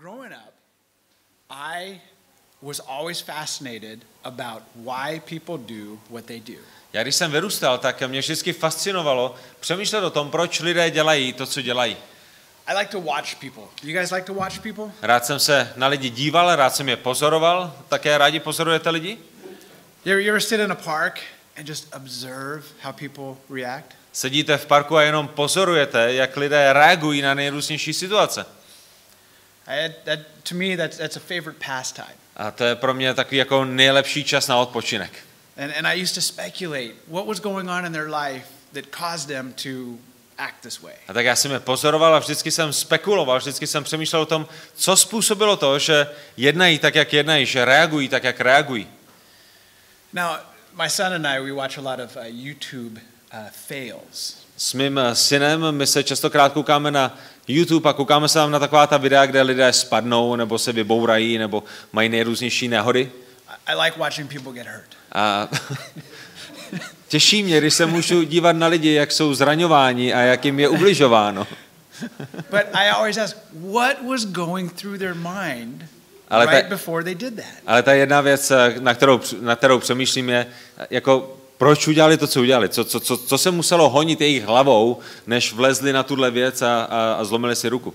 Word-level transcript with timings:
growing 0.00 0.32
up, 0.32 0.54
I 1.50 2.00
was 2.62 2.80
always 2.80 3.20
fascinated 3.20 4.00
about 4.24 4.62
why 4.74 5.20
people 5.26 5.58
do 5.58 5.98
what 6.10 6.24
they 6.26 6.40
do. 6.40 6.58
Já 6.92 7.02
když 7.02 7.14
jsem 7.14 7.32
vyrůstal, 7.32 7.78
tak 7.78 8.02
mě 8.02 8.20
vždycky 8.20 8.52
fascinovalo 8.52 9.34
přemýšlet 9.60 10.04
o 10.04 10.10
tom, 10.10 10.30
proč 10.30 10.60
lidé 10.60 10.90
dělají 10.90 11.32
to, 11.32 11.46
co 11.46 11.62
dělají. 11.62 11.96
I 12.66 12.78
like 12.78 12.90
to 12.90 13.00
watch 13.00 13.34
people. 13.34 13.62
You 13.82 13.98
guys 13.98 14.10
like 14.10 14.26
to 14.26 14.34
watch 14.34 14.60
people? 14.60 14.84
Rád 15.02 15.26
jsem 15.26 15.38
se 15.38 15.72
na 15.76 15.86
lidi 15.86 16.10
díval, 16.10 16.56
rád 16.56 16.76
jsem 16.76 16.88
je 16.88 16.96
pozoroval. 16.96 17.74
Také 17.88 18.18
rádi 18.18 18.40
pozorujete 18.40 18.90
lidi? 18.90 19.18
You 20.04 20.12
ever, 20.12 20.20
you 20.20 20.28
ever 20.28 20.40
sit 20.40 20.60
in 20.60 20.72
a 20.72 20.74
park 20.74 21.20
and 21.58 21.68
just 21.68 21.94
observe 21.96 22.62
how 22.82 22.92
people 22.92 23.56
react? 23.56 23.96
Sedíte 24.12 24.56
v 24.56 24.66
parku 24.66 24.96
a 24.96 25.02
jenom 25.02 25.28
pozorujete, 25.28 26.14
jak 26.14 26.36
lidé 26.36 26.72
reagují 26.72 27.22
na 27.22 27.34
nejrůznější 27.34 27.94
situace. 27.94 28.46
I, 28.46 28.46
that, 28.46 28.54
to 28.54 28.58
me, 28.58 28.58
that's, 28.58 29.18
that's 29.22 29.49
a 29.66 31.18
favorite 31.20 31.58
pastime. 31.66 32.14
A 32.36 32.50
to 32.50 32.64
je 32.64 32.74
pro 32.74 32.94
mě 32.94 33.14
takový 33.14 33.36
jako 33.36 33.64
nejlepší 33.64 34.24
čas 34.24 34.48
na 34.48 34.56
odpočinek. 34.56 35.12
And, 35.56 35.72
and 35.78 35.86
I 35.86 36.02
used 36.02 36.14
to 36.14 36.20
speculate 36.20 36.94
what 37.08 37.26
was 37.26 37.40
going 37.40 37.68
on 37.68 37.86
in 37.86 37.92
their 37.92 38.08
life 38.08 38.46
that 38.72 38.84
caused 38.90 39.28
them 39.28 39.52
to 39.52 39.98
act 40.38 40.62
this 40.62 40.82
way. 40.82 40.94
A 41.08 41.12
tak 41.12 41.24
já 41.24 41.36
jsem 41.36 41.50
je 41.50 41.60
pozoroval 41.60 42.14
a 42.14 42.18
vždycky 42.18 42.50
jsem 42.50 42.72
spekuloval, 42.72 43.38
vždycky 43.38 43.66
jsem 43.66 43.84
přemýšlel 43.84 44.22
o 44.22 44.26
tom, 44.26 44.46
co 44.74 44.96
způsobilo 44.96 45.56
to, 45.56 45.78
že 45.78 46.06
jednají 46.36 46.78
tak, 46.78 46.94
jak 46.94 47.12
jednají, 47.12 47.46
že 47.46 47.64
reagují 47.64 48.08
tak, 48.08 48.24
jak 48.24 48.40
reagují. 48.40 48.88
Now, 50.12 50.36
my 50.82 50.90
son 50.90 51.12
and 51.12 51.26
I, 51.26 51.40
we 51.40 51.52
watch 51.52 51.78
a 51.78 51.80
lot 51.80 52.00
of 52.00 52.16
uh, 52.16 52.22
YouTube 52.26 53.00
uh, 53.34 53.38
fails. 53.68 54.36
S 54.56 54.74
mým 54.74 54.98
eh, 54.98 55.14
synem 55.14 55.72
my 55.72 55.86
se 55.86 56.04
častokrát 56.04 56.52
koukáme 56.52 56.90
na 56.90 57.18
YouTube 57.50 57.90
a 57.90 57.92
koukáme 57.92 58.28
se 58.28 58.34
tam 58.34 58.50
na 58.50 58.58
taková 58.58 58.86
ta 58.86 58.96
videa, 58.96 59.26
kde 59.26 59.42
lidé 59.42 59.72
spadnou, 59.72 60.36
nebo 60.36 60.58
se 60.58 60.72
vybourají, 60.72 61.38
nebo 61.38 61.62
mají 61.92 62.08
nejrůznější 62.08 62.68
nehody. 62.68 63.10
I, 63.66 63.74
like 63.74 63.98
watching 63.98 64.32
people 64.32 64.52
get 64.52 64.66
hurt. 64.66 64.86
A 65.12 65.48
těší 67.08 67.42
mě, 67.42 67.58
když 67.58 67.74
se 67.74 67.86
můžu 67.86 68.22
dívat 68.22 68.56
na 68.56 68.66
lidi, 68.66 68.92
jak 68.92 69.12
jsou 69.12 69.34
zraňováni 69.34 70.14
a 70.14 70.20
jak 70.20 70.44
jim 70.44 70.60
je 70.60 70.68
ubližováno. 70.68 71.46
But 72.50 72.62
I 72.72 72.88
always 72.88 73.18
ask, 73.18 73.36
what 73.72 73.96
was 74.08 74.24
going 74.24 74.72
through 74.72 74.98
their 74.98 75.14
mind 75.14 75.84
Ale 76.28 76.46
ta- 76.46 76.52
right 76.52 76.68
before 76.68 77.04
they 77.04 77.14
did 77.14 77.36
that? 77.36 77.44
Ale 77.66 77.82
ta 77.82 77.92
jedna 77.92 78.20
věc, 78.20 78.50
eh, 78.50 78.74
na 78.80 78.94
kterou, 78.94 79.20
na 79.40 79.56
kterou 79.56 79.78
přemýšlím, 79.78 80.28
je, 80.28 80.46
eh, 80.78 80.86
jako, 80.90 81.39
proč 81.60 81.88
udělali 81.88 82.16
to, 82.16 82.26
co 82.26 82.40
udělali? 82.40 82.68
Co, 82.68 82.84
co, 82.84 83.00
co, 83.00 83.16
co 83.16 83.38
se 83.38 83.50
muselo 83.50 83.88
honit 83.90 84.20
jejich 84.20 84.44
hlavou, 84.44 84.98
než 85.26 85.52
vlezli 85.52 85.92
na 85.92 86.02
tuhle 86.02 86.30
věc 86.30 86.62
a, 86.62 86.82
a, 86.82 87.12
a 87.12 87.24
zlomili 87.24 87.56
si 87.56 87.68
ruku? 87.68 87.94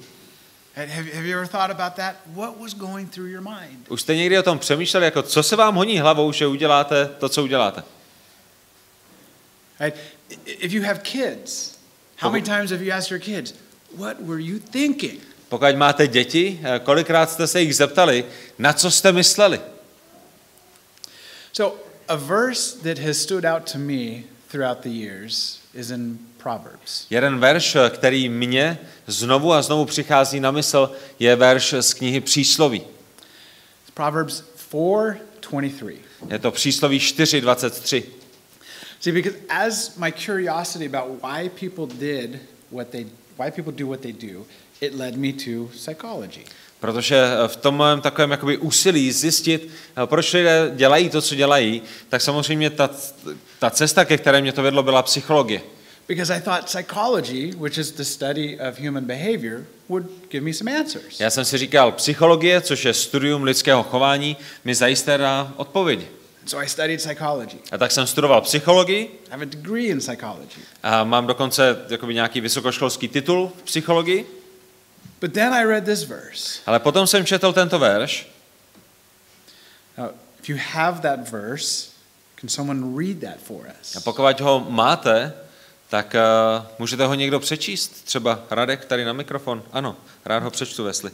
Už 3.89 4.02
jste 4.02 4.16
někdy 4.16 4.39
o 4.39 4.43
tom 4.43 4.59
přemýšleli, 4.59 5.05
jako, 5.05 5.21
co 5.21 5.43
se 5.43 5.55
vám 5.55 5.75
honí 5.75 5.99
hlavou, 5.99 6.31
že 6.31 6.47
uděláte 6.47 7.05
to, 7.19 7.30
co 7.30 7.43
uděláte? 7.43 7.83
Right? 9.80 9.99
I- 10.45 10.52
If 10.52 10.71
you 10.73 10.83
have 10.83 10.99
kids, 10.99 11.71
how 12.17 12.31
many 12.31 12.43
times 12.43 12.71
have 12.71 12.83
you 12.83 12.93
asked 12.93 13.11
your 13.11 13.19
kids, 13.21 13.53
what 13.97 14.17
were 14.19 14.41
you 14.41 14.59
thinking? 14.59 15.19
Pokud 15.49 15.75
máte 15.75 16.08
děti, 16.08 16.59
eh, 16.63 16.80
kolikrát 16.80 17.31
jste 17.31 17.47
se 17.47 17.61
jich 17.61 17.75
zeptali, 17.75 18.25
na 18.59 18.73
co 18.73 18.91
jste 18.91 19.11
mysleli? 19.11 19.59
So, 21.53 21.84
a 22.08 22.17
verse 22.17 22.73
that 22.84 22.98
has 22.98 23.22
stood 23.22 23.45
out 23.45 23.67
to 23.67 23.78
me 23.78 24.25
throughout 24.50 24.84
the 24.84 24.89
years 24.89 25.59
is 25.73 25.92
in 25.92 26.20
Proverbs. 26.38 27.08
Jeden 27.09 27.39
verš, 27.39 27.78
který 27.89 28.30
mě 28.30 28.78
znovu 29.08 29.53
a 29.53 29.61
znovu 29.61 29.86
přichází 29.86 30.39
na 30.39 30.52
mysl, 30.52 30.92
je 31.20 31.36
verš 31.36 31.76
z 31.80 31.94
knihy 31.94 32.22
Přísloví. 32.22 32.81
Proverbs 33.94 34.44
4:23. 34.72 35.98
Je 36.30 36.39
to 36.39 36.52
Přísloví 36.52 36.99
4.23. 36.99 38.04
See, 38.99 39.11
because 39.11 39.38
as 39.49 39.98
my 39.98 40.11
curiosity 40.11 40.86
about 40.86 41.21
why 41.21 41.49
people 41.49 41.88
did 41.99 42.39
what 42.71 42.89
they 42.89 43.05
why 43.38 43.52
people 43.52 43.71
do 43.71 43.88
what 43.88 44.02
they 44.02 44.14
do, 44.14 44.45
it 44.82 44.95
led 44.95 45.17
me 45.17 45.33
to 45.33 45.70
psychology. 45.76 46.45
Protože 46.80 47.15
eh, 47.15 47.47
v 47.47 47.55
tom 47.55 47.77
mém 47.77 48.02
takovém 48.02 48.31
jakoby 48.31 48.58
úsilí 48.58 49.11
zjistit, 49.11 49.69
eh, 49.69 50.05
proč 50.05 50.33
lidé 50.33 50.71
dělají 50.75 51.09
to, 51.09 51.21
co 51.21 51.36
dělají, 51.36 51.81
tak 52.09 52.21
samozřejmě 52.21 52.69
ta, 52.69 52.89
ta 53.59 53.69
cesta, 53.69 54.05
ke 54.05 54.17
které 54.17 54.41
mě 54.41 54.52
to 54.52 54.63
vedlo, 54.63 54.83
byla 54.83 55.03
psychologie. 55.03 55.61
Because 56.08 56.33
I 56.33 56.41
thought 56.41 56.65
psychology, 56.65 57.53
which 57.58 57.77
is 57.77 57.91
the 57.91 58.03
study 58.03 58.59
of 58.69 58.80
human 58.80 59.05
behavior, 59.05 59.65
would 59.89 60.05
give 60.30 60.45
me 60.45 60.53
some 60.53 60.77
answers. 60.77 61.19
Já 61.19 61.30
jsem 61.30 61.45
si 61.45 61.58
říkal, 61.58 61.91
psychologie, 61.91 62.61
což 62.61 62.85
je 62.85 62.93
studium 62.93 63.43
lidského 63.43 63.83
chování, 63.83 64.37
mi 64.65 64.75
zajisté 64.75 65.17
dá 65.17 65.53
odpovědi. 65.55 66.08
So 66.45 66.65
I 66.65 66.69
studied 66.69 66.99
psychology. 66.99 67.58
A 67.71 67.77
tak 67.77 67.91
jsem 67.91 68.08
studoval 68.08 68.41
psychologii 68.41 69.19
I 69.27 69.31
have 69.31 69.43
a 69.43 69.45
degree 69.45 69.85
in 69.85 69.99
psychology. 69.99 70.59
a 70.83 71.03
mám 71.03 71.27
dokonce 71.27 71.85
jakoby 71.89 72.14
nějaký 72.14 72.41
vysokoškolský 72.41 73.08
titul 73.08 73.52
v 73.58 73.64
psychologii. 73.64 74.25
But 75.25 75.33
then 75.33 75.53
I 75.53 75.63
read 75.63 75.86
this 75.86 76.03
verse. 76.03 76.59
Ale 76.65 76.80
potom 76.80 77.08
jsem 77.08 77.25
četl 77.25 77.53
tento 77.53 77.80
verš 77.80 78.27
Now, 79.97 80.09
if 80.39 80.49
you 80.49 80.58
have 80.73 81.02
that 81.02 81.31
verse, 81.31 81.89
can 82.36 82.49
someone 82.49 82.97
read 82.97 83.19
that 83.21 83.39
for 83.43 83.67
a 83.67 83.71
us? 83.81 84.03
pokud 84.03 84.39
ho 84.41 84.65
máte, 84.69 85.33
tak 85.89 86.15
uh, 86.15 86.65
můžete 86.80 87.05
ho 87.05 87.14
někdo 87.14 87.39
přečíst, 87.39 88.03
třeba 88.03 88.39
Radek 88.49 88.85
tady 88.85 89.05
na 89.05 89.14
mikrofon. 89.14 89.64
Ano, 89.71 89.95
rád 90.25 90.43
ho 90.43 90.52
přečtu, 90.52 90.83
Vesli. 90.83 91.11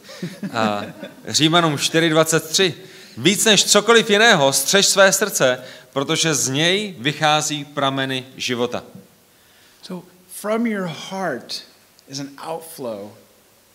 A 0.53 0.83
Římanům 1.27 1.75
4.23. 1.75 2.73
Víc 3.17 3.45
než 3.45 3.65
cokoliv 3.65 4.09
jiného, 4.09 4.53
střež 4.53 4.85
své 4.85 5.11
srdce, 5.11 5.63
protože 5.93 6.35
z 6.35 6.49
něj 6.49 6.95
vychází 6.99 7.65
prameny 7.65 8.25
života. 8.37 8.83
So, 9.81 10.07
from 10.27 10.67
your 10.67 10.87
heart 11.09 11.61
is 12.07 12.19
an 12.19 12.29
outflow 12.51 12.99
of, 12.99 13.11
of 13.11 13.11
life 13.11 13.19
issues. 13.19 13.70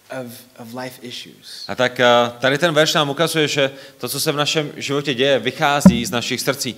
A 1.68 1.74
tak 1.74 2.00
uh, 2.00 2.38
tady 2.38 2.58
ten 2.58 2.74
verš 2.74 2.94
nám 2.94 3.10
ukazuje, 3.10 3.48
že 3.48 3.70
to, 3.98 4.08
co 4.08 4.20
se 4.20 4.32
v 4.32 4.36
našem 4.36 4.72
životě 4.76 5.14
děje, 5.14 5.38
vychází 5.38 6.04
z 6.04 6.10
našich 6.10 6.40
srdcí. 6.40 6.76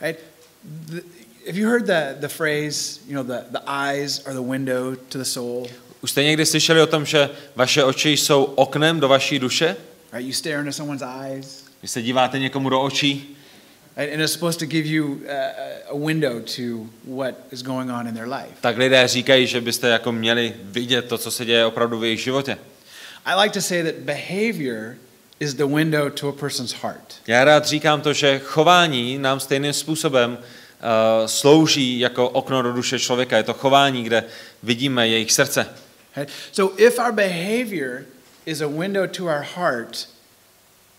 Right? 0.00 0.20
The, 0.64 1.00
have 1.46 1.58
you 1.58 1.68
heard 1.68 1.86
the, 1.86 2.20
the 2.20 2.28
phrase, 2.28 3.00
you 3.06 3.14
know, 3.14 3.24
the, 3.24 3.44
the 3.50 3.60
eyes 3.66 4.26
are 4.26 4.34
the 4.34 4.50
window 4.50 4.96
to 5.08 5.18
the 5.18 5.24
soul? 5.24 5.66
Už 6.00 6.10
jste 6.10 6.22
někdy 6.22 6.46
slyšeli 6.46 6.82
o 6.82 6.86
tom, 6.86 7.06
že 7.06 7.30
vaše 7.56 7.84
oči 7.84 8.10
jsou 8.10 8.44
oknem 8.44 9.00
do 9.00 9.08
vaší 9.08 9.38
duše? 9.38 9.76
Right? 10.12 10.26
You 10.26 10.32
stare 10.32 10.58
into 10.58 10.72
someone's 10.72 11.02
eyes, 11.22 11.64
Když 11.80 11.90
se 11.90 12.02
díváte 12.02 12.38
někomu 12.38 12.70
do 12.70 12.80
očí? 12.80 13.35
And 13.96 14.20
it's 14.20 14.32
supposed 14.32 14.58
to 14.58 14.66
give 14.66 14.86
you 14.86 15.20
uh, 15.28 15.92
a 15.94 15.96
window 15.96 16.40
to 16.40 16.88
what 17.04 17.34
is 17.50 17.62
going 17.62 17.90
on 17.90 18.06
in 18.06 18.14
their 18.14 18.28
life. 18.28 18.60
tak 18.60 18.76
lidé 18.76 19.08
říkají, 19.08 19.46
že 19.46 19.60
byste 19.60 19.88
jako 19.88 20.12
měli 20.12 20.54
vidět 20.62 21.08
to, 21.08 21.18
co 21.18 21.30
se 21.30 21.44
děje 21.44 21.66
opravdu 21.66 21.98
v 21.98 22.04
jejich 22.04 22.20
životě. 22.20 22.58
I 23.24 23.42
like 23.42 23.54
to 23.54 23.60
say 23.60 23.82
that 23.82 23.94
behavior 23.94 24.96
is 25.40 25.54
the 25.54 25.66
window 25.66 26.10
to 26.10 26.28
a 26.28 26.32
person's 26.32 26.72
heart. 26.72 27.14
Já 27.26 27.44
rád 27.44 27.66
říkám 27.66 28.00
to, 28.00 28.12
že 28.12 28.38
chování 28.38 29.18
nám 29.18 29.40
stejným 29.40 29.72
způsobem 29.72 30.38
uh, 30.38 31.26
slouží 31.26 32.00
jako 32.00 32.28
okno 32.28 32.62
do 32.62 32.72
duše 32.72 32.98
člověka. 32.98 33.36
Je 33.36 33.42
to 33.42 33.54
chování, 33.54 34.04
kde 34.04 34.24
vidíme 34.62 35.08
jejich 35.08 35.32
srdce. 35.32 35.66
So 36.52 36.82
if 36.82 36.98
our 36.98 37.12
behavior 37.12 38.04
is 38.46 38.60
a 38.60 38.68
window 38.68 39.06
to 39.06 39.24
our 39.24 39.44
heart, 39.56 40.08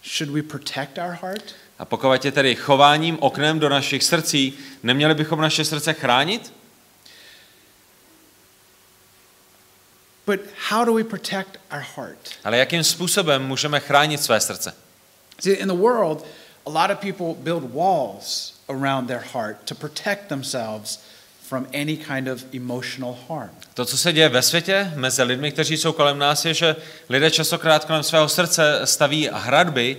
should 0.04 0.30
we 0.34 0.42
protect 0.42 0.98
our 0.98 1.18
heart? 1.22 1.56
A 1.80 1.86
pokud 1.86 2.26
je 2.26 2.32
tedy 2.32 2.56
chováním 2.56 3.18
oknem 3.20 3.60
do 3.60 3.70
našich 3.70 4.04
srdcí, 4.04 4.58
neměli 4.84 5.14
bychom 5.14 5.42
naše 5.42 5.66
srdce 5.66 5.94
chránit? 5.94 6.54
But 10.26 10.40
how 10.70 10.86
do 10.86 10.94
we 10.94 11.04
protect 11.04 11.58
our 11.72 11.86
heart? 11.96 12.30
Ale 12.44 12.58
jakým 12.58 12.84
způsobem 12.84 13.48
můžeme 13.48 13.80
chránit 13.80 14.24
své 14.24 14.40
srdce? 14.40 14.74
See, 15.40 15.54
in 15.54 15.68
the 15.68 15.74
world, 15.74 16.26
a 16.66 16.70
lot 16.70 16.92
of 16.92 17.00
people 17.00 17.34
build 17.44 17.74
walls 17.74 18.54
around 18.70 19.08
their 19.08 19.24
heart 19.34 19.58
to 19.66 19.76
protect 19.76 20.28
themselves 20.28 21.00
from 21.48 21.68
any 21.74 21.98
kind 21.98 22.28
of 22.28 22.44
emotional 22.54 23.18
harm. 23.30 23.50
To, 23.74 23.86
co 23.86 23.98
se 23.98 24.14
děje 24.14 24.30
ve 24.30 24.42
světě 24.42 24.92
mezi 24.96 25.24
lidmi, 25.24 25.52
kteří 25.52 25.78
jsou 25.78 25.94
kolem 25.94 26.20
nás, 26.20 26.46
je, 26.46 26.54
že 26.54 26.76
lidé 27.10 27.32
častokrát 27.32 27.86
kolem 27.86 28.04
svého 28.04 28.30
srdce 28.30 28.82
staví 28.84 29.30
hradby, 29.34 29.98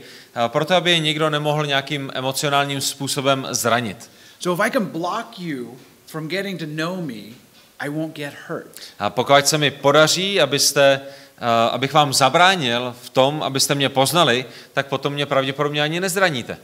proto 0.48 0.74
aby 0.74 0.90
je 0.90 0.98
nikdo 0.98 1.30
nemohl 1.30 1.66
nějakým 1.66 2.10
emocionálním 2.14 2.80
způsobem 2.80 3.46
zranit. 3.50 4.10
So 4.40 4.62
if 4.62 4.68
I 4.68 4.70
can 4.70 4.84
block 4.84 5.38
you 5.38 5.78
from 6.06 6.28
getting 6.28 6.60
to 6.60 6.66
know 6.66 7.00
me, 7.00 7.34
I 7.78 7.88
won't 7.88 8.16
get 8.16 8.34
hurt. 8.48 8.66
A 8.98 9.10
pokud 9.10 9.46
se 9.46 9.58
mi 9.58 9.70
podaří, 9.70 10.40
abyste, 10.40 11.00
a, 11.38 11.66
abych 11.66 11.92
vám 11.92 12.14
zabránil 12.14 12.94
v 13.02 13.10
tom, 13.10 13.42
abyste 13.42 13.74
mě 13.74 13.88
poznali, 13.88 14.44
tak 14.72 14.86
potom 14.86 15.12
mě 15.12 15.26
pravděpodobně 15.26 15.82
ani 15.82 16.00
nezraníte. 16.00 16.58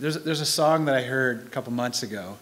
There's, 0.00 0.16
there's 0.16 0.40
a 0.40 0.44
song 0.44 0.86
that 0.86 0.94
I 0.94 1.02
heard 1.02 1.46
a 1.46 1.54
couple 1.54 1.72
months 1.72 2.02
ago. 2.02 2.36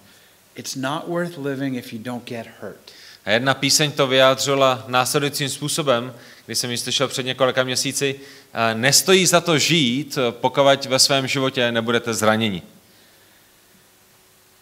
It's 0.56 0.76
not 0.76 1.08
worth 1.08 1.38
living 1.38 1.76
if 1.76 1.92
you 1.92 1.98
don't 2.02 2.28
get 2.28 2.46
hurt. 2.60 2.92
A 3.24 3.30
jedna 3.30 3.54
píseň 3.54 3.92
to 3.92 4.06
vyjádřila 4.06 4.84
následujícím 4.88 5.48
způsobem, 5.48 6.14
když 6.46 6.58
jsem 6.58 6.70
ji 6.70 6.78
slyšel 6.78 7.08
před 7.08 7.26
několika 7.26 7.64
měsíci. 7.64 8.20
Nestojí 8.74 9.26
za 9.26 9.40
to 9.40 9.58
žít, 9.58 10.18
pokud 10.30 10.86
ve 10.86 10.98
svém 10.98 11.26
životě 11.26 11.72
nebudete 11.72 12.14
zraněni. 12.14 12.62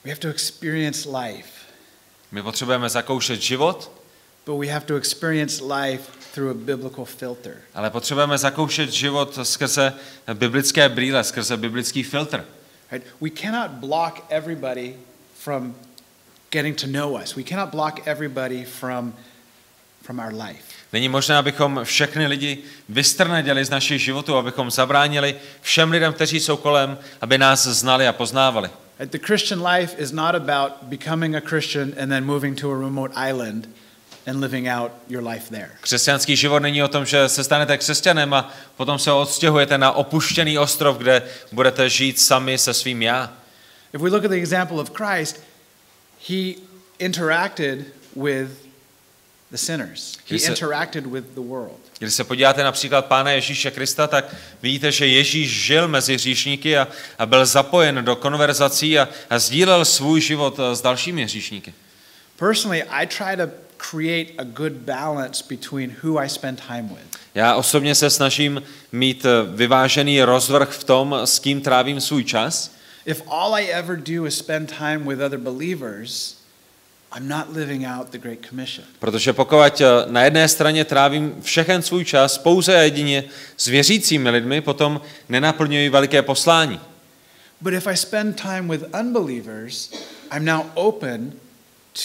We 0.05 0.11
have 0.11 0.21
to 0.21 0.29
experience 0.29 1.09
life, 1.09 1.49
My 2.33 2.43
potřebujeme 2.43 2.89
zakoušet 2.89 3.41
život, 3.41 3.91
but 4.47 4.59
we 4.61 4.67
have 4.67 4.87
to 4.87 4.97
experience 4.97 5.65
life 5.65 6.03
through 6.35 6.51
a 6.51 6.55
biblical 6.55 7.05
filter. 7.05 7.57
ale 7.75 7.91
potřebujeme 7.91 8.39
zakoušet 8.39 8.91
život 8.91 9.39
skrze 9.43 9.93
biblické 10.35 10.89
brýle, 10.89 11.25
skrze 11.25 11.57
biblický 11.57 12.03
filtr. 12.03 12.45
Right? 12.93 13.07
We 13.21 13.31
cannot 13.31 13.71
block 13.71 14.25
everybody 14.29 14.95
from 15.45 15.75
getting 16.51 16.77
to 16.77 16.87
know 16.87 17.17
us. 17.17 17.37
We 17.37 17.43
cannot 17.43 17.71
block 17.71 18.07
everybody 18.07 18.65
from, 18.65 19.15
from 20.03 20.21
our 20.21 20.33
life. 20.33 20.63
Není 20.93 21.09
možné, 21.09 21.37
abychom 21.37 21.81
všechny 21.85 22.27
lidi 22.27 22.59
vystrnadili 22.89 23.65
z 23.65 23.71
našich 23.71 24.03
životů, 24.03 24.37
abychom 24.37 24.71
zabránili 24.71 25.35
všem 25.61 25.91
lidem, 25.91 26.13
kteří 26.13 26.41
jsou 26.41 26.57
kolem, 26.57 26.99
aby 27.21 27.39
nás 27.39 27.67
znali 27.67 28.09
a 28.09 28.13
poznávali. 28.13 28.71
Right? 28.99 29.13
The 29.13 29.27
Christian 29.27 29.67
life 29.67 29.95
is 29.99 30.13
not 30.13 30.35
about 30.35 30.73
becoming 30.83 31.37
a 31.37 31.41
Christian 31.41 31.93
and 32.01 32.11
then 32.11 32.25
moving 32.25 32.61
to 32.61 32.71
a 32.73 32.79
remote 32.79 33.15
island 33.31 33.69
and 34.27 34.41
living 34.41 34.69
out 34.69 34.93
your 35.09 35.29
life 35.29 35.51
there. 35.51 35.71
Křesťanský 35.81 36.37
život 36.37 36.59
není 36.59 36.83
o 36.83 36.89
tom, 36.89 37.07
že 37.07 37.29
se 37.29 37.45
stanete 37.45 37.79
křesťanem 37.79 38.35
a 38.35 38.51
potom 38.77 38.99
se 38.99 39.13
odstěhujete 39.13 39.79
na 39.79 39.93
opuštěný 39.93 40.59
ostrov, 40.59 40.99
kde 40.99 41.23
budete 41.53 41.89
žít 41.89 42.21
sami 42.21 42.59
se 42.59 42.75
svým 42.75 43.03
já. 43.03 43.40
If 43.93 44.01
we 44.01 44.11
look 44.11 44.25
at 44.25 44.31
the 44.31 44.37
example 44.37 44.81
of 44.81 44.91
Christ, 44.91 45.41
he 46.29 46.55
interacted 46.99 47.85
with 48.15 48.51
the 49.51 49.57
sinners. 49.59 50.19
He 50.27 50.39
said- 50.39 50.51
interacted 50.51 51.07
with 51.07 51.25
the 51.35 51.41
world. 51.41 51.81
Když 51.99 52.15
se 52.15 52.25
podíváte 52.25 52.65
například 52.65 53.07
Pána 53.07 53.31
Ježíše 53.31 53.71
Krista, 53.71 54.07
tak 54.07 54.35
vidíte, 54.63 54.93
že 54.93 55.07
Ježíš 55.07 55.51
žil 55.51 55.89
mezi 55.89 56.15
hříšníky 56.15 56.79
a, 56.79 56.89
a 57.19 57.27
byl 57.27 57.47
zapojen 57.47 58.05
do 58.05 58.17
konverzací 58.17 58.99
a, 58.99 59.09
a 59.31 59.39
sdílel 59.39 59.85
svůj 59.85 60.21
život 60.21 60.59
eh, 60.59 60.75
s 60.77 60.81
dalšími 60.81 61.25
hříšníky. 61.25 61.75
Personally, 62.37 62.83
I 62.83 63.07
try 63.07 63.37
to 63.37 63.53
create 63.77 64.33
a 64.39 64.45
good 64.45 64.73
balance 64.73 65.45
between 65.49 65.97
who 66.03 66.19
I 66.19 66.29
spend 66.29 66.63
time 66.67 66.89
with. 66.89 67.21
Já 67.35 67.55
osobně 67.55 67.95
se 67.95 68.11
snažím 68.11 68.63
mít 68.93 69.25
eh, 69.25 69.29
vyvážený 69.57 70.23
rozvrh 70.23 70.69
v 70.71 70.85
tom, 70.85 71.15
s 71.25 71.39
kým 71.39 71.61
trávím 71.61 72.01
svůj 72.01 72.25
čas. 72.25 72.71
If 73.07 73.23
all 73.27 73.55
I 73.55 73.65
ever 73.65 73.97
do 73.97 74.27
is 74.27 74.39
spend 74.39 74.69
time 74.79 75.07
with 75.07 75.21
other 75.21 75.39
believers, 75.39 76.37
I'm 77.13 77.29
not 77.29 77.53
living 77.53 77.87
out 77.87 78.11
the 78.11 78.19
Great 78.19 78.47
Commission. 78.49 78.87
Protože 78.99 79.33
pokud 79.33 79.81
eh, 79.81 79.85
na 80.07 80.25
jedné 80.25 80.49
straně 80.49 80.85
trávím 80.85 81.35
všechen 81.43 81.83
svůj 81.83 82.05
čas 82.05 82.39
pouze 82.39 82.77
a 82.77 82.81
jedině 82.81 83.25
s 83.57 83.67
věřícími 83.67 84.31
lidmi, 84.31 84.61
potom 84.61 85.01
nenaplňuji 85.29 85.89
veliké 85.89 86.23
poslání. 86.23 86.81
But 87.61 87.75
if 87.75 87.87
I 87.87 87.97
spend 87.97 88.43
time 88.43 88.69
with 88.69 88.85
unbelievers, 89.01 89.91
I'm 90.37 90.45
now 90.45 90.63
open 90.75 91.33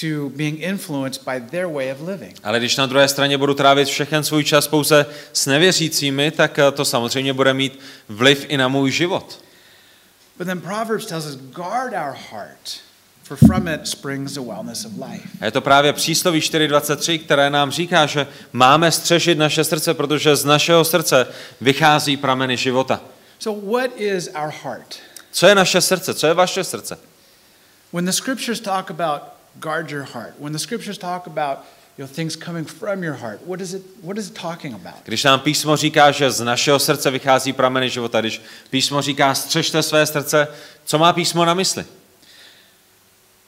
to 0.02 0.30
being 0.30 0.60
influenced 0.60 1.24
by 1.26 1.42
their 1.52 1.68
way 1.68 1.92
of 1.92 2.02
living. 2.02 2.38
Ale 2.44 2.60
když 2.60 2.78
na 2.78 2.86
druhé 2.86 3.08
straně 3.08 3.38
budu 3.38 3.54
trávit 3.54 3.88
všechen 3.88 4.24
svůj 4.24 4.44
čas 4.44 4.68
pouze 4.68 5.06
s 5.34 5.46
nevěřícími, 5.46 6.32
tak 6.32 6.60
eh, 6.60 6.72
to 6.72 6.86
samozřejmě 6.86 7.34
bude 7.34 7.54
mít 7.54 7.80
vliv 8.10 8.46
i 8.50 8.58
na 8.58 8.68
můj 8.68 8.92
život. 8.92 9.45
But 10.38 10.48
then 10.48 10.62
Proverbs 10.62 11.06
tells 11.06 11.26
us 11.26 11.36
guard 11.36 11.94
our 11.94 12.14
heart, 12.14 12.82
for 13.24 13.38
from 13.38 13.68
it 13.68 13.88
springs 13.88 14.34
the 14.34 14.42
wellness 14.42 14.86
of 14.86 14.98
life. 14.98 15.28
A 15.42 15.46
je 15.46 15.52
to 15.52 15.62
právě 15.62 15.94
přísloví 15.94 16.40
4.23, 16.40 17.20
které 17.20 17.50
nám 17.50 17.72
říká, 17.72 18.06
že 18.06 18.28
máme 18.54 18.92
střežit 18.92 19.38
naše 19.38 19.64
srdce, 19.64 19.94
protože 19.94 20.36
z 20.36 20.46
našeho 20.46 20.86
srdce 20.86 21.28
vychází 21.62 22.18
prameny 22.18 22.58
života. 22.58 23.02
So, 23.40 23.72
what 23.78 23.92
is 23.98 24.28
our 24.28 24.54
heart? 24.64 24.96
Co 25.32 25.48
je 25.48 25.56
naše 25.56 25.82
srdce? 25.82 26.14
Co 26.14 26.28
je 26.28 26.34
vaše 26.34 26.64
srdce? 26.64 26.98
When 27.94 28.06
the 28.06 28.12
scriptures 28.12 28.60
talk 28.60 28.90
about 28.90 29.22
guard 29.60 29.92
your 29.92 30.04
heart, 30.04 30.34
when 30.40 30.54
the 30.54 30.60
scriptures 30.60 30.98
talk 30.98 31.28
about 31.28 31.58
you 31.98 32.06
know, 32.06 32.08
things 32.08 32.36
coming 32.36 32.66
from 32.66 33.04
your 33.04 33.14
heart, 33.14 33.40
what 33.48 33.62
is, 33.62 33.74
it, 33.74 33.82
what 34.02 34.18
is 34.18 34.28
it 34.28 34.36
talking 34.36 34.74
about? 34.74 35.06
Když 35.06 35.24
nám 35.24 35.40
písmo 35.40 35.78
říká, 35.78 36.12
že 36.12 36.32
z 36.32 36.44
našeho 36.44 36.80
srdce 36.80 37.12
vychází 37.12 37.54
prameny 37.54 37.90
života, 37.90 38.22
když 38.22 38.42
písmo 38.70 39.02
říká 39.02 39.36
střežte 39.36 39.84
své 39.84 40.06
srdce, 40.06 40.48
co 40.86 41.00
má 41.00 41.14
písmo 41.14 41.46
na 41.46 41.54
mysli? 41.54 41.86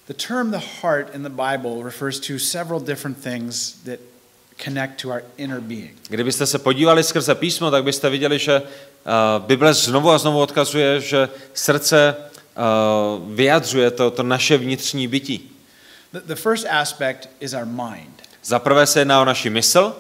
The 0.07 0.13
term 0.13 0.51
the 0.51 0.61
heart 0.81 1.15
in 1.15 1.23
the 1.23 1.29
Bible 1.29 1.83
refers 1.83 2.19
to 2.19 2.39
several 2.39 2.79
different 2.79 3.17
things 3.23 3.71
that 3.85 3.99
connect 4.63 5.01
to 5.01 5.09
our 5.09 5.23
inner 5.37 5.59
being. 5.59 5.97
Kdybyste 6.09 6.45
se 6.45 6.59
podívali 6.59 7.03
skrze 7.03 7.35
písmo, 7.35 7.71
tak 7.71 7.83
byste 7.83 8.09
viděli, 8.09 8.39
že 8.39 8.61
uh, 8.61 9.45
Bible 9.45 9.73
znovu 9.73 10.11
a 10.11 10.17
znovu 10.17 10.39
odkazuje, 10.39 11.01
že 11.01 11.29
srdce 11.53 12.15
uh, 12.15 13.35
vyjadřuje 13.35 13.91
to, 13.91 14.11
to 14.11 14.23
naše 14.23 14.57
vnitřní 14.57 15.07
bytí. 15.07 15.51
The, 16.13 16.19
the 16.19 16.35
first 16.35 16.65
aspect 16.69 17.29
is 17.39 17.53
our 17.53 17.65
mind. 17.65 18.16
Za 18.47 18.59
prvé 18.59 18.85
se 18.87 18.99
jedná 18.99 19.21
o 19.21 19.25
naši 19.25 19.49
mysl 19.49 19.95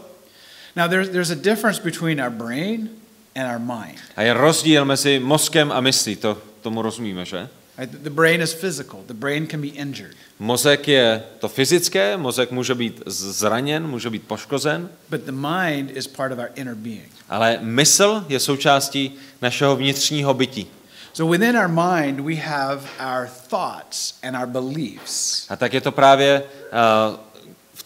Now, 0.75 0.87
there's, 0.89 1.09
there's 1.09 1.31
a 1.31 1.35
difference 1.35 1.81
between 1.83 2.21
our 2.21 2.29
brain 2.29 2.89
and 3.35 3.51
our 3.51 3.59
mind. 3.59 3.97
a 4.15 4.21
je 4.21 4.33
rozdíl 4.33 4.85
mezi 4.85 5.19
mozkem 5.19 5.71
a 5.71 5.81
myslí, 5.81 6.15
to, 6.15 6.37
tomu 6.61 6.81
rozumíme, 6.81 7.25
že? 7.25 7.47
The- 7.85 8.09
brain 8.09 8.41
is 8.41 8.53
physical, 8.53 8.99
the 9.07 9.13
brain 9.13 9.47
can 9.47 9.61
be 9.61 9.67
injured. 9.67 10.15
Mozek 10.39 10.87
je 10.87 11.23
to 11.39 11.47
fyzické, 11.47 12.17
mozek 12.17 12.51
může 12.51 12.75
být 12.75 13.01
zraněn, 13.05 13.87
může 13.87 14.09
být 14.09 14.23
poškozen, 14.27 14.89
But 15.09 15.21
the 15.21 15.31
mind 15.31 15.97
is 15.97 16.07
part 16.07 16.31
of 16.33 16.39
our 16.39 16.49
inner 16.55 16.75
being. 16.75 17.09
ale 17.29 17.57
mysl 17.61 18.25
je 18.27 18.39
součástí 18.39 19.15
našeho 19.41 19.75
vnitřního 19.75 20.33
bytí. 20.33 20.67
So 21.13 21.37
within 21.37 21.57
our 21.57 21.67
mind, 21.67 22.19
we 22.19 22.35
have 22.35 22.81
our 22.99 23.27
thoughts 23.49 24.13
and 24.23 24.35
our 24.37 24.45
beliefs. 24.47 25.45
A 25.49 25.55
tak 25.55 25.73
je 25.73 25.81
to 25.81 25.91
právě 25.91 26.43
uh, 26.43 27.19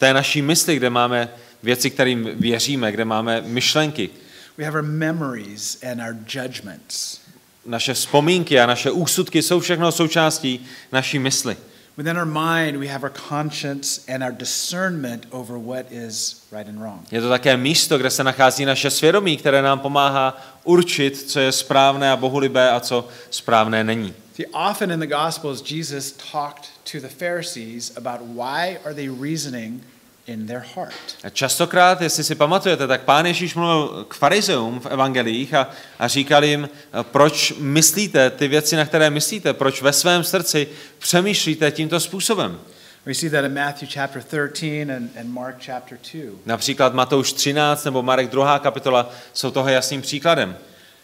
té 0.02 0.14
naší 0.14 0.42
mysli, 0.42 0.76
kde 0.76 0.90
máme 0.90 1.30
věci, 1.64 1.90
kterým 1.90 2.30
věříme, 2.36 2.92
kde 2.92 3.06
máme 3.06 3.42
myšlenky, 3.42 4.10
We 4.58 4.66
have 4.66 4.76
our 4.80 4.86
memories 4.86 5.78
and 5.92 6.02
our 6.02 6.16
judgments. 6.28 7.20
naše 7.66 7.94
vzpomínky 7.94 8.60
a 8.60 8.66
naše 8.66 8.92
úsudky 8.92 9.42
jsou 9.42 9.60
všechno 9.60 9.92
součástí 9.92 10.66
naší 10.92 11.20
mysli. 11.20 11.58
Within 11.98 12.18
our 12.18 12.26
mind, 12.26 12.78
we 12.80 12.88
have 12.88 13.04
our 13.04 13.14
conscience 13.30 14.02
and 14.14 14.24
our 14.24 14.32
discernment 14.32 15.28
over 15.30 15.58
what 15.58 15.92
is 15.92 16.42
right 16.52 16.68
and 16.70 16.80
wrong. 16.80 17.02
Je 17.12 17.22
to 17.22 17.30
také 17.30 17.58
místo, 17.58 17.98
kde 17.98 18.10
se 18.10 18.24
nachází 18.24 18.66
naše 18.66 18.90
svědomí, 18.90 19.38
které 19.38 19.62
nám 19.62 19.80
pomáhá 19.80 20.42
určit, 20.64 21.18
co 21.18 21.40
je 21.40 21.52
správné 21.52 22.12
a 22.12 22.16
bohulibé 22.16 22.72
a 22.72 22.80
co 22.80 23.08
správné 23.30 23.84
není. 23.84 24.14
See, 24.36 24.48
often 24.48 24.92
in 24.92 25.00
the 25.00 25.08
Gospels, 25.08 25.72
Jesus 25.72 26.12
talked 26.32 26.70
to 26.92 27.00
the 27.00 27.14
Pharisees 27.20 27.92
about 27.98 28.22
why 28.22 28.78
are 28.86 28.94
they 28.96 29.10
reasoning 29.10 29.84
in 30.28 30.48
their 30.48 30.64
heart. 30.76 30.94
A 31.24 31.30
častokrát, 31.30 32.02
jestli 32.02 32.24
si 32.24 32.36
pamatujete, 32.36 32.88
tak 32.88 33.02
pán 33.02 33.26
Ježíš 33.26 33.56
mluvil 33.56 34.06
k 34.08 34.14
farizeům 34.14 34.80
v 34.80 34.86
evangelích 34.86 35.54
a, 35.54 35.70
a 36.00 36.08
říkal 36.08 36.44
jim, 36.44 36.70
proč 37.02 37.54
myslíte 37.58 38.30
ty 38.30 38.48
věci, 38.48 38.76
na 38.76 38.86
které 38.86 39.10
myslíte, 39.10 39.54
proč 39.54 39.82
ve 39.82 39.94
svém 39.94 40.24
srdci 40.24 40.68
přemýšlíte 41.00 41.72
tímto 41.72 42.00
způsobem. 42.00 42.60
We 43.06 43.14
see 43.14 43.30
that 43.30 43.46
in 43.46 43.54
Matthew 43.54 43.90
chapter 43.90 44.22
13 44.22 44.90
and, 44.90 45.18
and 45.18 45.34
Mark 45.34 45.56
chapter 45.66 45.98
2. 46.14 46.32
Například 46.46 46.94
Matouš 46.94 47.34
13 47.34 47.86
nebo 47.86 48.04
Marek 48.04 48.30
2. 48.30 48.60
kapitola 48.60 49.10
jsou 49.34 49.52
toho 49.52 49.70
jasným 49.70 50.02
příkladem. 50.02 50.58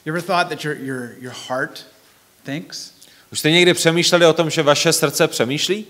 You 0.06 0.14
ever 0.14 0.22
thought 0.22 0.50
that 0.50 0.64
your, 0.64 0.78
your, 0.78 1.10
your 1.20 1.34
heart 1.48 1.86
thinks? 2.44 2.92
Už 3.32 3.40
jste 3.40 3.52
někdy 3.52 3.74
přemýšleli 3.74 4.26
o 4.26 4.34
tom, 4.34 4.50
že 4.50 4.64
vaše 4.64 4.94
srdce 4.94 5.28
přemýšlí? 5.28 5.86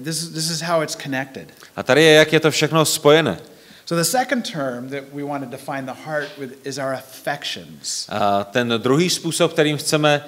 This 0.00 0.22
is, 0.22 0.30
this 0.30 0.50
is 0.50 0.60
how 0.60 0.82
it's 0.82 0.96
connected. 0.96 1.52
A 1.76 1.82
tady 1.82 2.02
je, 2.02 2.12
jak 2.12 2.32
je 2.32 2.40
to 2.40 2.50
všechno 2.50 2.84
spojené. 2.84 3.38
So 3.86 4.02
the 4.02 4.10
second 4.10 4.52
term 4.52 4.88
that 4.88 5.04
we 5.12 5.22
want 5.24 5.44
to 5.44 5.50
define 5.50 5.86
the 5.86 5.92
heart 6.04 6.28
with 6.38 6.66
is 6.66 6.78
our 6.78 6.94
affections. 6.94 8.06
A 8.08 8.44
ten 8.44 8.74
druhý 8.78 9.10
způsob, 9.10 9.52
kterým 9.52 9.76
chceme 9.76 10.24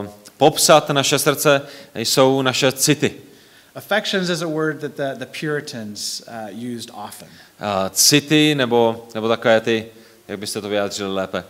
uh, 0.00 0.06
popsat 0.36 0.90
naše 0.90 1.18
srdce, 1.18 1.62
jsou 1.94 2.42
naše 2.42 2.72
city. 2.72 3.14
Affections 3.74 4.28
is 4.28 4.42
a 4.42 4.46
word 4.46 4.80
that 4.80 4.96
the, 4.96 5.24
the 5.24 5.26
Puritans 5.40 6.20
uh, 6.20 6.74
used 6.76 6.90
often. 7.06 7.28
Uh, 7.28 7.88
city 7.92 8.54
nebo, 8.54 9.08
nebo 9.14 9.28
takové 9.28 9.60
ty, 9.60 9.86
jak 10.28 10.38
byste 10.38 10.60
to 10.60 10.68
vyjádřili 10.68 11.14
lépe, 11.14 11.44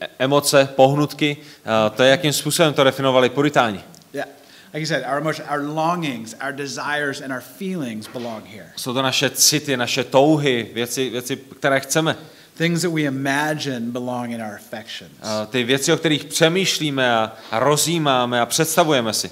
E- 0.00 0.08
emoce, 0.18 0.68
pohnutky, 0.76 1.36
uh, 1.36 1.96
to 1.96 2.02
je, 2.02 2.10
jakým 2.10 2.32
způsobem 2.32 2.74
to 2.74 2.84
definovali 2.84 3.30
puritáni. 3.30 3.80
Yeah. 4.12 4.28
Like 4.74 4.80
you 4.80 4.86
said, 4.86 5.04
our 5.04 5.18
emotions, 5.18 5.48
our 5.48 5.62
longings, 5.62 6.34
our 6.40 6.52
desires, 6.52 7.20
and 7.20 7.32
our 7.32 7.40
feelings 7.40 8.08
belong 8.08 8.44
here. 8.44 8.72
Jsou 8.76 8.94
to 8.94 9.02
naše 9.02 9.30
city, 9.30 9.76
naše 9.76 10.04
touhy, 10.04 10.70
věci, 10.74 11.10
věci 11.10 11.36
které 11.36 11.80
chceme. 11.80 12.16
Things 12.58 12.82
that 12.82 12.90
we 12.90 13.02
imagine 13.02 13.80
belong 13.80 14.30
in 14.30 14.42
our 14.42 14.54
affections. 14.54 15.12
Uh, 15.22 15.46
ty 15.46 15.64
věci, 15.64 15.92
o 15.92 15.96
kterých 15.96 16.24
přemýšlíme 16.24 17.14
a, 17.14 17.32
a 17.50 17.58
rozjímáme 17.58 18.40
a 18.40 18.46
představujeme 18.46 19.12
si. 19.12 19.30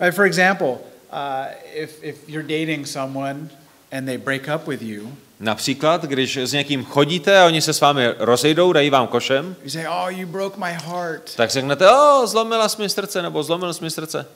Right, 0.00 0.16
for 0.16 0.24
example, 0.24 0.78
if, 1.74 2.02
if 2.02 2.28
you're 2.28 2.60
dating 2.60 2.86
someone 2.86 3.48
and 3.92 4.06
they 4.06 4.18
break 4.18 4.48
up 4.56 4.68
with 4.68 4.82
you, 4.82 5.12
Například, 5.40 6.04
když 6.04 6.36
s 6.36 6.52
někým 6.52 6.84
chodíte 6.84 7.40
a 7.40 7.46
oni 7.46 7.62
se 7.62 7.72
s 7.72 7.80
vámi 7.80 8.08
rozejdou, 8.18 8.72
dají 8.72 8.90
vám 8.90 9.06
košem, 9.06 9.56
you 9.62 9.70
say, 9.70 9.86
"Oh, 9.88 10.08
you 10.18 10.26
broke 10.26 10.60
my 10.60 10.72
heart." 10.72 11.36
tak 11.36 11.50
řeknete, 11.50 11.90
o, 11.90 12.26
zlomila 12.26 12.68
jsi 12.68 12.82
mi 12.82 12.88
srdce, 12.88 13.22
nebo 13.22 13.42
zlomil 13.42 13.74
jsi 13.74 13.84
mi 13.84 13.90
srdce. 13.90 14.26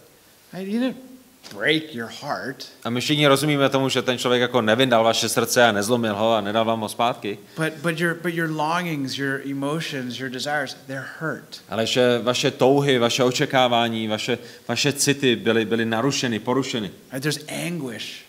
Break 1.54 1.94
your 1.94 2.10
heart, 2.20 2.64
A 2.84 2.90
my 2.90 3.00
všichni 3.00 3.26
rozumíme 3.26 3.68
tomu, 3.68 3.88
že 3.88 4.02
ten 4.02 4.18
člověk 4.18 4.40
jako 4.40 4.60
nevyndal 4.62 5.04
vaše 5.04 5.28
srdce 5.28 5.64
a 5.64 5.72
nezlomil 5.72 6.14
ho 6.14 6.34
a 6.34 6.40
nedal 6.40 6.64
vám 6.64 6.80
ho 6.80 6.88
zpátky, 6.88 7.38
but 7.56 7.72
but 7.82 8.00
your 8.00 8.14
but 8.14 8.34
your 8.34 8.50
longings, 8.50 9.18
your 9.18 9.40
emotions, 9.50 10.18
your 10.18 10.30
desires, 10.30 10.76
they're 10.86 11.06
hurt. 11.20 11.60
ale 11.68 11.86
že 11.86 12.18
vaše 12.22 12.50
touhy, 12.50 12.98
vaše 12.98 13.24
očekávání, 13.24 14.08
vaše, 14.08 14.38
vaše 14.68 14.92
city 14.92 15.36
byly, 15.36 15.64
byly 15.64 15.84
narušeny, 15.84 16.38
porušeny. 16.38 16.90
Right? 17.12 17.22
There's 17.22 17.44
anguish. 17.66 18.24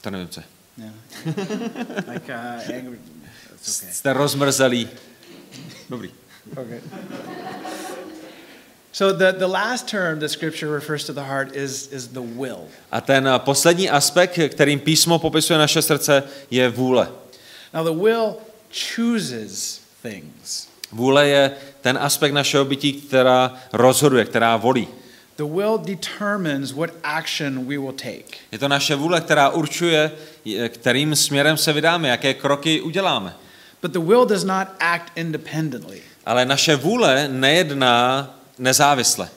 To 0.00 0.10
nevím, 0.10 0.28
co. 0.28 0.42
Yeah. 0.78 0.94
like 2.12 2.32
uh, 2.34 2.74
anger. 2.76 2.98
That's 3.50 3.82
okay. 3.82 3.92
Jste 3.94 4.12
rozmrzelí. 4.12 4.88
Dobrý. 5.90 6.10
Okay. 6.56 6.80
So 8.96 9.12
the, 9.12 9.32
the 9.38 9.46
last 9.46 9.88
term 9.88 10.20
that 10.20 10.30
scripture 10.30 10.68
refers 10.74 11.04
to 11.04 11.12
the 11.12 11.22
heart 11.22 11.54
is, 11.56 11.92
is 11.92 12.08
the 12.08 12.22
will. 12.22 12.60
A 12.92 13.00
ten 13.00 13.28
eh, 13.28 13.38
poslední 13.38 13.90
aspekt, 13.90 14.38
kterým 14.48 14.80
písmo 14.80 15.18
popisuje 15.18 15.58
naše 15.58 15.82
srdce, 15.82 16.22
je 16.50 16.68
vůle. 16.68 17.08
Now 17.74 17.84
the 17.84 18.02
will 18.04 18.36
chooses 18.94 19.80
things. 20.02 20.68
Vůle 20.92 21.28
je 21.28 21.50
ten 21.80 21.98
aspekt 22.00 22.32
našeho 22.32 22.64
bytí, 22.64 22.92
která 22.92 23.54
rozhoduje, 23.72 24.24
která 24.24 24.56
volí. 24.56 24.88
The 25.36 25.44
will 25.44 25.78
determines 25.78 26.72
what 26.72 26.90
action 27.04 27.66
we 27.66 27.78
will 27.78 27.92
take. 27.92 28.36
Je 28.52 28.58
to 28.58 28.68
naše 28.68 28.94
vůle, 28.94 29.20
která 29.20 29.48
určuje, 29.48 30.12
je- 30.44 30.68
kterým 30.68 31.16
směrem 31.16 31.56
se 31.56 31.72
vydáme, 31.72 32.08
jaké 32.08 32.34
kroky 32.34 32.80
uděláme. 32.80 33.34
But 33.82 33.90
the 33.92 33.98
will 33.98 34.24
does 34.24 34.44
not 34.44 34.68
act 34.80 35.12
independently. 35.16 36.02
Ale 36.26 36.44
naše 36.44 36.76
vůle 36.76 37.28
nejedná 37.28 38.30
nezávisle. 38.58 39.28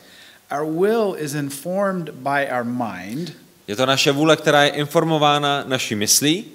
Our 0.52 0.66
will 0.66 1.16
is 1.18 1.34
informed 1.34 2.10
by 2.10 2.48
our 2.52 2.64
mind 2.64 3.32
Je 3.70 3.76
to 3.76 3.86
naše 3.86 4.12
vůle, 4.12 4.38
která 4.38 4.64
je 4.64 4.70
informována 4.70 5.64
naší 5.68 5.96
myslí, 5.96 6.46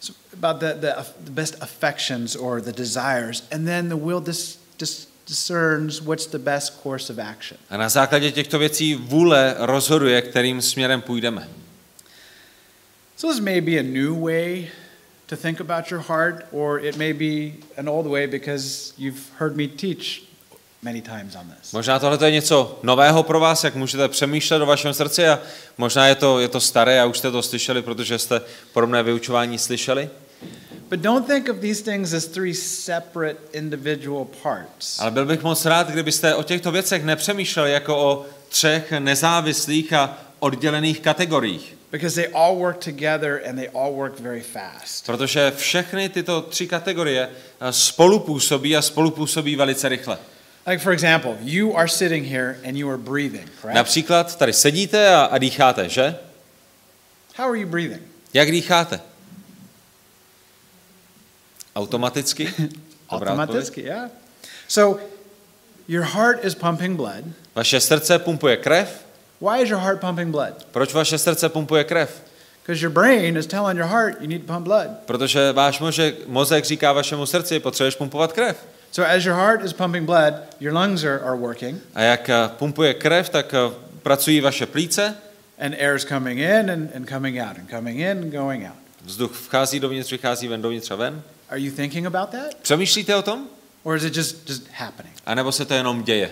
so 0.00 0.18
about 0.32 0.60
the, 0.60 0.74
the, 0.80 0.94
the 1.20 1.30
best 1.30 1.56
affections 1.60 2.36
or 2.36 2.60
the 2.60 2.72
desires, 2.72 3.44
and 3.50 3.64
then 3.64 3.88
the 3.88 3.94
will 3.94 4.20
dis, 4.20 4.58
dis, 4.78 5.08
discerns 5.28 6.00
what's 6.00 6.26
the 6.26 6.38
best 6.38 6.82
course 6.82 7.12
of 7.12 7.18
action. 7.18 7.58
a 7.70 7.76
na 7.76 7.88
základě 7.88 8.32
těchto 8.32 8.58
věcí 8.58 8.94
vůle 8.94 9.54
rozhoduje, 9.58 10.22
kterým 10.22 10.62
směrem 10.62 11.00
půjdeme. 11.00 11.48
So 13.16 13.34
this 13.34 13.44
may 13.44 13.60
be 13.60 13.78
a 13.78 13.82
new 13.82 14.24
way 14.24 14.70
to 15.26 15.36
think 15.36 15.60
about 15.60 15.90
your 15.90 16.02
heart, 16.08 16.46
or 16.50 16.84
it 16.84 16.96
may 16.96 17.12
be 17.12 17.52
an 17.78 17.88
old 17.88 18.06
way 18.06 18.26
because 18.26 18.92
you've 18.98 19.20
heard 19.38 19.56
me 19.56 19.68
teach 19.68 20.22
Možná 21.72 21.98
tohle 21.98 22.18
je 22.26 22.30
něco 22.30 22.78
nového 22.82 23.22
pro 23.22 23.40
vás, 23.40 23.64
jak 23.64 23.74
můžete 23.74 24.08
přemýšlet 24.08 24.62
o 24.62 24.66
vašem 24.66 24.94
srdci 24.94 25.28
a 25.28 25.38
možná 25.78 26.06
je 26.06 26.14
to, 26.14 26.40
je 26.40 26.48
to 26.48 26.60
staré 26.60 27.00
a 27.00 27.06
už 27.06 27.18
jste 27.18 27.30
to 27.30 27.42
slyšeli, 27.42 27.82
protože 27.82 28.18
jste 28.18 28.40
podobné 28.72 29.02
vyučování 29.02 29.58
slyšeli. 29.58 30.10
But 30.90 31.00
don't 31.00 31.26
think 31.26 31.48
of 31.48 31.56
these 31.56 31.84
things 31.84 32.12
as 32.12 32.26
three 32.26 32.54
separate 32.54 33.38
individual 33.52 34.26
parts. 34.42 35.00
Ale 35.00 35.10
byl 35.10 35.26
bych 35.26 35.42
moc 35.42 35.64
rád, 35.64 35.90
kdybyste 35.90 36.34
o 36.34 36.42
těchto 36.42 36.72
věcech 36.72 37.04
nepřemýšleli 37.04 37.72
jako 37.72 37.96
o 37.96 38.26
třech 38.48 38.92
nezávislých 38.98 39.92
a 39.92 40.18
oddělených 40.38 41.00
kategoriích. 41.00 41.76
Because 41.92 42.22
they 42.22 42.32
all 42.34 42.56
work 42.56 42.84
together 42.84 43.42
and 43.48 43.56
they 43.56 43.68
all 43.74 43.92
work 43.92 44.20
very 44.20 44.40
fast. 44.40 45.06
Protože 45.06 45.52
všechny 45.56 46.08
tyto 46.08 46.42
tři 46.42 46.66
kategorie 46.66 47.28
eh, 47.60 47.72
spolupůsobí 47.72 48.76
a 48.76 48.82
spolupůsobí 48.82 49.56
velice 49.56 49.88
rychle. 49.88 50.18
Like, 50.66 50.80
for 50.82 50.92
example, 50.92 51.36
you 51.42 51.74
are 51.74 51.88
sitting 51.88 52.24
here 52.24 52.56
and 52.64 52.78
you 52.78 52.88
are 52.90 52.98
breathing, 52.98 53.48
correct? 53.60 53.74
Například 53.74 54.36
tady 54.38 54.52
sedíte 54.52 55.14
a, 55.14 55.24
a 55.24 55.38
dýcháte, 55.38 55.88
že? 55.88 56.14
How 57.36 57.48
are 57.48 57.58
you 57.58 57.66
breathing? 57.66 58.02
Jak 58.34 58.50
dýcháte? 58.50 59.00
Automaticky? 61.74 62.54
Automaticky, 63.10 63.82
yeah. 63.82 64.10
So, 64.68 65.00
your 65.88 66.04
heart 66.04 66.44
is 66.44 66.54
pumping 66.54 66.96
blood. 66.96 67.24
Vaše 67.54 67.80
srdce 67.80 68.18
pumpuje 68.18 68.56
krev. 68.56 69.04
Why 69.40 69.62
is 69.62 69.70
your 69.70 69.80
heart 69.80 70.00
pumping 70.00 70.30
blood? 70.30 70.64
Proč 70.70 70.94
vaše 70.94 71.18
srdce 71.18 71.48
pumpuje 71.48 71.84
krev? 71.84 72.22
Because 72.62 72.82
your 72.82 72.92
brain 72.92 73.36
is 73.36 73.46
telling 73.46 73.78
your 73.78 73.88
heart 73.88 74.20
you 74.20 74.28
need 74.28 74.46
to 74.46 74.52
pump 74.52 74.64
blood. 74.64 74.88
Protože 75.06 75.52
váš 75.52 75.80
mozek, 75.80 76.26
mozek 76.26 76.64
říká 76.64 76.92
vašemu 76.92 77.26
srdci, 77.26 77.60
potřebuješ 77.60 77.94
pumpovat 77.94 78.32
krev. 78.32 78.56
So, 78.92 79.02
as 79.02 79.24
your 79.24 79.34
heart 79.34 79.64
is 79.64 79.72
pumping 79.72 80.04
blood, 80.04 80.34
your 80.60 80.72
lungs 80.72 81.02
are, 81.04 81.18
are 81.24 81.36
working, 81.36 81.80
A 81.94 82.02
jak 82.02 82.28
eh, 82.28 82.48
pumpuje 82.58 82.94
krev, 82.94 83.28
tak 83.28 83.54
eh, 83.54 83.74
pracují 84.02 84.40
vaše 84.40 84.66
plíce, 84.66 85.14
and 85.58 85.74
air 85.78 85.96
is 85.96 86.04
coming 86.04 86.38
in 86.38 86.70
and, 86.70 86.90
and 86.94 87.08
coming 87.08 87.40
out, 87.40 87.58
and 87.58 87.70
coming 87.70 88.00
in 88.00 88.18
and 88.18 88.32
going 88.32 88.66
out. 88.66 88.76
vzduch 89.04 89.32
vchází 89.32 89.80
dovnitř, 89.80 90.10
vychází 90.10 90.48
ven, 90.48 90.62
dovnitř 90.62 90.90
a 90.90 90.96
ven. 90.96 91.22
Are 91.50 91.60
you 91.60 91.72
thinking 91.76 92.06
about 92.06 92.28
that? 92.30 92.54
Přemýšlíte 92.62 93.16
o 93.16 93.22
tom? 93.22 93.48
Or 93.82 93.96
is 93.96 94.04
it 94.04 94.16
just, 94.16 94.48
just 94.48 94.62
happening? 94.72 95.14
A 95.26 95.34
nebo 95.34 95.52
se 95.52 95.64
to 95.64 95.74
jenom 95.74 96.02
děje? 96.02 96.30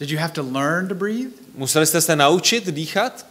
Did 0.00 0.10
you 0.10 0.18
have 0.18 0.32
to 0.32 0.42
learn 0.52 0.88
to 0.88 0.94
breathe? 0.94 1.30
Museli 1.54 1.86
jste 1.86 2.00
se 2.00 2.16
naučit 2.16 2.66
dýchat? 2.66 3.26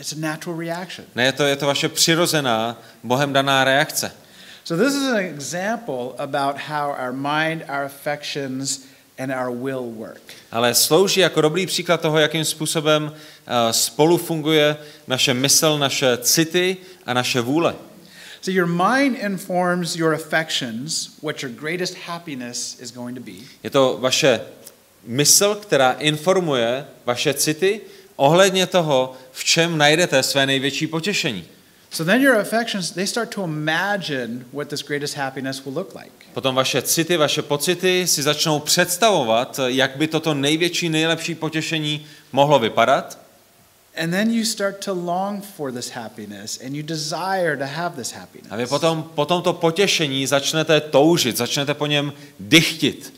It's 0.00 0.12
a 0.12 0.16
natural 0.18 0.58
reaction. 0.58 1.06
Ne, 1.14 1.24
je 1.24 1.32
to, 1.32 1.42
je 1.42 1.56
to 1.56 1.66
vaše 1.66 1.88
přirozená, 1.88 2.78
Bohem 3.02 3.32
daná 3.32 3.64
reakce. 3.64 4.12
So, 4.70 4.84
this 4.84 4.94
is 4.94 5.08
an 5.08 5.18
example 5.18 6.14
about 6.18 6.56
how 6.56 6.90
our 6.90 7.12
mind, 7.12 7.64
our 7.68 7.84
affections, 7.84 8.86
and 9.18 9.32
our 9.32 9.50
will 9.50 9.90
work. 9.90 10.20
Ale 10.52 10.74
slouží 10.74 11.20
jako 11.20 11.40
dobrý 11.40 11.66
příklad 11.66 12.00
toho, 12.00 12.18
jakým 12.18 12.44
způsobem 12.44 13.12
eh, 13.46 13.72
spolu 13.72 14.18
funguje 14.18 14.76
naše 15.06 15.34
mysl, 15.34 15.78
naše 15.78 16.16
city 16.16 16.76
a 17.06 17.14
naše 17.14 17.40
vůle. 17.40 17.74
So, 18.40 18.56
your 18.56 18.66
mind 18.66 19.18
informs 19.18 19.96
your 19.96 20.14
affections 20.14 21.10
what 21.22 21.42
your 21.42 21.52
greatest 21.52 21.96
happiness 22.06 22.80
is 22.80 22.92
going 22.92 23.18
to 23.18 23.24
be. 23.24 23.46
Je 23.62 23.70
to 23.70 23.98
vaše 24.00 24.40
mysl, 25.04 25.54
která 25.54 25.92
informuje 25.92 26.86
vaše 27.06 27.34
city 27.34 27.80
ohledně 28.16 28.66
toho, 28.66 29.16
v 29.32 29.44
čem 29.44 29.78
najdete 29.78 30.22
své 30.22 30.46
největší 30.46 30.86
potěšení. 30.86 31.44
So 31.92 32.04
then 32.04 32.22
your 32.22 32.36
affections, 32.36 32.92
they 32.92 33.06
start 33.06 33.30
to 33.30 33.44
imagine 33.44 34.44
what 34.52 34.68
this 34.68 34.82
greatest 34.82 35.14
happiness 35.14 35.64
will 35.64 35.74
look 35.74 35.94
like. 35.94 36.12
Potom 36.34 36.54
vaše 36.54 36.82
city, 36.82 37.16
vaše 37.16 37.42
pocity 37.42 38.06
si 38.06 38.22
začnou 38.22 38.58
představovat, 38.58 39.60
jak 39.66 39.96
by 39.96 40.06
toto 40.06 40.34
největší, 40.34 40.88
nejlepší 40.88 41.34
potěšení 41.34 42.06
mohlo 42.32 42.58
vypadat. 42.58 43.18
And 43.96 44.10
then 44.10 44.30
you 44.30 44.44
start 44.44 44.84
to 44.84 44.94
long 44.94 45.44
for 45.44 45.72
this 45.72 45.90
happiness 45.90 46.60
and 46.66 46.76
you 46.76 46.82
desire 46.82 47.56
to 47.56 47.66
have 47.66 47.96
this 47.96 48.12
A 48.12 48.16
vy 48.16 48.20
happiness. 48.20 48.68
potom 48.68 49.02
po 49.14 49.24
tomto 49.26 49.52
potěšení 49.52 50.26
začnete 50.26 50.80
toužit, 50.80 51.36
začnete 51.36 51.74
po 51.74 51.86
něm 51.86 52.12
dychtit. 52.40 53.12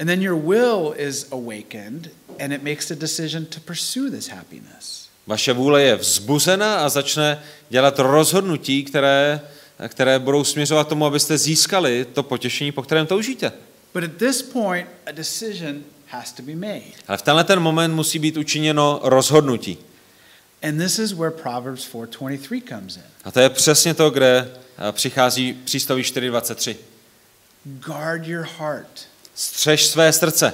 And 0.00 0.06
then 0.06 0.22
your 0.22 0.36
will 0.36 0.94
is 0.96 1.26
awakened 1.32 2.10
and 2.40 2.52
it 2.52 2.62
makes 2.62 2.90
a 2.90 2.94
decision 2.94 3.44
to 3.44 3.60
pursue 3.60 4.10
this 4.10 4.28
happiness. 4.28 5.01
Vaše 5.32 5.52
vůle 5.52 5.82
je 5.82 5.96
vzbuzena 5.96 6.76
a 6.76 6.88
začne 6.88 7.42
dělat 7.68 7.98
rozhodnutí, 7.98 8.84
které, 8.84 9.40
které 9.88 10.18
budou 10.18 10.44
směřovat 10.44 10.88
tomu, 10.88 11.06
abyste 11.06 11.38
získali 11.38 12.06
to 12.12 12.22
potěšení, 12.22 12.72
po 12.72 12.82
kterém 12.82 13.06
toužíte. 13.06 13.52
But 13.94 14.04
at 14.04 14.10
this 14.12 14.42
point, 14.42 14.88
a 15.06 15.12
decision 15.12 15.80
has 16.06 16.32
to 16.32 16.42
be 16.42 16.54
made. 16.54 16.92
Ale 17.08 17.18
v 17.18 17.22
tenhle 17.22 17.44
ten 17.44 17.60
moment 17.60 17.94
musí 17.94 18.18
být 18.18 18.36
učiněno 18.36 19.00
rozhodnutí. 19.02 19.78
And 20.62 20.78
this 20.78 20.98
is 20.98 21.12
where 21.12 21.30
Proverbs 21.30 21.88
4:23 21.94 22.62
comes 22.68 22.96
in. 22.96 23.02
A 23.24 23.30
to 23.30 23.40
je 23.40 23.50
přesně 23.50 23.94
to, 23.94 24.10
kde 24.10 24.50
přichází 24.92 25.52
přístaví 25.52 26.02
4.23. 26.02 26.76
Guard 27.64 28.26
your 28.26 28.48
heart 28.58 29.00
Střež 29.34 29.86
své 29.86 30.12
srdce, 30.12 30.52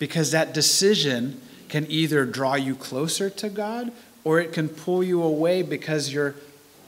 because 0.00 0.30
that 0.30 0.48
decision 0.48 1.32
can 1.76 1.86
either 1.90 2.24
draw 2.24 2.56
you 2.56 2.74
closer 2.74 3.30
to 3.30 3.48
God 3.48 3.92
or 4.24 4.40
it 4.40 4.54
can 4.54 4.68
pull 4.68 5.02
you 5.02 5.22
away 5.22 5.62
because 5.62 6.12
you're 6.12 6.34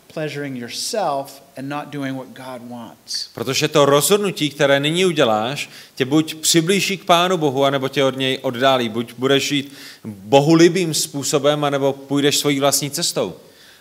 pleasuring 0.08 0.56
yourself 0.56 1.42
and 1.56 1.68
not 1.68 1.92
doing 1.92 2.16
what 2.16 2.34
God 2.34 2.70
wants. 2.70 3.28
protože 3.34 3.68
to 3.68 3.84
rozhodnutí, 3.84 4.50
které 4.50 4.80
nyní 4.80 5.06
uděláš, 5.06 5.70
tě 5.94 6.04
buď 6.04 6.34
přiblíží 6.34 6.98
k 6.98 7.04
Pánu 7.04 7.36
Bohu, 7.36 7.64
anebo 7.64 7.88
tě 7.88 8.04
od 8.04 8.16
něj 8.16 8.38
oddálí. 8.42 8.88
Buď 8.88 9.14
budeš 9.18 9.48
žít 9.48 9.72
bohulibým 10.04 10.94
způsobem, 10.94 11.64
anebo 11.64 11.92
půjdeš 11.92 12.38
svojí 12.38 12.60
vlastní 12.60 12.90
cestou. 12.90 13.34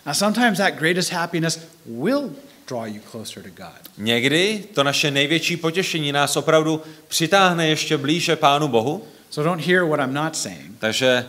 Now, 0.06 0.14
sometimes 0.14 0.58
that 0.58 0.74
greatest 0.74 1.12
happiness 1.12 1.58
will 1.86 2.30
draw 2.68 2.86
you 2.86 3.00
closer 3.10 3.42
to 3.42 3.48
God. 3.48 3.90
Někdy 3.98 4.64
to 4.74 4.84
naše 4.84 5.10
největší 5.10 5.56
potěšení 5.56 6.12
nás 6.12 6.36
opravdu 6.36 6.82
přitáhne 7.08 7.68
ještě 7.68 7.96
blíže 7.96 8.36
Pánu 8.36 8.68
Bohu, 8.68 9.04
So 9.30 9.50
don't 9.50 9.66
hear 9.66 9.84
what 9.84 10.00
I'm 10.00 10.14
not 10.14 10.36
saying. 10.36 10.78
takže 10.78 11.26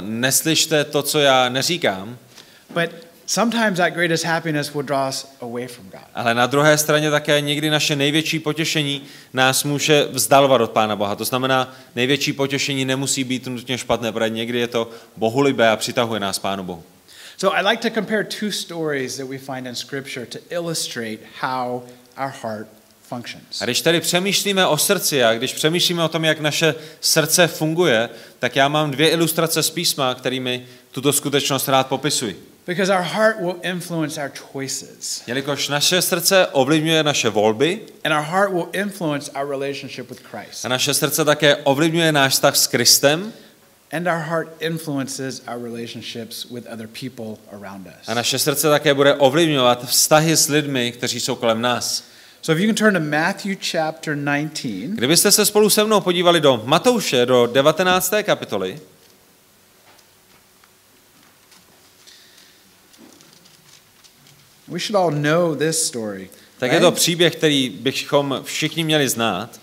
neslyšte 0.00 0.84
to, 0.84 1.02
co 1.02 1.18
já 1.18 1.48
neříkám, 1.48 2.18
But 2.74 2.90
sometimes 3.26 3.76
that 3.78 3.92
greatest 3.92 4.24
happiness 4.24 4.72
will 4.74 4.82
draw 4.82 5.08
us 5.08 5.26
away 5.40 5.66
from 5.68 5.86
God. 5.90 6.00
ale 6.14 6.34
na 6.34 6.46
druhé 6.46 6.78
straně 6.78 7.10
také 7.10 7.40
někdy 7.40 7.70
naše 7.70 7.96
největší 7.96 8.38
potěšení 8.38 9.02
nás 9.32 9.64
může 9.64 10.04
vzdalovat 10.10 10.60
od 10.60 10.70
Pána 10.70 10.96
Boha. 10.96 11.14
To 11.14 11.24
znamená, 11.24 11.74
největší 11.94 12.32
potěšení 12.32 12.84
nemusí 12.84 13.24
být 13.24 13.46
nutně 13.46 13.78
špatné, 13.78 14.12
protože 14.12 14.30
někdy 14.30 14.58
je 14.58 14.66
to 14.68 14.90
bohulibé 15.16 15.68
a 15.70 15.76
přitahuje 15.76 16.20
nás 16.20 16.38
Pánu 16.38 16.64
Bohu. 16.64 16.82
So 17.36 17.56
I 17.58 17.62
like 17.70 17.90
to 17.90 17.94
compare 17.94 18.24
two 18.24 18.50
stories 18.52 19.16
that 19.16 19.26
we 19.28 19.38
find 19.38 19.66
in 19.66 19.74
Scripture 19.74 20.26
to 20.26 20.38
illustrate 20.50 21.18
how 21.40 21.82
our 22.18 22.32
heart 22.42 22.66
functions. 23.12 23.62
A 23.62 23.64
když 23.64 23.80
tady 23.80 24.00
přemýšlíme 24.00 24.66
o 24.66 24.76
srdci 24.78 25.24
a 25.24 25.34
když 25.34 25.52
přemýšlíme 25.52 26.04
o 26.04 26.08
tom, 26.08 26.24
jak 26.24 26.40
naše 26.40 26.74
srdce 27.00 27.46
funguje, 27.46 28.08
tak 28.38 28.56
já 28.56 28.68
mám 28.68 28.90
dvě 28.90 29.10
ilustrace 29.10 29.62
z 29.62 29.70
písma, 29.70 30.14
kterými 30.14 30.66
tuto 30.90 31.12
skutečnost 31.12 31.68
rád 31.68 31.86
popisuji. 31.86 32.48
Because 32.66 32.92
our 32.92 33.02
heart 33.02 33.40
will 33.40 33.56
influence 33.62 34.20
our 34.22 34.30
choices, 34.52 35.22
Jelikož 35.26 35.68
naše 35.68 36.02
srdce 36.02 36.46
ovlivňuje 36.52 37.02
naše 37.02 37.28
volby 37.28 37.80
and 38.04 38.12
our 38.12 38.24
heart 38.24 38.52
will 38.52 38.68
influence 38.72 39.30
our 39.32 39.48
relationship 39.50 40.08
with 40.10 40.20
Christ. 40.30 40.64
a 40.64 40.68
naše 40.68 40.94
srdce 40.94 41.24
také 41.24 41.56
ovlivňuje 41.56 42.12
náš 42.12 42.32
vztah 42.32 42.56
s 42.56 42.66
Kristem 42.66 43.32
And 43.92 44.06
our 44.06 44.18
heart 44.28 44.48
influences 44.60 45.42
our 45.48 45.62
relationships 45.64 46.46
with 46.50 46.66
other 46.72 46.88
people 47.00 47.36
around 47.52 47.86
us. 47.86 48.08
a 48.08 48.14
naše 48.14 48.38
srdce 48.38 48.68
také 48.70 48.94
bude 48.94 49.14
ovlivňovat 49.14 49.86
vztahy 49.88 50.36
s 50.36 50.48
lidmi, 50.48 50.92
kteří 50.92 51.20
jsou 51.20 51.34
kolem 51.34 51.60
nás. 51.60 52.04
So 52.42 52.52
if 52.52 52.58
you 52.58 52.66
can 52.66 52.74
turn 52.74 52.94
to 52.94 53.00
Matthew 53.00 53.56
chapter 53.60 54.16
19, 54.16 54.96
Kdybyste 54.96 55.32
se 55.32 55.46
spolu 55.46 55.70
se 55.70 55.84
mnou 55.84 56.00
podívali 56.00 56.40
do 56.40 56.62
Matouše, 56.64 57.26
do 57.26 57.46
19. 57.46 58.12
kapitoly, 58.22 58.80
we 64.68 64.78
should 64.80 64.96
all 64.96 65.10
know 65.10 65.54
this 65.54 65.86
story. 65.86 66.30
tak 66.58 66.72
je 66.72 66.80
to 66.80 66.86
right? 66.86 67.00
příběh, 67.00 67.36
který 67.36 67.70
bychom 67.70 68.40
všichni 68.44 68.84
měli 68.84 69.08
znát. 69.08 69.60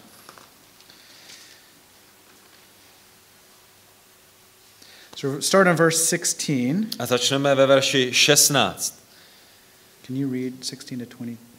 So 5.16 5.42
start 5.42 5.68
on 5.68 5.76
verse 5.76 6.18
16. 6.18 6.96
A 7.00 7.06
začneme 7.06 7.56
ve 7.56 7.66
verši 7.66 8.14
16. 8.14 9.04
Can 10.08 10.16
you 10.16 10.32
read 10.32 10.54
16 10.66 11.00
to 11.00 11.06
22? 11.06 11.50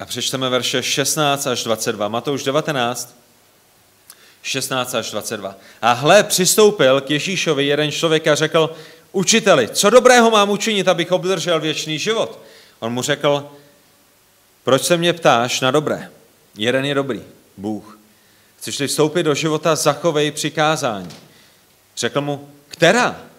A 0.00 0.06
přečteme 0.06 0.48
verše 0.48 0.82
16 0.82 1.46
až 1.46 1.64
22. 1.64 2.08
Matouš 2.08 2.44
19, 2.44 3.16
16 4.42 4.94
až 4.94 5.10
22. 5.10 5.56
A 5.82 5.92
hle, 5.92 6.22
přistoupil 6.22 7.00
k 7.00 7.10
Ježíšovi 7.10 7.66
jeden 7.66 7.92
člověk 7.92 8.26
a 8.26 8.34
řekl, 8.34 8.76
učiteli, 9.12 9.68
co 9.68 9.90
dobrého 9.90 10.30
mám 10.30 10.50
učinit, 10.50 10.88
abych 10.88 11.12
obdržel 11.12 11.60
věčný 11.60 11.98
život? 11.98 12.38
On 12.80 12.92
mu 12.92 13.02
řekl, 13.02 13.50
proč 14.64 14.82
se 14.82 14.96
mě 14.96 15.12
ptáš 15.12 15.60
na 15.60 15.70
dobré? 15.70 16.10
Jeden 16.56 16.84
je 16.84 16.94
dobrý, 16.94 17.22
Bůh. 17.56 17.98
Chceš-li 18.58 18.86
vstoupit 18.86 19.22
do 19.22 19.34
života, 19.34 19.76
zachovej 19.76 20.30
přikázání. 20.30 21.10
Řekl 21.96 22.20
mu, 22.20 22.48
která? 22.68 23.31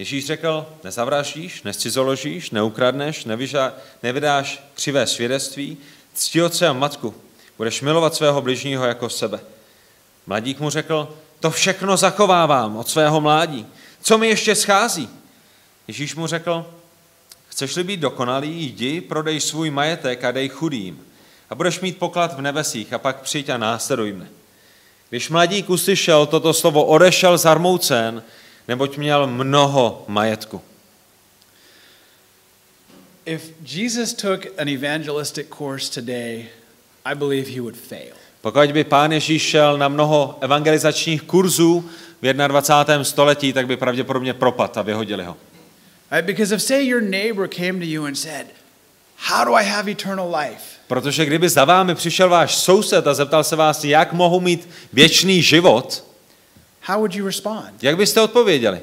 Ježíš 0.00 0.26
řekl, 0.26 0.66
nezavraždíš, 0.84 1.62
nescizoložíš, 1.62 2.50
neukradneš, 2.50 3.24
nevyža, 3.24 3.72
nevydáš 4.02 4.62
křivé 4.74 5.06
svědectví, 5.06 5.76
cti 6.14 6.42
otce 6.42 6.68
a 6.68 6.72
matku, 6.72 7.14
budeš 7.58 7.82
milovat 7.82 8.14
svého 8.14 8.42
bližního 8.42 8.84
jako 8.84 9.08
sebe. 9.08 9.40
Mladík 10.26 10.60
mu 10.60 10.70
řekl, 10.70 11.16
to 11.40 11.50
všechno 11.50 11.96
zachovávám 11.96 12.76
od 12.76 12.88
svého 12.88 13.20
mládí. 13.20 13.66
Co 14.02 14.18
mi 14.18 14.28
ještě 14.28 14.54
schází? 14.54 15.08
Ježíš 15.88 16.14
mu 16.14 16.26
řekl, 16.26 16.66
chceš-li 17.48 17.84
být 17.84 18.00
dokonalý, 18.00 18.64
jdi, 18.64 19.00
prodej 19.00 19.40
svůj 19.40 19.70
majetek 19.70 20.24
a 20.24 20.30
dej 20.30 20.48
chudým 20.48 21.06
a 21.50 21.54
budeš 21.54 21.80
mít 21.80 21.98
poklad 21.98 22.36
v 22.36 22.40
nebesích 22.40 22.92
a 22.92 22.98
pak 22.98 23.20
přijď 23.20 23.48
a 23.48 23.56
následuj 23.56 24.12
mne. 24.12 24.28
Když 25.10 25.28
mladík 25.28 25.70
uslyšel 25.70 26.26
toto 26.26 26.52
slovo, 26.52 26.84
odešel 26.84 27.38
zarmoucen, 27.38 28.22
neboť 28.70 28.96
měl 28.96 29.26
mnoho 29.26 30.04
majetku. 30.08 30.62
If 33.26 33.42
Jesus 33.66 34.14
took 34.14 34.46
an 34.58 34.68
evangelistic 34.68 35.46
course 35.58 36.00
today, 36.00 36.46
I 37.04 37.14
believe 37.14 37.50
he 37.50 37.60
would 37.60 37.76
fail. 37.76 38.14
Pokud 38.40 38.72
by 38.72 38.84
pán 38.84 39.12
Ježíš 39.12 39.42
šel 39.42 39.78
na 39.78 39.88
mnoho 39.88 40.38
evangelizačních 40.40 41.22
kurzů 41.22 41.90
v 42.22 42.32
21. 42.32 43.04
století, 43.04 43.52
tak 43.52 43.66
by 43.66 43.76
pravděpodobně 43.76 44.34
propad 44.34 44.76
a 44.76 44.82
vyhodili 44.82 45.24
ho. 45.24 45.36
Because 46.22 46.54
if, 46.54 46.62
say, 46.62 46.86
your 46.86 47.02
neighbor 47.02 47.48
came 47.48 47.72
to 47.72 47.84
you 47.84 48.04
and 48.04 48.14
said, 48.14 48.46
How 49.16 49.44
do 49.44 49.54
I 49.54 49.64
have 49.64 49.90
eternal 49.90 50.36
life? 50.36 50.62
Protože 50.86 51.26
kdyby 51.26 51.48
za 51.48 51.64
vámi 51.64 51.94
přišel 51.94 52.28
váš 52.28 52.56
soused 52.56 53.06
a 53.06 53.14
zeptal 53.14 53.44
se 53.44 53.56
vás, 53.56 53.84
jak 53.84 54.12
mohu 54.12 54.40
mít 54.40 54.68
věčný 54.92 55.42
život, 55.42 56.09
How 56.90 56.98
would 56.98 57.14
you 57.14 57.26
respond? 57.26 57.82
jak 57.82 57.96
byste 57.96 58.20
odpověděli? 58.20 58.80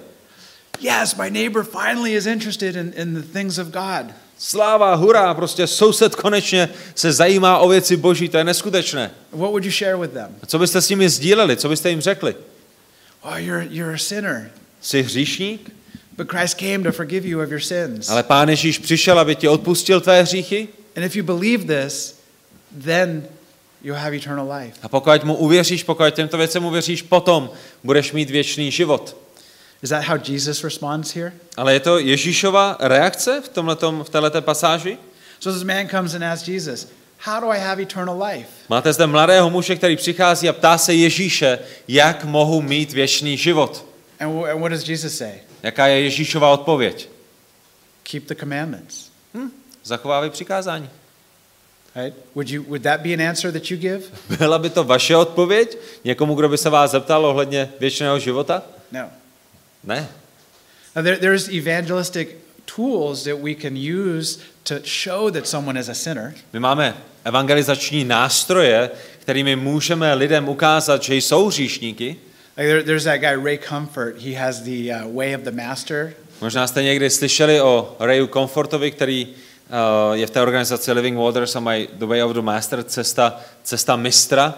Yes, 0.82 1.16
my 1.16 1.30
neighbor 1.30 1.64
finally 1.64 2.14
is 2.14 2.26
interested 2.26 2.76
in, 2.76 2.94
in 2.96 3.14
the 3.14 3.40
things 3.40 3.58
of 3.58 3.68
God. 3.68 4.14
Sláva, 4.38 4.96
hurá, 4.96 5.34
prostě 5.34 5.68
soused 5.68 6.16
konečně 6.16 6.70
se 6.96 7.12
zajímá 7.12 7.58
o 7.58 7.70
věci 7.70 7.98
boží, 7.98 8.30
to 8.30 8.38
je 8.38 8.44
neskutečné. 8.44 9.12
What 9.32 9.50
would 9.50 9.66
you 9.66 9.72
share 9.72 9.98
with 9.98 10.12
them? 10.14 10.36
A 10.42 10.46
co 10.46 10.60
byste 10.60 10.82
s 10.82 10.90
nimi 10.90 11.10
sdíleli, 11.10 11.58
co 11.58 11.70
byste 11.70 11.90
jim 11.90 12.02
řekli? 12.02 12.36
Oh, 13.22 13.36
you're, 13.38 13.68
you're 13.72 13.96
a 13.96 13.98
sinner, 13.98 14.52
Jsi 14.82 15.04
hříšník, 15.04 15.72
but 16.18 16.32
Christ 16.32 16.58
came 16.60 16.80
to 16.80 16.92
forgive 16.92 17.28
you 17.28 17.42
of 17.44 17.50
your 17.50 17.62
sins. 17.62 18.10
ale 18.10 18.24
pán 18.24 18.50
Ježíš 18.50 18.78
přišel, 18.80 19.20
aby 19.20 19.36
ti 19.36 19.48
odpustil 19.48 20.02
tvé 20.02 20.22
hříchy 20.22 20.68
And 20.98 21.04
if 21.04 21.16
you 21.16 21.24
believe 21.24 21.84
this, 21.84 22.16
then 22.86 23.24
you'll 23.84 24.00
have 24.00 24.16
eternal 24.16 24.52
life. 24.52 24.80
a 24.84 24.90
pokud 24.90 25.24
mu 25.24 25.36
uvěříš, 25.36 25.84
pokud 25.84 26.14
těmto 26.14 26.38
věcem 26.38 26.66
uvěříš, 26.66 27.02
potom 27.02 27.50
budeš 27.84 28.12
mít 28.12 28.30
věčný 28.30 28.72
život. 28.72 29.18
Is 29.84 29.90
that 29.90 30.04
how 30.04 30.18
Jesus 30.28 30.64
responds 30.64 31.16
here? 31.16 31.34
Ale 31.58 31.74
je 31.74 31.80
to 31.80 32.00
Ježíšova 32.00 32.78
reakce 32.80 33.42
v, 33.46 33.50
tomhletom, 33.50 34.04
v 34.04 34.10
této 34.10 34.42
pasáži? 34.42 34.98
So 35.40 35.60
this 35.60 35.64
man 35.64 35.90
comes 35.90 36.14
and 36.14 36.24
asks 36.24 36.48
Jesus, 36.48 36.88
How 37.20 37.42
do 37.42 37.50
I 37.50 37.60
have 37.60 37.82
eternal 37.82 38.24
life? 38.24 38.50
Máte 38.70 38.94
zde 38.94 39.08
mladého 39.08 39.50
muže, 39.50 39.76
který 39.76 39.96
přichází 39.96 40.50
a 40.50 40.54
ptá 40.54 40.78
se 40.78 40.94
Ježíše, 40.94 41.60
jak 41.88 42.24
mohu 42.24 42.62
mít 42.62 42.92
věčný 42.94 43.38
život. 43.38 43.86
And 44.20 44.60
what 44.62 44.72
does 44.72 44.90
Jesus 44.90 45.18
say? 45.18 45.34
Jaká 45.64 45.88
je 45.88 46.02
Ježíšova 46.02 46.50
odpověď? 46.50 47.10
Keep 48.04 48.24
the 48.24 48.36
commandments. 48.36 49.10
Hm, 49.34 49.50
zachovávej 49.84 50.30
přikázání. 50.30 50.90
Right? 51.98 52.14
Would, 52.36 52.50
you, 52.50 52.62
would 52.64 52.84
that 52.84 53.02
be 53.04 53.14
an 53.14 53.22
answer 53.22 53.52
that 53.52 53.72
you 53.72 53.78
give? 53.78 54.04
Byla 54.38 54.60
by 54.60 54.70
to 54.70 54.84
vaše 54.84 55.16
odpověď 55.16 55.78
někomu, 56.04 56.36
kdo 56.36 56.50
by 56.50 56.58
se 56.58 56.70
vás 56.70 56.92
zeptal 56.92 57.26
ohledně 57.26 57.70
věčného 57.80 58.20
života? 58.20 58.64
No. 58.92 59.10
Ne. 59.84 60.08
Now, 60.96 61.04
there, 61.04 61.18
there's 61.18 61.48
evangelistic 61.48 62.30
tools 62.76 63.24
that 63.24 63.40
we 63.44 63.56
can 63.56 63.78
use 63.78 64.40
to 64.64 64.76
show 64.84 65.32
that 65.32 65.48
someone 65.48 65.80
is 65.80 65.90
a 65.90 65.94
sinner. 65.94 66.34
My 66.54 66.60
máme 66.60 66.98
evangelizační 67.24 68.04
nástroje, 68.04 68.90
kterými 69.20 69.56
můžeme 69.56 70.14
lidem 70.14 70.50
ukázat, 70.50 71.04
že 71.04 71.16
jsou 71.16 71.48
hříšníky. 71.48 72.16
Like 72.58 72.70
there, 72.70 72.84
there's 72.84 73.04
that 73.04 73.20
guy 73.20 73.44
Ray 73.44 73.60
Comfort. 73.70 74.22
He 74.22 74.36
has 74.36 74.60
the 74.60 74.92
uh, 74.92 75.16
way 75.16 75.36
of 75.36 75.42
the 75.42 75.52
master. 75.52 76.14
Možná 76.42 76.68
jste 76.68 76.84
někdy 76.84 77.10
slyšeli 77.10 77.62
o 77.62 77.96
Rayu 78.00 78.28
Comfortovi, 78.28 78.92
který 78.92 79.28
je 80.14 80.28
v 80.28 80.30
té 80.30 80.42
organizaci 80.42 80.92
Living 80.92 81.18
Waters 81.18 81.56
a 81.56 81.60
mají 81.60 81.88
The 81.94 82.06
Way 82.06 82.24
of 82.24 82.34
the 82.34 82.42
Master, 82.42 82.84
cesta, 82.84 83.40
cesta 83.64 83.96
mistra, 83.96 84.54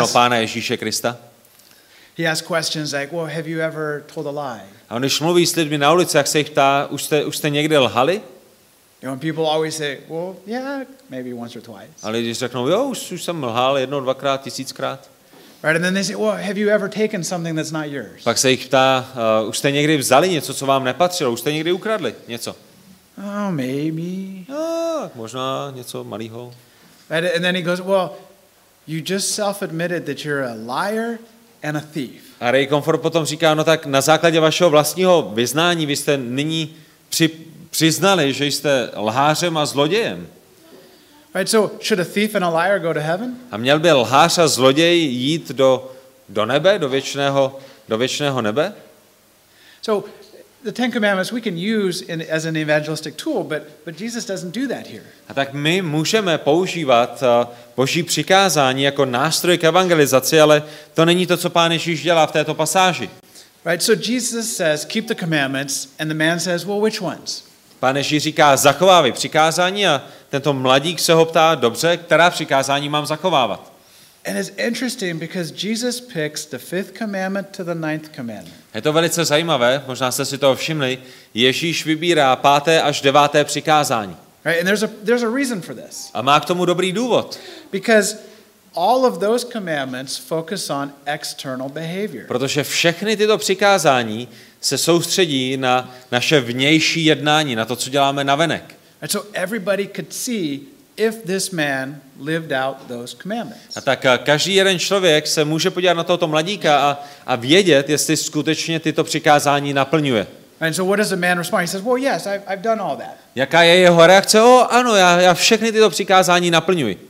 asks, 0.00 0.12
Pána 0.12 0.36
Ježíše 0.36 0.76
Krista. 0.76 1.16
he 2.18 2.26
asks 2.30 2.46
questions 2.46 2.92
like, 2.92 3.12
"Well, 3.12 3.26
have 3.26 3.48
you 3.50 3.60
ever 3.60 4.02
told 4.14 4.26
a 4.26 4.30
lie?" 4.30 4.64
A 4.88 4.94
on, 4.94 5.02
když 5.02 5.20
mluví 5.20 5.46
s 5.46 5.56
lidmi 5.56 5.78
na 5.78 5.92
ulici, 5.92 6.16
jak 6.16 6.26
se 6.26 6.38
jich 6.38 6.50
ptá, 6.50 6.86
už 6.90 7.02
jste, 7.02 7.24
už 7.24 7.36
jste 7.36 7.50
někdy 7.50 7.78
lhali? 7.78 8.22
You 9.02 9.08
know, 9.08 9.18
people 9.18 9.44
always 9.44 9.76
say, 9.76 9.98
"Well, 10.08 10.36
yeah, 10.46 10.86
maybe 11.10 11.34
once 11.34 11.58
or 11.58 11.62
twice." 11.62 11.92
A 12.02 12.10
lidi 12.10 12.34
řeknou, 12.34 12.68
jo, 12.68 12.84
už, 12.84 13.12
už 13.12 13.24
jsem 13.24 13.44
lhal 13.44 13.78
jednou, 13.78 14.00
dvakrát, 14.00 14.42
tisíckrát. 14.42 15.10
Right? 15.62 15.76
And 15.76 15.82
then 15.82 15.94
they 15.94 16.04
say, 16.04 16.16
"Well, 16.16 16.30
have 16.30 16.60
you 16.60 16.68
ever 16.68 16.90
taken 16.90 17.24
something 17.24 17.56
that's 17.56 17.70
not 17.70 17.84
yours?" 17.86 18.22
Pak 18.24 18.38
se 18.38 18.50
jich 18.50 18.66
ptá, 18.66 19.08
uh, 19.42 19.48
už 19.48 19.58
jste 19.58 19.70
někdy 19.70 19.96
vzali 19.96 20.30
něco, 20.30 20.54
co 20.54 20.66
vám 20.66 20.84
nepatřilo, 20.84 21.32
už 21.32 21.40
jste 21.40 21.52
někdy 21.52 21.72
ukradli 21.72 22.14
něco. 22.28 22.56
Oh, 23.18 23.50
maybe. 23.50 24.44
Tak 25.02 25.14
možná 25.14 25.72
něco 25.74 26.04
malého. 26.04 26.54
Right? 27.10 27.34
And 27.34 27.42
then 27.42 27.54
he 27.56 27.62
goes, 27.62 27.80
"Well, 27.80 28.10
you 28.86 29.02
just 29.06 29.34
self-admitted 29.34 30.04
that 30.04 30.24
you're 30.24 30.48
a 30.48 30.54
liar 30.54 31.18
and 31.62 31.76
a 31.76 31.80
thief." 31.80 32.28
A 32.40 32.50
Ray 32.50 32.66
Comfort 32.66 33.00
potom 33.00 33.24
říká, 33.24 33.54
no 33.54 33.64
tak 33.64 33.86
na 33.86 34.00
základě 34.00 34.40
vašeho 34.40 34.70
vlastního 34.70 35.30
vyznání 35.34 35.86
vy 35.86 35.96
jste 35.96 36.16
nyní 36.16 36.76
při, 37.08 37.30
přiznali, 37.70 38.32
že 38.32 38.46
jste 38.46 38.90
lhářem 38.96 39.58
a 39.58 39.66
zlodějem. 39.66 40.26
Right? 41.34 41.48
So, 41.48 41.76
should 41.82 42.00
a 42.00 42.04
thief 42.12 42.34
and 42.34 42.44
a 42.44 42.48
liar 42.48 42.78
go 42.80 42.94
to 42.94 43.00
heaven? 43.00 43.34
A 43.50 43.56
měl 43.56 43.80
by 43.80 43.92
lhář 43.92 44.38
a 44.38 44.48
zloděj 44.48 44.98
jít 44.98 45.48
do, 45.50 45.92
do 46.28 46.46
nebe, 46.46 46.78
do 46.78 46.88
věčného, 46.88 47.58
do 47.88 47.98
věčného 47.98 48.42
nebe? 48.42 48.72
So 49.82 50.08
the 50.64 50.72
Ten 50.72 50.92
Commandments 50.92 51.32
we 51.32 51.40
can 51.40 51.56
use 51.56 52.02
in, 52.02 52.22
as 52.30 52.44
an 52.44 52.56
evangelistic 52.56 53.16
tool, 53.16 53.44
but, 53.44 53.84
but 53.84 54.00
Jesus 54.00 54.24
doesn't 54.24 54.54
do 54.54 54.68
that 54.68 54.86
here. 54.86 55.02
A 55.28 55.34
tak 55.34 55.52
my 55.52 55.82
můžeme 55.82 56.38
používat 56.38 57.22
eh, 57.22 57.46
boží 57.76 58.02
přikázání 58.02 58.82
jako 58.82 59.04
nástroj 59.04 59.58
k 59.58 59.64
evangelizaci, 59.64 60.40
ale 60.40 60.62
to 60.94 61.04
není 61.04 61.26
to, 61.26 61.36
co 61.36 61.50
pán 61.50 61.72
Ježíš 61.72 62.02
dělá 62.02 62.26
v 62.26 62.32
této 62.32 62.54
pasáži. 62.54 63.10
Right? 63.64 63.82
So 63.82 64.10
Jesus 64.10 64.56
says, 64.56 64.84
keep 64.84 65.06
the 65.06 65.14
commandments, 65.14 65.88
and 65.98 66.08
the 66.08 66.14
man 66.14 66.40
says, 66.40 66.64
well, 66.64 66.80
which 66.80 67.02
ones? 67.02 67.44
Pán 67.80 67.96
Ježíš 67.96 68.22
říká, 68.22 68.56
zachovávej 68.56 69.12
přikázání 69.12 69.86
a 69.86 70.02
tento 70.30 70.52
mladík 70.52 71.00
se 71.00 71.12
ho 71.12 71.24
ptá, 71.24 71.54
dobře, 71.54 71.96
která 71.96 72.30
přikázání 72.30 72.88
mám 72.88 73.06
zachovávat? 73.06 73.77
And 74.28 74.36
it's 74.36 74.50
interesting 74.58 75.18
because 75.18 75.50
Jesus 75.50 76.00
picks 76.00 76.44
the 76.44 76.58
fifth 76.58 76.98
commandment 76.98 77.46
to 77.56 77.64
the 77.64 77.74
ninth 77.74 78.14
commandment. 78.16 78.54
Je 78.74 78.82
to 78.82 78.92
velice 78.92 79.24
zajímavé, 79.24 79.84
možná 79.86 80.12
jste 80.12 80.24
si 80.24 80.38
toho 80.38 80.56
všimli, 80.56 80.98
Ježíš 81.34 81.84
vybírá 81.84 82.36
páté 82.36 82.82
až 82.82 83.00
deváté 83.00 83.44
přikázání. 83.44 84.16
Right? 84.44 84.60
And 84.60 84.66
there's 84.66 84.82
a, 84.82 84.90
there's 85.04 85.22
a 85.22 85.30
reason 85.30 85.60
for 85.60 85.74
this. 85.74 86.10
A 86.14 86.22
má 86.22 86.40
k 86.40 86.44
tomu 86.44 86.64
dobrý 86.64 86.92
důvod, 86.92 87.38
Because 87.72 88.18
all 88.74 89.06
of 89.06 89.18
those 89.18 89.46
commandments 89.52 90.16
focus 90.16 90.70
on 90.70 90.92
external 91.06 91.68
behavior. 91.68 92.24
protože 92.26 92.64
všechny 92.64 93.16
tyto 93.16 93.38
přikázání 93.38 94.28
se 94.60 94.78
soustředí 94.78 95.56
na 95.56 95.94
naše 96.12 96.40
vnější 96.40 97.04
jednání, 97.04 97.56
na 97.56 97.64
to, 97.64 97.76
co 97.76 97.90
děláme 97.90 98.24
navenek. 98.24 98.74
And 99.02 99.10
so 99.10 99.28
everybody 99.32 99.88
could 99.96 100.12
see 100.12 100.58
if 100.98 101.22
this 101.24 101.50
man 101.50 102.00
lived 102.20 102.52
out 102.52 102.76
those 102.88 103.16
commandments. 103.22 103.76
A 103.76 103.80
tak 103.80 104.06
a 104.06 104.18
každý 104.18 104.54
jeden 104.54 104.78
člověk 104.78 105.26
se 105.26 105.44
může 105.44 105.70
podívat 105.70 105.94
na 105.94 106.04
tohoto 106.04 106.28
mladíka 106.28 106.78
a, 106.90 107.04
a 107.26 107.36
vědět, 107.36 107.90
jestli 107.90 108.16
skutečně 108.16 108.80
tyto 108.80 109.04
přikázání 109.04 109.72
naplňuje. 109.74 110.26
And 110.60 110.74
so 110.74 110.90
what 110.90 110.96
does 110.98 111.08
the 111.08 111.16
man 111.16 111.38
respond? 111.38 111.60
He 111.60 111.66
says, 111.68 111.82
Well, 111.84 111.96
yes, 111.96 112.26
I've, 112.26 112.42
I've 112.46 112.62
done 112.62 112.80
all 112.82 112.96
that. 112.96 113.14
Jaká 113.34 113.62
je 113.62 113.74
jeho 113.76 114.06
reakce? 114.06 114.42
O, 114.42 114.66
ano, 114.70 114.96
já, 114.96 115.20
já 115.20 115.34
všechny 115.34 115.72
tyto 115.72 115.90
přikázání 115.90 116.50
naplňuji. 116.50 117.08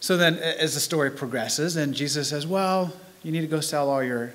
So 0.00 0.24
then, 0.24 0.38
a- 0.42 0.64
as 0.64 0.72
the 0.74 0.80
story 0.80 1.10
progresses, 1.10 1.76
and 1.76 2.00
Jesus 2.00 2.28
says, 2.28 2.44
Well, 2.44 2.90
you 3.24 3.32
need 3.32 3.50
to 3.50 3.56
go 3.56 3.62
sell 3.62 3.90
all 3.90 4.02
your, 4.02 4.30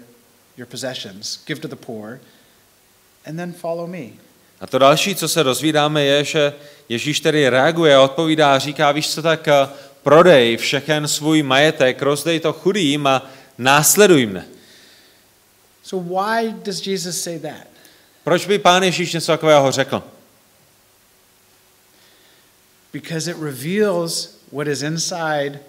your 0.57 0.67
possessions, 0.67 1.39
give 1.47 1.61
to 1.61 1.67
the 1.67 1.75
poor, 1.75 2.19
and 3.25 3.37
then 3.37 3.53
follow 3.53 3.87
me. 3.87 4.07
A 4.61 4.67
to 4.67 4.79
další, 4.79 5.15
co 5.15 5.27
se 5.27 5.43
dozvídáme, 5.43 6.03
je, 6.05 6.23
že 6.23 6.53
Ježíš 6.89 7.19
tedy 7.19 7.49
reaguje 7.49 7.95
a 7.95 8.01
odpovídá 8.01 8.55
a 8.55 8.59
říká, 8.59 8.91
víš 8.91 9.09
co, 9.09 9.21
tak 9.21 9.47
eh, 9.47 9.67
prodej 10.03 10.57
všechen 10.57 11.07
svůj 11.07 11.43
majetek, 11.43 12.01
rozdej 12.01 12.39
to 12.39 12.53
chudým 12.53 13.07
a 13.07 13.29
následuj 13.57 14.25
mne. 14.25 14.45
So, 15.83 16.01
why 16.01 16.53
does 16.63 16.87
Jesus 16.87 17.21
say 17.21 17.39
that? 17.39 17.67
Proč 18.23 18.45
by 18.45 18.59
pán 18.59 18.83
Ježíš 18.83 19.13
něco 19.13 19.31
takového 19.31 19.71
řekl? 19.71 20.03
Because 22.93 23.31
it 23.31 23.37
reveals 23.41 24.37
what 24.51 24.67
is 24.67 24.81
inside 24.81 25.59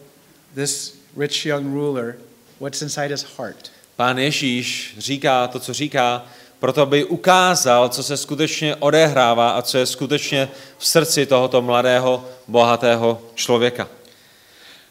this 0.54 0.98
rich 1.16 1.46
young 1.46 1.74
ruler, 1.74 2.16
what's 2.60 2.82
inside 2.82 3.08
his 3.08 3.26
heart. 3.38 3.70
Pán 3.96 4.18
Ježíš 4.18 4.94
říká 4.98 5.48
to, 5.48 5.60
co 5.60 5.74
říká, 5.74 6.26
proto 6.60 6.82
aby 6.82 7.04
ukázal, 7.04 7.88
co 7.88 8.02
se 8.02 8.16
skutečně 8.16 8.76
odehrává 8.76 9.50
a 9.50 9.62
co 9.62 9.78
je 9.78 9.86
skutečně 9.86 10.48
v 10.78 10.86
srdci 10.86 11.26
tohoto 11.26 11.62
mladého, 11.62 12.24
bohatého 12.48 13.22
člověka. 13.34 13.88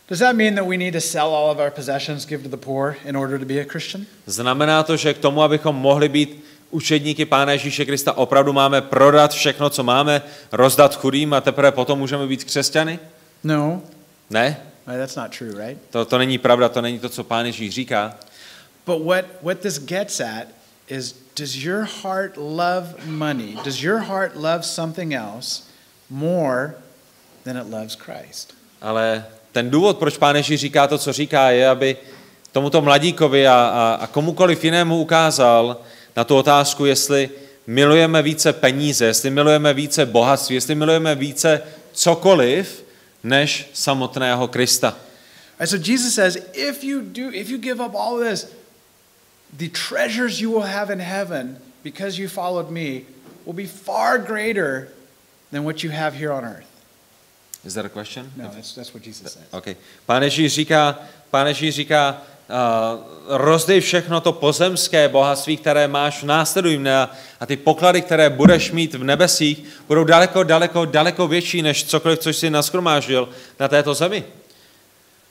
Does 0.10 0.20
that 0.20 0.36
mean 0.36 0.56
that 0.56 0.68
we 0.68 0.78
need 0.78 0.94
to 0.94 1.02
sell 1.02 1.36
all 1.36 1.52
of 1.52 1.58
our 1.58 1.72
possessions, 1.72 2.26
give 2.26 2.44
to 2.44 2.50
the 2.50 2.66
poor 2.66 2.96
in 3.06 3.18
order 3.18 3.40
to 3.40 3.46
be 3.46 3.62
a 3.62 3.66
Christian? 3.70 4.06
Znamená 4.26 4.84
to, 4.84 4.98
že 4.98 5.14
k 5.14 5.18
tomu, 5.18 5.42
abychom 5.42 5.76
mohli 5.76 6.10
být 6.10 6.46
učedníky 6.72 7.26
Pána 7.26 7.52
Ježíše 7.52 7.86
Krista, 7.86 8.18
opravdu 8.18 8.54
máme 8.54 8.82
prodat 8.82 9.32
všechno, 9.34 9.70
co 9.70 9.84
máme, 9.84 10.22
rozdat 10.52 10.96
chudým 10.96 11.34
a 11.34 11.42
teprve 11.42 11.72
potom 11.72 12.00
můžeme 12.00 12.28
být 12.28 12.44
křesťany? 12.44 13.00
No, 13.44 13.82
Ne, 14.30 14.58
Right, 14.88 15.00
that's 15.00 15.16
not 15.16 15.32
true, 15.32 15.52
right? 15.68 15.78
to, 15.90 16.06
to 16.06 16.18
není 16.18 16.38
pravda, 16.38 16.70
to 16.70 16.82
není 16.82 17.00
to, 17.00 17.10
co 17.10 17.24
Pán 17.24 17.46
Ježíš 17.46 17.74
říká. 17.74 18.16
But 18.86 19.06
what, 19.06 19.26
what 19.42 19.60
this 19.60 19.80
gets 19.80 20.20
at 20.20 20.48
is 20.88 21.16
does 21.36 21.66
your 21.66 21.84
heart 21.84 22.38
love 22.38 23.08
money? 23.08 23.58
Does 23.64 23.84
your 23.84 24.00
heart 24.00 24.36
love 24.36 24.64
something 24.64 25.14
else 25.14 25.64
more 26.10 26.76
than 27.44 27.58
it 27.58 27.70
loves 27.70 27.96
Christ? 27.96 28.54
Ale 28.82 29.26
ten 29.52 29.70
důvod, 29.70 29.98
proč 29.98 30.18
Pán 30.18 30.36
Ježíš 30.36 30.60
říká 30.60 30.88
to, 30.88 30.98
co 30.98 31.14
říká, 31.14 31.52
je, 31.52 31.70
aby 31.70 31.98
tomuto 32.52 32.82
mladíkovi 32.82 33.48
a, 33.48 33.54
a, 33.54 33.98
a 34.02 34.08
komukoliv 34.08 34.64
jinému 34.64 35.02
ukázal 35.02 35.82
na 36.16 36.24
tu 36.24 36.36
otázku, 36.36 36.86
jestli 36.86 37.30
milujeme 37.68 38.22
více 38.22 38.54
peníze, 38.54 39.06
jestli 39.06 39.30
milujeme 39.30 39.74
více 39.74 40.06
bohatství, 40.06 40.56
jestli 40.56 40.76
milujeme 40.76 41.16
více 41.16 41.62
cokoliv, 41.92 42.86
než 43.24 43.70
samotného 43.74 44.48
Krista. 44.48 44.98
Right, 45.60 45.70
so 45.70 45.92
Jesus 45.92 46.14
says, 46.14 46.38
if 46.54 46.84
you 46.84 47.02
do, 47.02 47.32
if 47.32 47.50
you 47.50 47.58
give 47.58 47.86
up 47.86 47.96
all 47.96 48.20
this, 48.20 48.48
the 49.58 49.70
treasures 49.70 50.42
you 50.42 50.50
will 50.52 50.68
have 50.68 50.90
in 50.90 51.00
heaven 51.00 51.58
because 51.84 52.18
you 52.18 52.28
followed 52.28 52.72
me 52.72 53.06
will 53.46 53.54
be 53.54 53.66
far 53.66 54.18
greater 54.18 54.90
than 55.52 55.64
what 55.64 55.84
you 55.84 55.92
have 55.92 56.16
here 56.16 56.32
on 56.32 56.44
earth. 56.44 56.66
Is 57.64 57.74
that 57.74 57.86
a 57.86 57.90
question? 57.90 58.32
No, 58.36 58.50
that's, 58.50 58.76
that's 58.76 58.94
what 58.94 59.04
Jesus 59.04 59.34
says. 59.34 59.54
Okay. 59.54 59.76
Pán 60.06 60.24
Ježíš 60.24 60.54
říká, 60.54 61.00
pán 61.32 61.48
Ježíš 61.48 61.76
říká 61.76 62.22
uh, 62.50 63.04
rozdej 63.28 63.82
všechno 63.82 64.22
to 64.22 64.32
pozemské 64.32 65.10
bohatství, 65.10 65.58
které 65.58 65.88
máš, 65.88 66.24
následuj 66.24 66.78
mne 66.78 66.96
a, 66.98 67.10
a 67.40 67.46
ty 67.46 67.58
poklady, 67.58 68.02
které 68.02 68.30
budeš 68.30 68.72
mít 68.72 68.94
v 68.94 69.04
nebesích, 69.04 69.64
budou 69.88 70.04
daleko, 70.04 70.44
daleko, 70.44 70.86
daleko 70.86 71.28
větší, 71.28 71.62
než 71.62 71.86
cokoliv, 71.86 72.20
co 72.20 72.30
jsi 72.30 72.50
naskromáždil 72.50 73.30
na 73.60 73.68
této 73.68 73.94
zemi. 73.94 74.24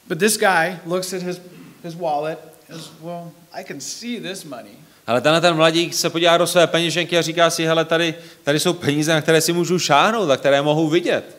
But 0.08 0.18
this 0.18 0.37
guy 0.37 0.78
looks 0.87 1.12
at 1.12 1.22
his, 1.22 1.40
his 1.84 1.94
wallet 1.94 2.54
and 2.68 2.81
says, 2.81 2.90
well, 3.00 3.31
I 3.53 3.64
can 3.64 3.81
see 3.81 4.20
this 4.20 4.44
money. 4.44 4.79
Ale 5.07 5.20
tenhle 5.20 5.40
ten 5.40 5.57
mladík 5.57 5.94
se 5.94 6.11
podívá 6.11 6.37
do 6.37 6.46
své 6.46 6.66
peněženky 6.66 7.18
a 7.18 7.22
říká 7.22 7.50
si, 7.50 7.64
hele, 7.64 7.85
tady, 7.85 8.14
tady 8.42 8.61
jsou 8.61 8.72
peníze, 8.72 9.12
na 9.12 9.20
které 9.20 9.40
si 9.40 9.53
můžu 9.53 9.79
šáhnout 9.79 10.31
a 10.31 10.37
které 10.37 10.62
mohu 10.62 10.88
vidět. 10.88 11.37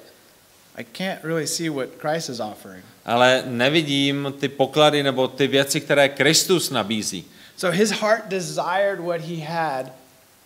I 0.78 0.84
can't 0.84 1.24
really 1.24 1.48
see 1.48 1.70
what 1.70 1.90
Christ 2.00 2.30
is 2.30 2.40
offering. 2.40 2.86
Ale 3.06 3.44
nevidím 3.46 4.34
ty 4.40 4.50
poklady 4.50 5.04
nebo 5.04 5.28
ty 5.28 5.48
věci, 5.48 5.82
které 5.82 6.10
Kristus 6.10 6.70
nabízí. 6.70 7.26
So 7.58 7.78
his 7.78 7.92
heart 7.92 8.28
desired 8.28 9.00
what 9.00 9.22
he 9.22 9.46
had 9.46 9.92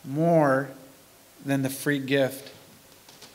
more 0.05 0.67
than 1.47 1.61
the 1.61 1.69
free 1.69 1.99
gift 1.99 2.45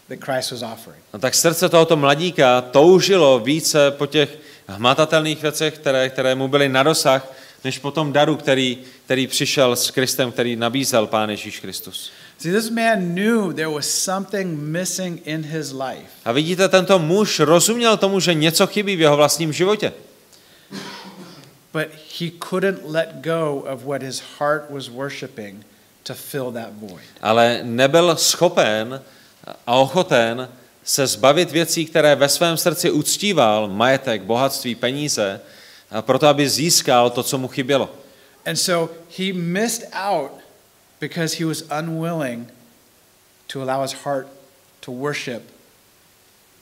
that 0.08 0.18
Christ 0.20 0.50
was 0.50 0.62
offering. 0.62 1.02
No 1.12 1.18
tak 1.18 1.34
srdce 1.34 1.68
tohoto 1.68 1.96
mladíka 1.96 2.60
toužilo 2.60 3.38
více 3.38 3.90
po 3.90 4.06
těch 4.06 4.38
hmatatelných 4.68 5.42
věcech, 5.42 5.74
které, 5.74 6.08
které 6.08 6.34
mu 6.34 6.48
byly 6.48 6.68
na 6.68 6.82
dosah, 6.82 7.32
než 7.64 7.78
po 7.78 7.90
tom 7.90 8.12
daru, 8.12 8.36
který, 8.36 8.78
který 9.04 9.26
přišel 9.26 9.76
s 9.76 9.90
Kristem, 9.90 10.32
který 10.32 10.56
nabízel 10.56 11.06
Pán 11.06 11.30
Ježíš 11.30 11.60
Kristus. 11.60 12.10
See, 12.38 12.52
this 12.52 12.70
man 12.70 13.14
knew 13.14 13.52
there 13.54 13.68
was 13.68 13.86
something 13.86 14.58
missing 14.58 15.22
in 15.24 15.44
his 15.44 15.72
life. 15.72 16.10
A 16.24 16.32
vidíte, 16.32 16.68
tento 16.68 16.98
muž 16.98 17.40
rozuměl 17.40 17.96
tomu, 17.96 18.20
že 18.20 18.34
něco 18.34 18.66
chybí 18.66 18.96
v 18.96 19.00
jeho 19.00 19.16
vlastním 19.16 19.52
životě. 19.52 19.92
But 21.72 21.88
he 22.20 22.30
couldn't 22.38 22.80
let 22.84 23.08
go 23.20 23.64
of 23.72 23.84
what 23.84 24.02
his 24.02 24.22
heart 24.38 24.70
was 24.70 24.88
worshiping 24.88 25.66
to 26.02 26.14
fill 26.14 26.52
that 26.52 26.68
void. 26.72 27.04
Ale 27.22 27.60
nebyl 27.62 28.16
schopen 28.16 29.02
a 29.66 29.74
ochoten 29.74 30.48
se 30.84 31.06
zbavit 31.06 31.50
věcí, 31.50 31.86
které 31.86 32.16
ve 32.16 32.28
svém 32.28 32.56
srdci 32.56 32.90
uctíval, 32.90 33.68
majetek, 33.68 34.22
bohatství, 34.22 34.74
peníze, 34.74 35.40
a 35.90 36.02
proto, 36.02 36.26
aby 36.26 36.48
získal 36.48 37.10
to, 37.10 37.22
co 37.22 37.38
mu 37.38 37.48
chybělo. 37.48 37.90
And 38.46 38.56
so 38.56 38.94
he 39.18 39.32
missed 39.32 39.88
out 39.92 40.30
because 41.00 41.36
he 41.38 41.44
was 41.44 41.62
unwilling 41.78 42.48
to 43.52 43.62
allow 43.62 43.82
his 43.82 43.92
heart 44.04 44.26
to 44.80 44.92
worship 44.92 45.42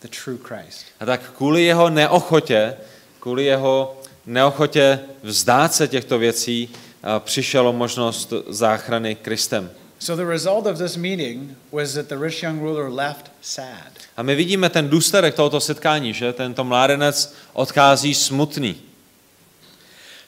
the 0.02 0.08
true 0.24 0.38
Christ. 0.38 0.84
A 1.00 1.06
tak 1.06 1.32
kvůli 1.36 1.62
jeho 1.62 1.90
neochotě, 1.90 2.76
kvůli 3.20 3.44
jeho 3.44 4.00
neochotě 4.26 5.00
vzdát 5.22 5.74
se 5.74 5.88
těchto 5.88 6.18
věcí, 6.18 6.70
a 7.02 7.20
přišla 7.20 7.72
možnost 7.72 8.32
záchrany 8.48 9.14
Kristem. 9.14 9.70
So 10.02 10.16
the 10.16 10.24
result 10.24 10.66
of 10.66 10.78
this 10.78 10.96
meeting 10.96 11.54
was 11.70 11.94
that 11.94 12.08
the 12.08 12.16
rich 12.16 12.42
young 12.42 12.60
ruler 12.60 12.90
left 12.90 13.30
sad. 13.40 13.92
A 14.16 14.22
my 14.22 14.34
vidíme 14.34 14.68
ten 14.70 14.88
důsledek 14.88 15.34
tohoto 15.34 15.60
setkání, 15.60 16.14
že 16.14 16.32
tento 16.32 16.64
mládenec 16.64 17.34
odchází 17.52 18.14
smutný. 18.14 18.76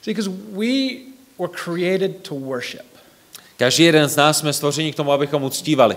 Because 0.07 0.31
we 0.53 0.67
were 1.39 1.53
created 1.65 2.23
to 2.23 2.35
worship. 2.35 2.87
Každý 3.57 3.85
jeden 3.85 4.09
z 4.09 4.17
nás 4.17 4.39
jsme 4.39 4.53
stvořeni 4.53 4.93
k 4.93 4.97
tomu, 4.97 5.13
abychom 5.13 5.43
uctívali. 5.43 5.97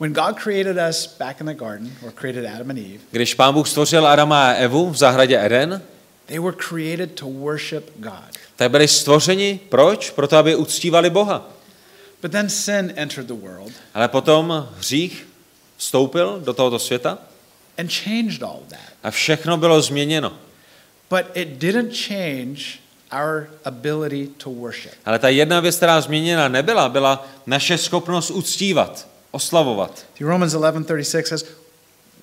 When 0.00 0.12
God 0.12 0.40
created 0.42 0.76
us 0.90 1.16
back 1.18 1.40
in 1.40 1.46
the 1.46 1.54
garden, 1.54 1.92
or 2.06 2.12
created 2.12 2.46
Adam 2.46 2.70
and 2.70 2.78
Eve, 2.78 3.00
Když 3.10 3.34
pán 3.34 3.54
Bůh 3.54 3.68
stvořil 3.68 4.06
Adama 4.06 4.48
a 4.48 4.52
Evu 4.52 4.90
v 4.90 4.96
zahradě 4.96 5.40
Eden, 5.40 5.82
they 6.26 6.38
were 6.38 6.56
created 6.68 7.12
to 7.12 7.26
worship 7.26 7.90
God. 7.96 8.38
tak 8.56 8.70
byli 8.70 8.88
stvořeni 8.88 9.60
proč? 9.68 10.10
Proto, 10.10 10.36
aby 10.36 10.56
uctívali 10.56 11.10
Boha. 11.10 11.50
But 12.24 12.32
then 12.32 12.48
sin 12.48 12.92
entered 12.96 13.26
the 13.26 13.34
world 13.34 13.72
Ale 13.94 14.08
potom 14.08 14.68
hřích 14.78 15.26
vstoupil 15.76 16.40
do 16.44 16.52
tohoto 16.52 16.78
světa 16.78 17.18
and 17.78 17.92
changed 17.92 18.42
all 18.42 18.62
that. 18.68 18.80
a 19.02 19.10
všechno 19.10 19.56
bylo 19.56 19.82
změněno. 19.82 20.32
But 21.10 21.26
it 21.34 21.48
didn't 21.48 21.92
change 22.08 22.60
our 23.12 23.48
ability 23.64 24.28
to 24.36 24.50
worship. 24.50 24.92
Ale 25.04 25.18
ta 25.18 25.28
jedna 25.28 25.60
věc, 25.60 25.76
která 25.76 26.00
změněna 26.00 26.48
nebyla, 26.48 26.88
byla 26.88 27.26
naše 27.46 27.78
schopnost 27.78 28.30
uctívat, 28.30 29.08
oslavovat. 29.30 30.06
See, 30.18 30.26
Romans 30.26 30.54
11:36 30.54 31.26
says, 31.26 31.44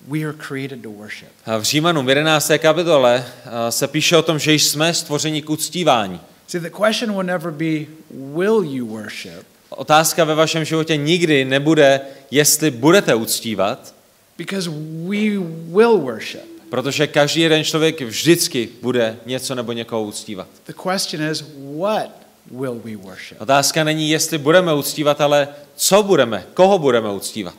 "We 0.07 0.19
are 0.23 0.37
created 0.47 0.81
to 0.81 0.89
worship." 0.89 1.29
A 1.45 1.57
v 1.57 1.63
Římanům 1.63 2.05
v 2.05 2.09
11. 2.09 2.57
kapitole 2.57 3.25
a, 3.45 3.71
se 3.71 3.87
píše 3.87 4.17
o 4.17 4.21
tom, 4.21 4.39
že 4.39 4.53
jsme 4.53 4.93
stvořeni 4.93 5.41
k 5.41 5.49
uctívání. 5.49 6.21
See, 6.47 6.61
the 6.61 6.69
question 6.69 7.11
will 7.11 7.23
never 7.23 7.51
be, 7.51 7.85
"Will 8.11 8.63
you 8.63 8.87
worship?" 8.87 9.51
Otázka 9.75 10.23
ve 10.23 10.35
vašem 10.35 10.65
životě 10.65 10.97
nikdy 10.97 11.45
nebude, 11.45 12.01
jestli 12.31 12.71
budete 12.71 13.15
uctívat, 13.15 13.93
Because 14.37 14.69
we 15.09 15.37
will 15.73 15.97
worship. 15.97 16.41
protože 16.69 17.07
každý 17.07 17.41
jeden 17.41 17.63
člověk 17.63 18.01
vždycky 18.01 18.69
bude 18.81 19.17
něco 19.25 19.55
nebo 19.55 19.71
někoho 19.71 20.03
uctívat. 20.03 20.47
The 20.67 20.73
question 20.73 21.23
is, 21.31 21.43
what 21.79 22.09
will 22.51 22.81
we 22.83 22.95
worship? 22.95 23.41
Otázka 23.41 23.83
není, 23.83 24.09
jestli 24.09 24.37
budeme 24.37 24.73
uctívat, 24.73 25.21
ale 25.21 25.47
co 25.75 26.03
budeme, 26.03 26.45
koho 26.53 26.79
budeme 26.79 27.11
uctívat. 27.11 27.55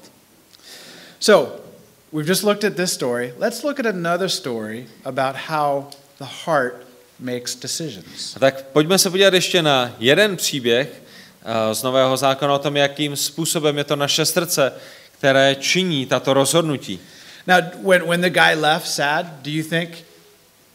So, 1.21 1.53
we've 2.13 2.29
just 2.31 2.43
looked 2.43 2.65
at 2.65 2.75
this 2.77 2.93
story. 2.93 3.35
Let's 3.39 3.63
look 3.63 3.81
at 3.81 3.87
another 3.87 4.29
story 4.29 4.87
about 5.05 5.37
how 5.49 5.85
the 6.19 6.27
heart 6.45 6.75
makes 7.21 7.55
decisions. 7.55 8.37
A 8.37 8.39
tak 8.41 8.65
pojďme 8.73 8.99
se 8.99 9.11
podívat 9.11 9.35
ještě 9.35 9.63
na 9.63 9.97
jeden 9.99 10.37
příběh 10.37 11.02
z 11.73 11.83
Nového 11.83 12.17
zákona 12.17 12.55
o 12.55 12.59
tom, 12.59 12.77
jakým 12.77 13.17
způsobem 13.17 13.79
je 13.79 13.85
to 13.85 13.97
naše 13.97 14.27
srdce, 14.27 14.73
které 15.19 15.57
činí 15.61 16.07
tato 16.07 16.35
rozhodnutí. 16.35 17.01
Now, 17.47 17.61
when, 17.83 18.09
when 18.09 18.21
the 18.21 18.31
guy 18.31 18.55
left 18.55 18.87
sad, 18.87 19.27
do 19.43 19.51
you 19.51 19.65
think 19.65 19.91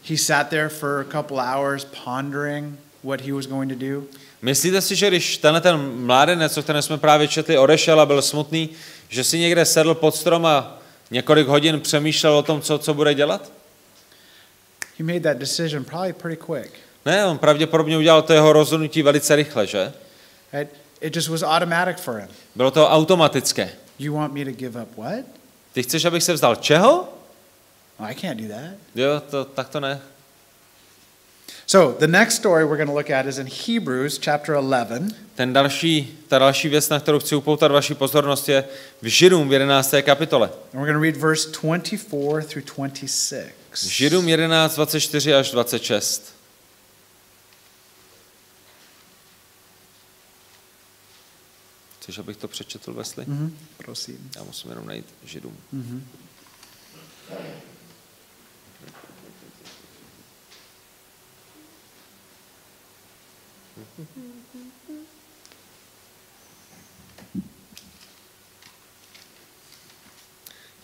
he 0.08 0.16
sat 0.16 0.48
there 0.48 0.68
for 0.68 1.00
a 1.00 1.12
couple 1.12 1.38
hours 1.38 1.86
pondering 2.04 2.78
what 3.04 3.20
he 3.20 3.32
was 3.32 3.46
going 3.46 3.72
to 3.72 3.86
do? 3.86 4.02
Myslíte 4.42 4.80
si, 4.80 4.96
že 4.96 5.08
když 5.08 5.38
tenhle 5.38 5.60
ten 5.60 5.76
mládenec, 6.06 6.56
o 6.56 6.62
kterém 6.62 6.82
jsme 6.82 6.98
právě 6.98 7.28
četli, 7.28 7.58
odešel 7.58 8.00
a 8.00 8.06
byl 8.06 8.22
smutný, 8.22 8.68
že 9.08 9.24
si 9.24 9.38
někde 9.38 9.64
sedl 9.64 9.94
pod 9.94 10.14
strom 10.14 10.46
a 10.46 10.78
několik 11.10 11.46
hodin 11.46 11.80
přemýšlel 11.80 12.36
o 12.36 12.42
tom, 12.42 12.60
co, 12.60 12.78
co 12.78 12.94
bude 12.94 13.14
dělat? 13.14 13.52
He 14.98 15.04
made 15.04 15.20
that 15.20 15.38
decision 15.38 15.84
probably 15.84 16.12
pretty 16.12 16.42
quick. 16.46 16.72
Ne, 17.06 17.26
on 17.26 17.38
pravděpodobně 17.38 17.98
udělal 17.98 18.22
to 18.22 18.32
jeho 18.32 18.52
rozhodnutí 18.52 19.02
velice 19.02 19.36
rychle, 19.36 19.66
že? 19.66 19.92
It 21.00 21.16
just 21.16 21.28
was 21.28 21.42
automatic 21.42 22.00
for 22.00 22.18
him. 22.20 22.28
Bylo 22.54 22.70
to 22.70 22.88
automatické. 22.88 23.70
You 23.98 24.14
want 24.14 24.32
me 24.32 24.44
to 24.44 24.52
give 24.52 24.82
up 24.82 24.96
what? 24.96 25.24
Ty 25.72 25.82
chceš, 25.82 26.04
abych 26.04 26.22
se 26.22 26.32
vzdal 26.32 26.56
čeho? 26.56 27.08
Oh, 28.00 28.10
I 28.10 28.14
can't 28.14 28.40
do 28.40 28.48
that. 28.48 28.70
Jo, 28.94 29.22
to, 29.30 29.44
tak 29.44 29.68
to 29.68 29.80
ne. 29.80 30.00
So, 31.66 31.98
the 31.98 32.06
next 32.06 32.34
story 32.34 32.64
we're 32.64 32.76
going 32.76 32.88
to 32.88 32.94
look 32.94 33.10
at 33.10 33.26
is 33.26 33.38
in 33.38 33.46
Hebrews 33.46 34.18
chapter 34.18 34.54
11. 34.54 35.14
Ten 35.34 35.52
další, 35.52 36.18
ta 36.28 36.38
další 36.38 36.68
věc, 36.68 36.88
na 36.88 37.00
kterou 37.00 37.18
chci 37.18 37.34
upoutat 37.34 37.72
vaši 37.72 37.94
pozornost, 37.94 38.48
je 38.48 38.64
v 39.02 39.06
Židům 39.06 39.48
v 39.48 39.52
11. 39.52 39.94
kapitole. 40.02 40.46
And 40.46 40.80
we're 40.80 40.92
going 40.92 40.96
to 40.96 41.02
read 41.02 41.16
verse 41.16 41.50
24 41.62 42.46
through 42.48 42.64
26. 42.76 43.48
Židům 43.74 44.28
11, 44.28 44.74
24 44.74 45.34
až 45.34 45.50
26. 45.50 46.37
Chceš, 52.08 52.18
abych 52.18 52.36
to 52.36 52.48
přečetl, 52.48 52.92
Wesley? 52.92 53.26
Mhm, 53.26 53.58
Prosím. 53.76 54.30
Já 54.36 54.42
musím 54.42 54.70
jenom 54.70 54.86
najít 54.86 55.06
Židům. 55.24 55.56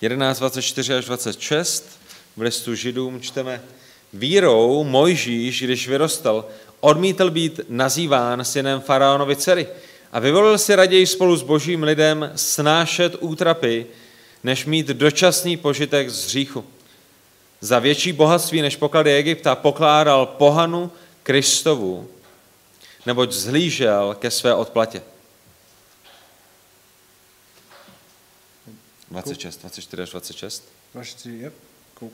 Jedenáct, 0.00 0.38
24 0.38 0.94
až 0.94 1.04
26 1.04 2.00
v 2.36 2.40
listu 2.40 2.74
Židům 2.74 3.20
čteme 3.20 3.62
Vírou 4.12 4.84
Mojžíš, 4.84 5.62
když 5.62 5.88
vyrostl, 5.88 6.48
odmítl 6.80 7.30
být 7.30 7.60
nazýván 7.68 8.44
synem 8.44 8.80
faraonovi 8.80 9.36
dcery 9.36 9.66
a 10.14 10.20
vyvolil 10.20 10.58
si 10.58 10.74
raději 10.74 11.06
spolu 11.06 11.36
s 11.36 11.42
božím 11.42 11.82
lidem 11.82 12.32
snášet 12.36 13.16
útrapy, 13.20 13.86
než 14.44 14.64
mít 14.64 14.86
dočasný 14.86 15.56
požitek 15.56 16.10
z 16.10 16.26
hříchu. 16.26 16.64
Za 17.60 17.78
větší 17.78 18.12
bohatství 18.12 18.62
než 18.62 18.76
poklady 18.76 19.16
Egypta 19.16 19.54
pokládal 19.54 20.26
pohanu 20.26 20.92
Kristovu, 21.22 22.08
neboť 23.06 23.32
zhlížel 23.32 24.16
ke 24.18 24.30
své 24.30 24.54
odplatě. 24.54 25.02
26, 29.10 29.60
24 29.60 30.02
až 30.02 30.10
26. 30.10 30.64
Verse 30.94 31.28
2, 31.28 31.42
yep, 31.42 31.54
cool. 31.94 32.10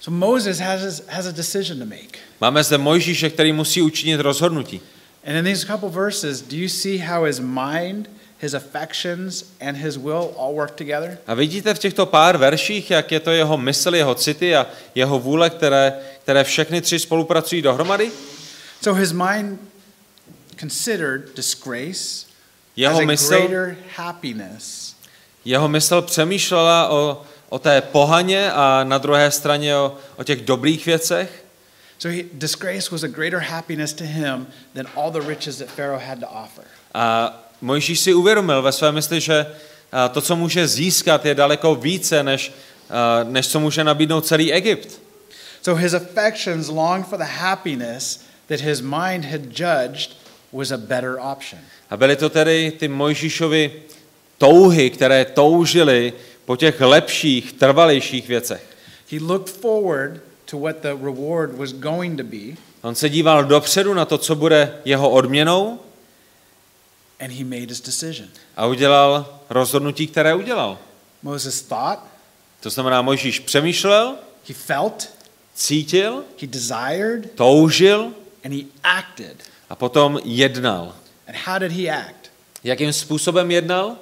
So 0.00 0.26
Moses 0.26 0.58
has 0.58 1.26
a 1.26 1.30
decision 1.30 1.78
to 1.78 1.86
make. 1.86 2.18
Máme 2.40 2.64
zde 2.64 2.78
Mojžíše, 2.78 3.30
který 3.30 3.52
musí 3.52 3.82
učinit 3.82 4.20
rozhodnutí. 4.20 4.80
And 5.24 5.36
in 5.36 5.44
these 5.44 5.64
couple 5.64 5.88
verses, 5.88 6.42
do 6.42 6.56
you 6.56 6.68
see 6.68 6.98
how 6.98 7.24
his 7.24 7.40
mind, 7.40 8.08
his 8.38 8.54
affections, 8.54 9.44
and 9.60 9.76
his 9.76 9.98
will 9.98 10.34
all 10.36 10.54
work 10.54 10.76
together? 10.76 11.18
A 11.26 11.34
vidíte 11.34 11.74
v 11.74 11.78
těchto 11.78 12.06
pár 12.06 12.36
verších, 12.36 12.90
jak 12.90 13.12
je 13.12 13.20
to 13.20 13.30
jeho 13.30 13.56
mysl, 13.56 13.94
jeho 13.94 14.14
city 14.14 14.56
a 14.56 14.66
jeho 14.94 15.18
vůle, 15.18 15.50
které, 15.50 15.92
které 16.22 16.44
všechny 16.44 16.80
tři 16.80 16.98
spolupracují 16.98 17.62
dohromady? 17.62 18.10
So 18.82 19.00
his 19.00 19.12
mind 19.12 19.60
considered 20.60 21.36
disgrace 21.36 21.94
as 21.94 22.26
Jeho 22.76 22.98
a 22.98 23.04
mysl, 23.04 23.28
greater 23.28 23.76
happiness 23.96 24.94
jeho 25.44 25.68
mysl 25.68 26.02
přemýšlela 26.02 26.88
o, 26.88 27.22
o 27.48 27.58
té 27.58 27.80
pohaně 27.80 28.52
a 28.52 28.84
na 28.84 28.98
druhé 28.98 29.30
straně 29.30 29.76
o, 29.76 29.96
o 30.16 30.24
těch 30.24 30.40
dobrých 30.40 30.86
věcech. 30.86 31.43
So 32.04 32.10
he, 32.10 32.22
disgrace 32.38 32.92
was 32.92 33.02
a 33.02 33.08
greater 33.08 33.40
happiness 33.40 33.94
to 33.94 34.04
him 34.04 34.46
than 34.74 34.86
all 34.94 35.10
the 35.10 35.22
riches 35.22 35.58
that 35.58 35.70
Pharaoh 35.70 35.98
had 35.98 36.20
to 36.20 36.28
offer. 36.28 36.64
A 36.94 37.32
Mojžíš 37.60 38.00
si 38.00 38.14
uvědomil 38.14 38.62
ve 38.62 38.72
své 38.72 38.92
mysli, 38.92 39.20
že 39.20 39.46
to, 40.12 40.20
co 40.20 40.36
může 40.36 40.68
získat, 40.68 41.26
je 41.26 41.34
daleko 41.34 41.74
více, 41.74 42.22
než, 42.22 42.52
než 43.24 43.48
co 43.48 43.60
může 43.60 43.84
nabídnout 43.84 44.26
celý 44.26 44.52
Egypt. 44.52 45.00
So 45.62 45.82
his 45.82 45.94
affections 45.94 46.68
longed 46.68 47.06
for 47.06 47.18
the 47.18 47.24
happiness 47.24 48.20
that 48.48 48.60
his 48.60 48.80
mind 48.80 49.24
had 49.24 49.40
judged 49.40 50.16
was 50.52 50.70
a 50.70 50.76
better 50.76 51.16
option. 51.20 51.62
A 51.90 51.96
byly 51.96 52.16
to 52.16 52.28
tedy 52.28 52.72
ty 52.78 52.88
Mojžíšovy 52.88 53.72
touhy, 54.38 54.90
které 54.90 55.24
toužily 55.24 56.12
po 56.44 56.56
těch 56.56 56.80
lepších, 56.80 57.52
trvalejších 57.52 58.28
věcech. 58.28 58.76
He 59.12 59.18
looked 59.20 59.54
forward 59.54 60.20
to 60.44 60.58
what 60.58 60.76
the 60.82 60.88
reward 61.02 61.56
was 61.58 61.72
going 61.72 62.16
to 62.18 62.24
be, 62.24 62.56
On 62.82 62.94
se 62.94 63.08
díval 63.08 63.44
dopředu 63.44 63.94
na 63.94 64.04
to, 64.04 64.18
co 64.18 64.34
bude 64.34 64.74
jeho 64.84 65.10
odměnou 65.10 65.80
and 67.20 67.30
he 67.32 67.44
made 67.44 67.66
his 67.68 67.80
decision. 67.80 68.28
a 68.56 68.66
udělal 68.66 69.38
rozhodnutí, 69.50 70.06
které 70.06 70.34
udělal. 70.34 70.78
Moses 71.22 71.62
thought, 71.62 72.00
To 72.60 72.70
znamená, 72.70 73.02
Mojžíš 73.02 73.38
přemýšlel, 73.40 74.16
he 74.48 74.54
felt, 74.54 75.08
cítil, 75.54 76.24
he 76.40 76.46
desired, 76.46 77.30
toužil 77.34 78.12
and 78.44 78.52
he 78.52 78.62
acted. 78.82 79.36
a 79.70 79.76
potom 79.76 80.18
jednal. 80.24 80.94
And 81.28 81.36
how 81.46 81.58
did 81.58 81.72
he 81.72 81.90
act? 81.90 82.30
Jakým 82.64 82.92
způsobem 82.92 83.50
jednal? 83.50 83.96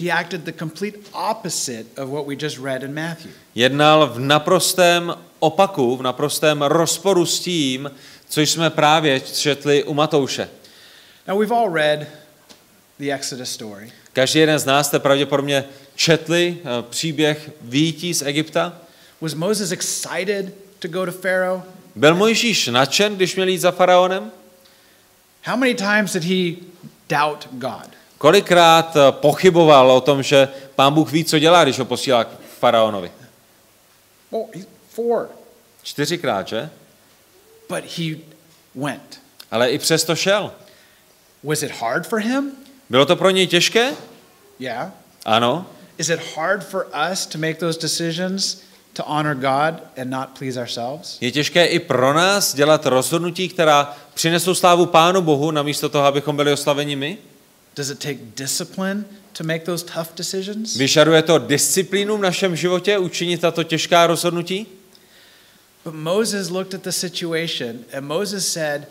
He 0.00 0.10
acted 0.12 0.40
the 0.44 0.52
complete 0.52 0.98
opposite 1.30 2.02
of 2.02 2.08
what 2.10 2.26
we 2.26 2.36
just 2.40 2.58
read 2.58 2.82
in 2.82 2.94
Matthew. 2.94 3.30
Jednal 3.54 4.06
v 4.06 4.18
naprostém 4.18 5.14
opaku, 5.38 5.96
v 5.96 6.02
naprostém 6.02 6.62
rozporu 6.62 7.26
s 7.26 7.40
tím, 7.40 7.90
co 8.28 8.40
jsme 8.40 8.70
právě 8.70 9.20
četli 9.20 9.84
u 9.84 9.94
Matouše. 9.94 10.48
Now, 11.28 11.38
we've 11.38 11.54
all 11.54 11.72
read 11.72 12.00
the 12.98 13.12
Exodus 13.12 13.50
story. 13.50 13.92
Každý 14.12 14.38
jeden 14.38 14.58
z 14.58 14.64
nás 14.64 14.86
jste 14.86 14.98
pravděpodobně 14.98 15.64
četli 15.94 16.58
eh, 16.58 16.82
příběh 16.90 17.50
výjití 17.60 18.14
z 18.14 18.22
Egypta. 18.22 18.72
Was 19.20 19.34
Moses 19.34 19.70
excited 19.70 20.54
to 20.78 20.88
go 20.88 21.06
to 21.06 21.12
Pharaoh? 21.12 21.62
Byl 21.94 22.14
Mojžíš 22.14 22.66
nadšen, 22.66 23.16
když 23.16 23.34
měl 23.36 23.48
jít 23.48 23.58
za 23.58 23.70
faraonem? 23.70 24.30
How 25.44 25.56
many 25.56 25.74
times 25.74 26.12
did 26.12 26.24
he 26.24 26.66
doubt 27.08 27.48
God? 27.50 27.90
Kolikrát 28.18 28.96
eh, 28.96 29.12
pochyboval 29.12 29.90
o 29.90 30.00
tom, 30.00 30.22
že 30.22 30.48
pán 30.74 30.94
Bůh 30.94 31.12
ví, 31.12 31.24
co 31.24 31.38
dělá, 31.38 31.64
když 31.64 31.78
ho 31.78 31.84
posílá 31.84 32.24
k 32.24 32.28
faraonovi? 32.58 33.10
He- 34.32 34.75
four. 34.96 35.28
Čtyřikrát, 35.82 36.48
že? 36.48 36.70
But 37.68 37.84
he 37.98 38.16
went. 38.74 39.20
Ale 39.50 39.70
i 39.70 39.78
přesto 39.78 40.16
šel. 40.16 40.52
Was 41.44 41.62
it 41.62 41.70
hard 41.70 42.06
for 42.06 42.18
him? 42.18 42.52
Bylo 42.90 43.06
to 43.06 43.16
pro 43.16 43.30
něj 43.30 43.46
těžké? 43.46 43.92
Yeah. 44.58 44.92
Ano. 45.24 45.66
Is 45.98 46.08
it 46.08 46.20
hard 46.36 46.64
for 46.64 46.86
us 47.12 47.26
to 47.26 47.38
make 47.38 47.54
those 47.54 47.80
decisions 47.80 48.62
to 48.92 49.02
honor 49.06 49.34
God 49.34 49.82
and 50.00 50.10
not 50.10 50.28
please 50.38 50.60
ourselves? 50.60 51.18
Je 51.20 51.30
těžké 51.30 51.66
i 51.66 51.78
pro 51.78 52.12
nás 52.12 52.54
dělat 52.54 52.86
rozhodnutí, 52.86 53.48
která 53.48 53.96
přinesou 54.14 54.54
slávu 54.54 54.86
Pánu 54.86 55.22
Bohu, 55.22 55.50
namísto 55.50 55.88
toho, 55.88 56.04
abychom 56.04 56.36
byli 56.36 56.52
oslaveni 56.52 56.96
my? 56.96 57.18
Does 57.76 57.90
it 57.90 57.98
take 57.98 58.18
discipline 58.36 59.04
to 59.32 59.44
make 59.44 59.64
those 59.64 59.84
tough 59.84 60.08
decisions? 60.16 60.76
Vyžaduje 60.76 61.22
to 61.22 61.38
disciplínu 61.38 62.16
v 62.16 62.20
našem 62.20 62.56
životě 62.56 62.98
učinit 62.98 63.40
tato 63.40 63.64
těžká 63.64 64.06
rozhodnutí? 64.06 64.66
But 65.86 65.94
Moses 65.94 66.50
looked 66.50 66.74
at 66.74 66.82
the 66.82 66.90
situation 66.90 67.84
and 67.92 68.08
Moses 68.08 68.44
said, 68.44 68.88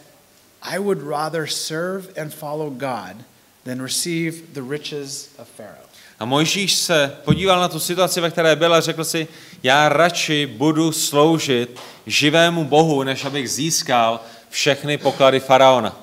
I 0.63 0.79
would 0.79 1.01
rather 1.01 1.45
serve 1.45 2.17
and 2.17 2.33
follow 2.33 2.69
God 2.69 3.17
than 3.65 3.81
receive 3.81 4.53
the 4.53 4.61
riches 4.61 5.29
of 5.37 5.45
Pharaoh. 5.49 5.89
A 6.19 6.25
Mojžíš 6.25 6.75
se 6.75 7.17
podíval 7.25 7.59
na 7.59 7.67
tu 7.67 7.79
situaci, 7.79 8.21
ve 8.21 8.31
které 8.31 8.55
byl 8.55 8.73
a 8.73 8.81
řekl 8.81 9.03
si, 9.03 9.27
já 9.63 9.89
radši 9.89 10.45
budu 10.45 10.91
sloužit 10.91 11.79
živému 12.07 12.65
Bohu, 12.65 13.03
než 13.03 13.25
abych 13.25 13.49
získal 13.49 14.19
všechny 14.49 14.97
poklady 14.97 15.39
faraona. 15.39 16.01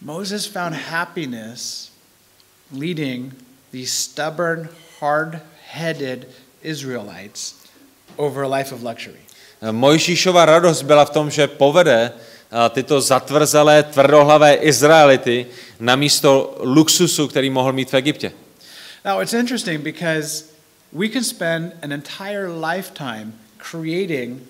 Moses 0.00 0.46
found 0.46 0.76
happiness 0.76 1.92
leading 2.72 3.34
these 3.72 3.92
stubborn, 3.92 4.68
hard 5.00 5.40
headed 5.72 6.26
Israelites 6.62 7.54
over 8.16 8.42
a 8.44 8.58
life 8.58 8.74
of 8.74 8.82
luxury. 8.82 9.27
Mojžíšova 9.70 10.44
radost 10.44 10.82
byla 10.82 11.04
v 11.04 11.10
tom, 11.10 11.30
že 11.30 11.46
povede 11.46 12.12
a, 12.50 12.68
tyto 12.68 13.00
zatvrzelé, 13.00 13.82
tvrdohlavé 13.82 14.54
Izraelity 14.54 15.46
na 15.80 15.96
místo 15.96 16.58
luxusu, 16.60 17.28
který 17.28 17.50
mohl 17.50 17.72
mít 17.72 17.90
v 17.90 17.94
Egyptě. 17.94 18.32
Now, 19.04 19.22
it's 19.22 19.32
interesting 19.32 19.82
because 19.82 20.44
we 20.92 21.08
can 21.08 21.24
spend 21.24 21.72
an 21.82 21.92
entire 21.92 22.48
lifetime 22.48 23.32
creating 23.70 24.42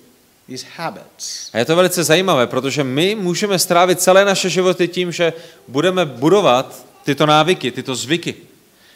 these 0.49 0.67
habits. 0.77 1.51
A 1.53 1.59
je 1.59 1.65
to 1.65 1.77
velice 1.77 2.05
zajímavé, 2.05 2.47
protože 2.47 2.85
my 2.85 3.15
můžeme 3.15 3.59
strávit 3.59 4.01
celé 4.01 4.25
naše 4.25 4.51
životy 4.51 4.89
tím, 4.89 5.13
že 5.13 5.33
budeme 5.69 6.05
budovat 6.07 6.87
tyto 7.05 7.27
návyky, 7.27 7.71
tyto 7.71 7.95
zvyky. 7.95 8.35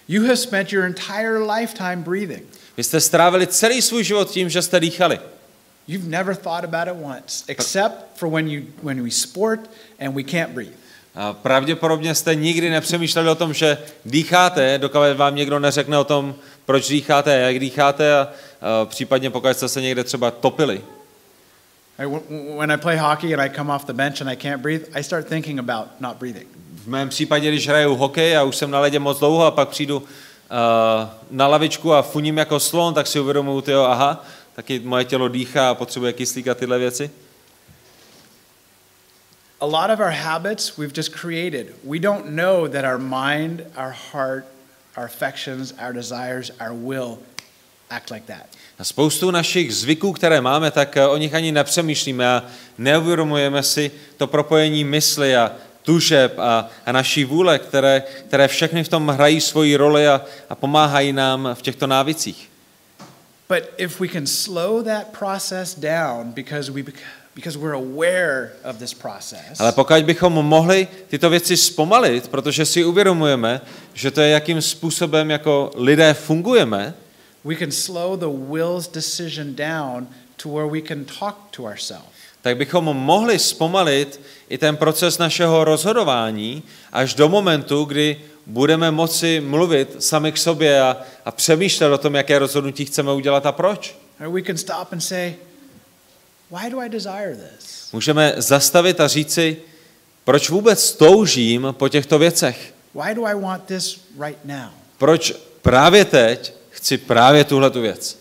You 0.08 0.22
have 0.22 0.36
spent 0.36 0.72
your 0.72 0.84
entire 0.84 1.38
lifetime 1.38 1.96
breathing. 1.96 2.42
Vy 2.76 2.84
jste 2.84 3.00
strávili 3.00 3.46
celý 3.46 3.82
svůj 3.82 4.04
život 4.04 4.30
tím, 4.30 4.50
že 4.50 4.62
jste 4.62 4.80
dýchali. 4.80 5.20
You've 5.88 6.08
never 6.08 6.34
thought 6.34 6.64
about 6.64 6.88
it 6.88 7.04
once, 7.04 7.44
except 7.48 7.94
for 8.18 8.28
when, 8.30 8.48
you, 8.50 8.62
when 8.82 9.02
we 9.02 9.10
sport 9.10 9.60
and 10.00 10.14
we 10.16 10.22
can't 10.22 10.50
breathe. 10.54 10.72
A 11.14 11.32
pravděpodobně 11.32 12.14
jste 12.14 12.34
nikdy 12.34 12.70
nepřemýšleli 12.70 13.28
o 13.28 13.34
tom, 13.34 13.54
že 13.54 13.78
dýcháte, 14.04 14.78
dokud 14.78 14.98
vám 15.16 15.34
někdo 15.36 15.58
neřekne 15.58 15.98
o 15.98 16.04
tom, 16.04 16.34
proč 16.66 16.88
dýcháte, 16.88 17.32
jak 17.38 17.58
dýcháte 17.58 18.14
a, 18.18 18.20
a 18.82 18.84
případně 18.84 19.30
pokud 19.30 19.48
jste 19.56 19.68
se 19.68 19.80
někde 19.80 20.04
třeba 20.04 20.30
topili. 20.30 20.80
I- 21.98 22.06
w- 22.06 22.58
When 22.58 22.72
I 22.72 22.76
play 22.76 22.96
hockey 22.98 23.34
and 23.34 23.40
I 23.40 23.50
come 23.56 23.74
off 23.74 23.84
the 23.84 23.92
bench 23.92 24.20
and 24.20 24.28
I 24.30 24.36
can't 24.36 24.62
breathe, 24.62 24.84
I 24.94 25.02
start 25.02 25.26
thinking 25.28 25.58
about 25.58 25.86
not 26.00 26.16
breathing. 26.16 26.46
V 26.84 26.88
mém 26.88 27.08
případě, 27.08 27.48
když 27.48 27.68
hraju 27.68 27.94
hokej 27.96 28.36
a 28.36 28.42
už 28.42 28.56
jsem 28.56 28.70
na 28.70 28.80
ledě 28.80 28.98
moc 28.98 29.18
dlouho 29.18 29.44
a 29.46 29.50
pak 29.50 29.68
přijdu 29.68 29.96
uh, 29.96 30.04
na 31.30 31.46
lavičku 31.46 31.94
a 31.94 32.02
funím 32.02 32.38
jako 32.38 32.60
slon, 32.60 32.94
tak 32.94 33.06
si 33.06 33.20
uvědomuju, 33.20 33.60
tyjo, 33.60 33.82
aha, 33.82 34.24
taky 34.54 34.80
moje 34.80 35.04
tělo 35.04 35.28
dýchá 35.28 35.70
a 35.70 35.74
potřebuje 35.74 36.12
kyslík 36.12 36.48
a 36.48 36.54
tyhle 36.54 36.78
věci. 36.78 37.10
A 39.60 39.64
lot 39.64 39.90
of 39.90 40.00
our 40.00 40.10
habits 40.10 40.76
we've 40.76 40.92
just 40.96 41.12
created. 41.12 41.66
We 41.84 41.98
don't 41.98 42.26
know 42.26 42.68
that 42.68 42.84
our 42.84 42.98
mind, 42.98 43.62
our 43.76 43.94
heart, 44.12 44.44
our 44.96 45.04
affections, 45.04 45.72
our 45.78 45.92
desires, 45.92 46.50
our 46.60 46.72
will 46.72 47.18
act 47.90 48.10
like 48.10 48.26
that. 48.26 48.46
A 48.78 48.84
spoustu 48.84 49.30
našich 49.30 49.74
zvyků, 49.74 50.12
které 50.12 50.40
máme, 50.40 50.70
tak 50.70 50.96
eh, 50.96 51.06
o 51.06 51.16
nich 51.16 51.34
ani 51.34 51.52
nepřemýšlíme 51.52 52.28
a 52.28 52.42
neuvědomujeme 52.78 53.62
si 53.62 53.90
to 54.16 54.26
propojení 54.26 54.84
mysli 54.84 55.36
a 55.36 55.52
tužeb 55.82 56.38
a, 56.38 56.68
a 56.86 56.92
naší 56.92 57.24
vůle, 57.24 57.58
které, 57.58 58.02
které 58.26 58.48
všechny 58.48 58.84
v 58.84 58.88
tom 58.88 59.08
hrají 59.08 59.40
svoji 59.40 59.76
roli 59.76 60.08
a, 60.08 60.20
a 60.50 60.54
pomáhají 60.54 61.12
nám 61.12 61.48
v 61.54 61.62
těchto 61.62 61.86
návicích. 61.86 62.51
But 63.52 63.64
if 63.76 64.00
we 64.00 64.08
can 64.08 64.26
slow 64.26 64.82
that 64.82 65.12
process 65.18 65.74
down 65.74 66.32
because 66.32 66.72
we 66.72 66.82
bec- 66.82 66.94
because 67.34 67.58
we're 67.58 67.74
aware 67.74 68.52
of 68.64 68.76
this 68.78 68.94
process, 68.94 69.60
Ale 69.60 69.72
pokud 69.72 70.04
bychom 70.04 70.32
mohli 70.32 70.88
tyto 71.08 71.30
věci 71.30 71.56
zpomalit, 71.56 72.28
protože 72.28 72.64
si 72.66 72.84
uvědomujeme, 72.84 73.60
že 73.94 74.10
to 74.10 74.20
je, 74.20 74.28
jakým 74.30 74.62
způsobem 74.62 75.30
jako 75.30 75.70
lidé 75.74 76.14
fungujeme, 76.14 76.94
we 77.44 77.54
can 77.56 77.70
slow 77.70 78.18
the 78.18 78.52
will's 78.52 78.88
decision 78.88 79.54
down 79.54 80.08
to 80.36 80.48
where 80.48 80.70
we 80.70 80.80
can 80.80 81.04
talk 81.04 81.36
to 81.50 81.62
ourselves. 81.62 82.06
tak 82.42 82.56
bychom 82.56 82.84
mohli 82.84 83.38
zpomalit 83.38 84.20
i 84.48 84.58
ten 84.58 84.76
proces 84.76 85.18
našeho 85.18 85.64
rozhodování 85.64 86.62
až 86.92 87.14
do 87.14 87.28
momentu, 87.28 87.84
kdy 87.84 88.20
budeme 88.46 88.90
moci 88.90 89.40
mluvit 89.40 89.96
sami 89.98 90.32
k 90.32 90.38
sobě 90.38 90.82
a, 90.82 90.96
a 91.24 91.30
přemýšlet 91.30 91.92
o 91.92 91.98
tom, 91.98 92.14
jaké 92.14 92.38
rozhodnutí 92.38 92.84
chceme 92.84 93.12
udělat 93.12 93.46
a 93.46 93.52
proč. 93.52 93.96
Můžeme 97.92 98.34
zastavit 98.36 99.00
a 99.00 99.08
říci, 99.08 99.56
proč 100.24 100.50
vůbec 100.50 100.92
toužím 100.92 101.66
po 101.72 101.88
těchto 101.88 102.18
věcech. 102.18 102.74
Why 102.94 103.14
do 103.14 103.24
I 103.24 103.34
want 103.34 103.64
this 103.64 104.00
right 104.24 104.44
now? 104.44 104.70
Proč 104.98 105.32
právě 105.62 106.04
teď 106.04 106.54
chci 106.70 106.98
právě 106.98 107.44
tuhle 107.44 107.70
tu 107.70 107.80
věc. 107.80 108.18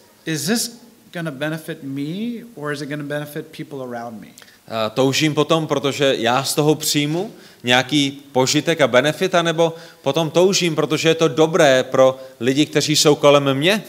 Toužím 4.93 5.33
potom, 5.33 5.67
protože 5.67 6.15
já 6.17 6.43
z 6.43 6.55
toho 6.55 6.75
přijmu 6.75 7.31
nějaký 7.63 8.21
požitek 8.31 8.81
a 8.81 8.87
benefit, 8.87 9.35
anebo 9.35 9.73
potom 10.01 10.29
toužím, 10.29 10.75
protože 10.75 11.09
je 11.09 11.15
to 11.15 11.27
dobré 11.27 11.83
pro 11.83 12.19
lidi, 12.39 12.65
kteří 12.65 12.95
jsou 12.95 13.15
kolem 13.15 13.53
mě. 13.53 13.83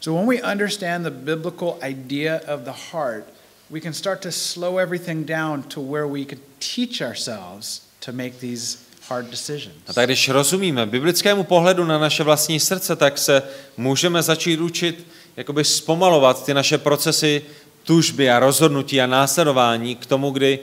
So 0.00 0.20
when 0.20 0.38
we 0.38 0.52
understand 0.52 1.04
the 1.04 1.10
biblical 1.10 1.76
idea 1.88 2.40
of 2.54 2.60
the 2.60 2.72
heart, 2.92 3.24
we 3.70 3.80
can 3.80 3.92
start 3.92 4.20
to 4.20 4.32
slow 4.32 4.78
everything 4.78 5.26
down 5.26 5.62
to 5.62 5.82
where 5.82 6.06
we 6.06 6.24
can 6.24 6.38
teach 6.58 7.00
ourselves 7.00 7.82
to 8.04 8.12
make 8.12 8.32
these 8.40 8.78
hard 9.08 9.30
decisions. 9.30 9.76
A 9.88 9.92
tak 9.92 10.06
když 10.06 10.28
rozumíme 10.28 10.86
biblickému 10.86 11.44
pohledu 11.44 11.84
na 11.84 11.98
naše 11.98 12.22
vlastní 12.22 12.60
srdce, 12.60 12.96
tak 12.96 13.18
se 13.18 13.42
můžeme 13.76 14.22
začít 14.22 14.60
učit 14.60 15.06
jakoby 15.36 15.64
zpomalovat 15.64 16.44
ty 16.44 16.54
naše 16.54 16.78
procesy 16.78 17.42
tužby 17.84 18.30
a 18.30 18.38
rozhodnutí 18.38 19.00
a 19.00 19.06
následování 19.06 19.96
k 19.96 20.06
tomu, 20.06 20.30
kdy 20.30 20.58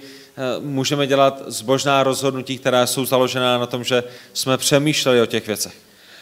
můžeme 0.60 1.08
dělat 1.08 1.42
zbožná 1.48 2.04
rozhodnutí, 2.04 2.58
která 2.58 2.88
jsou 2.88 3.06
založená 3.06 3.58
na 3.58 3.66
tom, 3.66 3.84
že 3.84 4.04
jsme 4.34 4.58
přemýšleli 4.58 5.22
o 5.22 5.26
těch 5.26 5.48
věcech. 5.48 5.74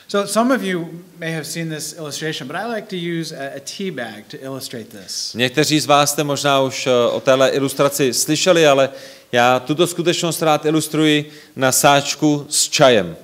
So 0.08 0.32
some 0.32 0.56
of 0.56 0.62
you 0.62 0.89
may 1.19 1.34
have 1.34 1.43
seen 1.43 1.69
this 1.69 1.93
illustration, 1.97 2.47
but 2.47 2.56
I 2.56 2.65
like 2.75 2.88
to 2.88 2.95
use 2.95 3.36
a, 3.36 3.58
a 3.58 3.60
tea 3.60 3.91
bag 3.91 4.23
to 4.27 4.38
illustrate 4.41 4.86
this. 4.86 5.34
Někteří 5.34 5.80
z 5.80 5.86
vás 5.86 6.12
jste 6.12 6.23
možná 6.23 6.62
už 6.62 6.88
eh, 6.88 6.91
o 6.91 7.19
téhle 7.19 7.49
ilustraci 7.49 8.13
slyšeli, 8.13 8.67
ale 8.67 8.89
já 9.32 9.60
tuto 9.60 9.88
skutečnost 9.88 10.41
rád 10.41 10.65
ilustruji 10.65 11.32
na 11.56 11.71
sáčku 11.71 12.45
s 12.49 12.69
čajem. 12.69 13.15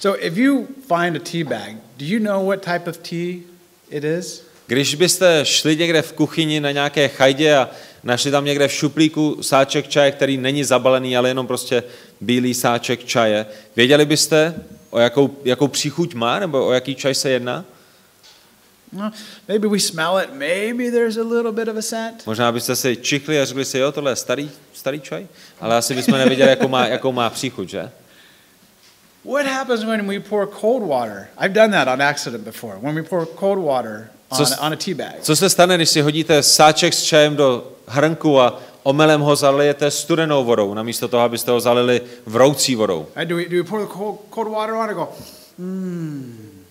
So 0.00 0.26
if 0.26 0.36
you 0.36 0.66
find 0.88 1.16
a 1.16 1.20
tea 1.32 1.44
bag, 1.44 1.76
do 1.96 2.04
you 2.06 2.18
know 2.18 2.46
what 2.46 2.64
type 2.64 2.90
of 2.90 2.96
tea 2.98 3.36
it 3.90 4.04
is? 4.04 4.42
Když 4.66 4.94
byste 4.94 5.40
šli 5.44 5.76
někde 5.76 6.02
v 6.02 6.12
kuchyni 6.12 6.60
na 6.60 6.70
nějaké 6.70 7.08
chajdě 7.08 7.56
a 7.56 7.70
našli 8.04 8.30
tam 8.30 8.44
někde 8.44 8.68
v 8.68 8.72
šuplíku 8.72 9.42
sáček 9.42 9.88
čaje, 9.88 10.12
který 10.12 10.36
není 10.36 10.64
zabalený, 10.64 11.16
ale 11.16 11.30
jenom 11.30 11.46
prostě 11.46 11.82
bílý 12.20 12.54
sáček 12.54 13.04
čaje, 13.04 13.46
věděli 13.76 14.04
byste, 14.04 14.54
o 14.90 14.98
jakou, 14.98 15.36
jakou 15.44 15.68
příchuť 15.68 16.14
má, 16.14 16.38
nebo 16.38 16.66
o 16.66 16.72
jaký 16.72 16.94
čaj 16.94 17.14
se 17.14 17.30
jedná? 17.30 17.64
Well, 18.92 19.10
maybe 19.48 19.68
we 19.68 19.80
smell 19.80 20.18
it, 20.18 20.34
maybe 20.34 20.90
there's 20.90 21.16
a 21.16 21.22
little 21.22 21.52
bit 21.52 21.68
of 21.68 21.76
a 21.76 21.82
scent. 21.82 22.26
Možná 22.26 22.52
byste 22.52 22.76
si 22.76 22.96
čichli 22.96 23.40
a 23.40 23.44
řekli 23.44 23.64
si, 23.64 23.78
jo, 23.78 23.92
tohle 23.92 24.12
je 24.12 24.16
starý, 24.16 24.50
starý 24.72 25.00
čaj, 25.00 25.26
ale 25.60 25.76
asi 25.76 25.94
bychom 25.94 26.18
nevěděli, 26.18 26.50
jakou 26.50 26.68
má, 26.68 26.86
jakou 26.86 27.12
má 27.12 27.30
příchuť, 27.30 27.68
že? 27.68 27.90
What 29.24 29.46
happens 29.46 29.84
when 29.84 30.06
we 30.06 30.20
pour 30.20 30.46
cold 30.60 30.82
water? 30.88 31.28
I've 31.38 31.54
done 31.54 31.72
that 31.72 31.88
on 31.88 32.02
accident 32.02 32.44
before. 32.44 32.78
When 32.80 32.94
we 32.94 33.02
pour 33.02 33.26
cold 33.26 33.58
water 33.58 34.10
on, 34.42 34.66
on 34.66 34.72
a 34.72 34.76
tea 34.76 34.94
bag. 34.94 35.14
Co 35.20 35.36
se 35.36 35.50
stane, 35.50 35.76
když 35.76 35.88
si 35.88 36.00
hodíte 36.00 36.42
sáček 36.42 36.94
s 36.94 37.02
čajem 37.02 37.36
do 37.36 37.72
hrnku 37.86 38.40
a 38.40 38.58
omelem 38.82 39.20
ho 39.20 39.36
zalijete 39.36 39.90
studenou 39.90 40.44
vodou, 40.44 40.74
namísto 40.74 41.08
toho, 41.08 41.22
abyste 41.22 41.50
ho 41.50 41.60
zalili 41.60 42.00
vroucí 42.26 42.74
vodou? 42.74 43.06
Right, 43.16 43.28
do, 43.28 43.36
we, 43.36 43.44
do 43.44 43.56
we 43.56 43.64
pour 43.64 43.80
the 43.80 43.92
cold, 43.92 44.20
cold 44.34 44.48
water 44.48 44.74
on 44.74 44.90
and 44.90 44.94
go, 44.94 45.08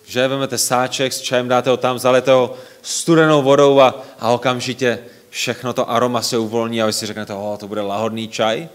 Že 0.06 0.28
vezmete 0.28 0.58
sáček 0.58 1.14
s 1.14 1.22
čajem, 1.22 1.48
dáte 1.48 1.70
ho 1.70 1.78
tam, 1.78 2.00
zalijete 2.00 2.32
ho 2.32 2.54
studenou 2.82 3.42
vodou 3.42 3.80
a, 3.80 4.02
a 4.20 4.32
okamžitě 4.32 5.00
všechno 5.30 5.74
to 5.74 5.90
aroma 5.90 6.22
se 6.22 6.38
uvolní 6.38 6.82
a 6.82 6.86
vy 6.86 6.94
si 6.94 7.06
řeknete, 7.06 7.34
o, 7.34 7.58
to 7.60 7.68
bude 7.68 7.82
lahodný 7.82 8.28
čaj. 8.28 8.70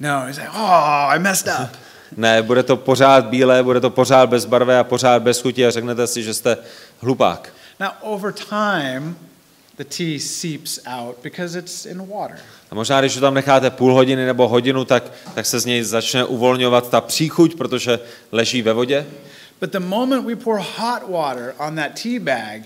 No, 0.00 0.20
he's 0.26 0.36
like, 0.36 0.50
oh, 0.50 1.14
I 1.14 1.18
messed 1.18 1.54
up. 1.62 1.68
Ne, 2.16 2.42
bude 2.42 2.62
to 2.62 2.76
pořád 2.76 3.24
bílé, 3.24 3.62
bude 3.62 3.80
to 3.80 3.90
pořád 3.90 4.28
bez 4.28 4.44
barvy 4.44 4.76
a 4.76 4.84
pořád 4.84 5.22
bez 5.22 5.40
chuti 5.40 5.66
a 5.66 5.70
řeknete 5.70 6.06
si, 6.06 6.22
že 6.22 6.34
jste 6.34 6.56
hlupák. 7.00 7.52
Now, 7.80 7.90
over 8.02 8.32
time, 8.32 9.16
the 9.76 9.84
tea 9.84 10.18
seeps 10.18 10.78
out 10.86 11.22
because 11.22 11.58
it's 11.58 11.86
in 11.86 12.06
water. 12.06 12.38
A 12.70 12.74
možná, 12.74 13.00
když 13.00 13.16
tam 13.16 13.34
necháte 13.34 13.70
půl 13.70 13.94
hodiny 13.94 14.26
nebo 14.26 14.48
hodinu, 14.48 14.84
tak, 14.84 15.12
tak 15.34 15.46
se 15.46 15.60
z 15.60 15.64
něj 15.64 15.82
začne 15.82 16.24
uvolňovat 16.24 16.90
ta 16.90 17.00
příchuť, 17.00 17.54
protože 17.54 18.00
leží 18.32 18.62
ve 18.62 18.72
vodě. 18.72 19.06
But 19.60 19.70
the 19.70 19.80
moment 19.80 20.26
we 20.26 20.36
pour 20.36 20.58
hot 20.76 21.02
water 21.08 21.54
on 21.58 21.76
that 21.76 21.90
tea 22.02 22.20
bag, 22.20 22.62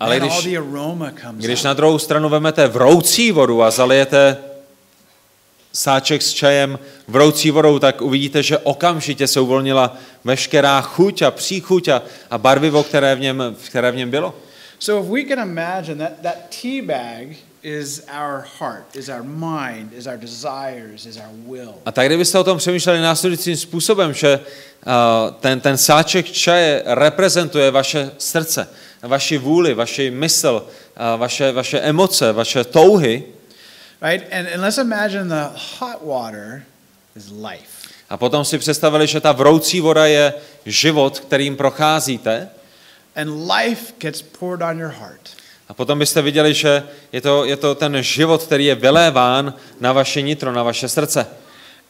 Ale 0.00 0.20
když- 0.20 0.32
all 0.32 0.42
the 0.42 0.58
aroma 0.58 1.12
comes 1.22 1.44
Když 1.44 1.62
na 1.62 1.74
druhou 1.74 1.98
stranu 1.98 2.28
vemete 2.28 2.68
vroucí 2.68 3.32
vodu 3.32 3.62
a 3.62 3.70
zalijete 3.70 4.36
sáček 5.72 6.22
s 6.22 6.32
čajem 6.32 6.78
vroucí 7.08 7.50
vodou, 7.50 7.78
tak 7.78 8.02
uvidíte, 8.02 8.42
že 8.42 8.58
okamžitě 8.58 9.26
se 9.26 9.40
uvolnila 9.40 9.96
veškerá 10.24 10.80
chuť 10.80 11.22
a 11.22 11.30
příchuť 11.30 11.88
a, 11.88 12.02
a 12.30 12.38
barvivo, 12.38 12.82
které 12.82 13.14
v, 13.14 13.20
něm, 13.20 13.56
které 13.66 13.92
v 13.92 13.96
něm 13.96 14.10
bylo. 14.10 14.34
So 14.78 15.00
if 15.02 15.06
we 15.08 15.24
can 15.24 15.38
imagine 15.38 15.98
that 15.98 16.22
that 16.22 16.50
tea 16.50 16.80
bag 16.80 17.36
is 17.62 18.02
our 18.08 18.44
heart, 18.58 18.96
is 18.96 19.08
our 19.08 19.22
mind, 19.22 19.92
is 19.92 20.06
our 20.06 20.18
desires, 20.18 21.06
is 21.06 21.16
our 21.16 21.30
will. 21.46 21.74
A 21.86 21.92
tak 21.92 22.06
kdybyste 22.06 22.38
o 22.38 22.44
tom 22.44 22.58
přemýšleli 22.58 23.00
následujícím 23.00 23.56
způsobem, 23.56 24.14
že 24.14 24.40
uh, 24.40 24.92
ten, 25.40 25.60
ten 25.60 25.78
sáček 25.78 26.26
čaje 26.26 26.82
reprezentuje 26.86 27.70
vaše 27.70 28.10
srdce, 28.18 28.68
vaši 29.02 29.38
vůli, 29.38 29.74
vaši 29.74 30.10
mysl, 30.10 30.66
uh, 30.66 31.20
vaše, 31.20 31.52
vaše 31.52 31.80
emoce, 31.80 32.32
vaše 32.32 32.64
touhy, 32.64 33.24
Right? 34.02 34.22
And, 34.30 34.46
and 34.46 34.60
let's 34.60 34.78
imagine 34.78 35.28
the 35.28 35.48
hot 35.78 36.04
water 36.04 36.64
is 37.16 37.30
life. 37.30 37.76
a 38.10 38.16
potom 38.16 38.44
si 38.44 38.58
představili, 38.58 39.06
že 39.06 39.20
ta 39.20 39.32
vroucí 39.32 39.80
voda 39.80 40.06
je 40.06 40.34
život, 40.66 41.20
kterým 41.20 41.56
procházíte, 41.56 42.48
And 43.16 43.48
life 43.48 43.92
gets 43.98 44.22
poured 44.22 44.62
on 44.62 44.78
your 44.78 44.92
heart. 44.92 45.36
a 45.68 45.74
potom 45.74 45.98
byste 45.98 46.22
viděli, 46.22 46.54
že 46.54 46.82
je 47.12 47.20
to, 47.20 47.44
je 47.44 47.56
to 47.56 47.74
ten 47.74 48.02
život, 48.02 48.42
který 48.42 48.64
je 48.64 48.74
vyléván 48.74 49.54
na 49.80 49.92
vaše 49.92 50.22
nitro, 50.22 50.52
na 50.52 50.62
vaše 50.62 50.88
srdce. 50.88 51.26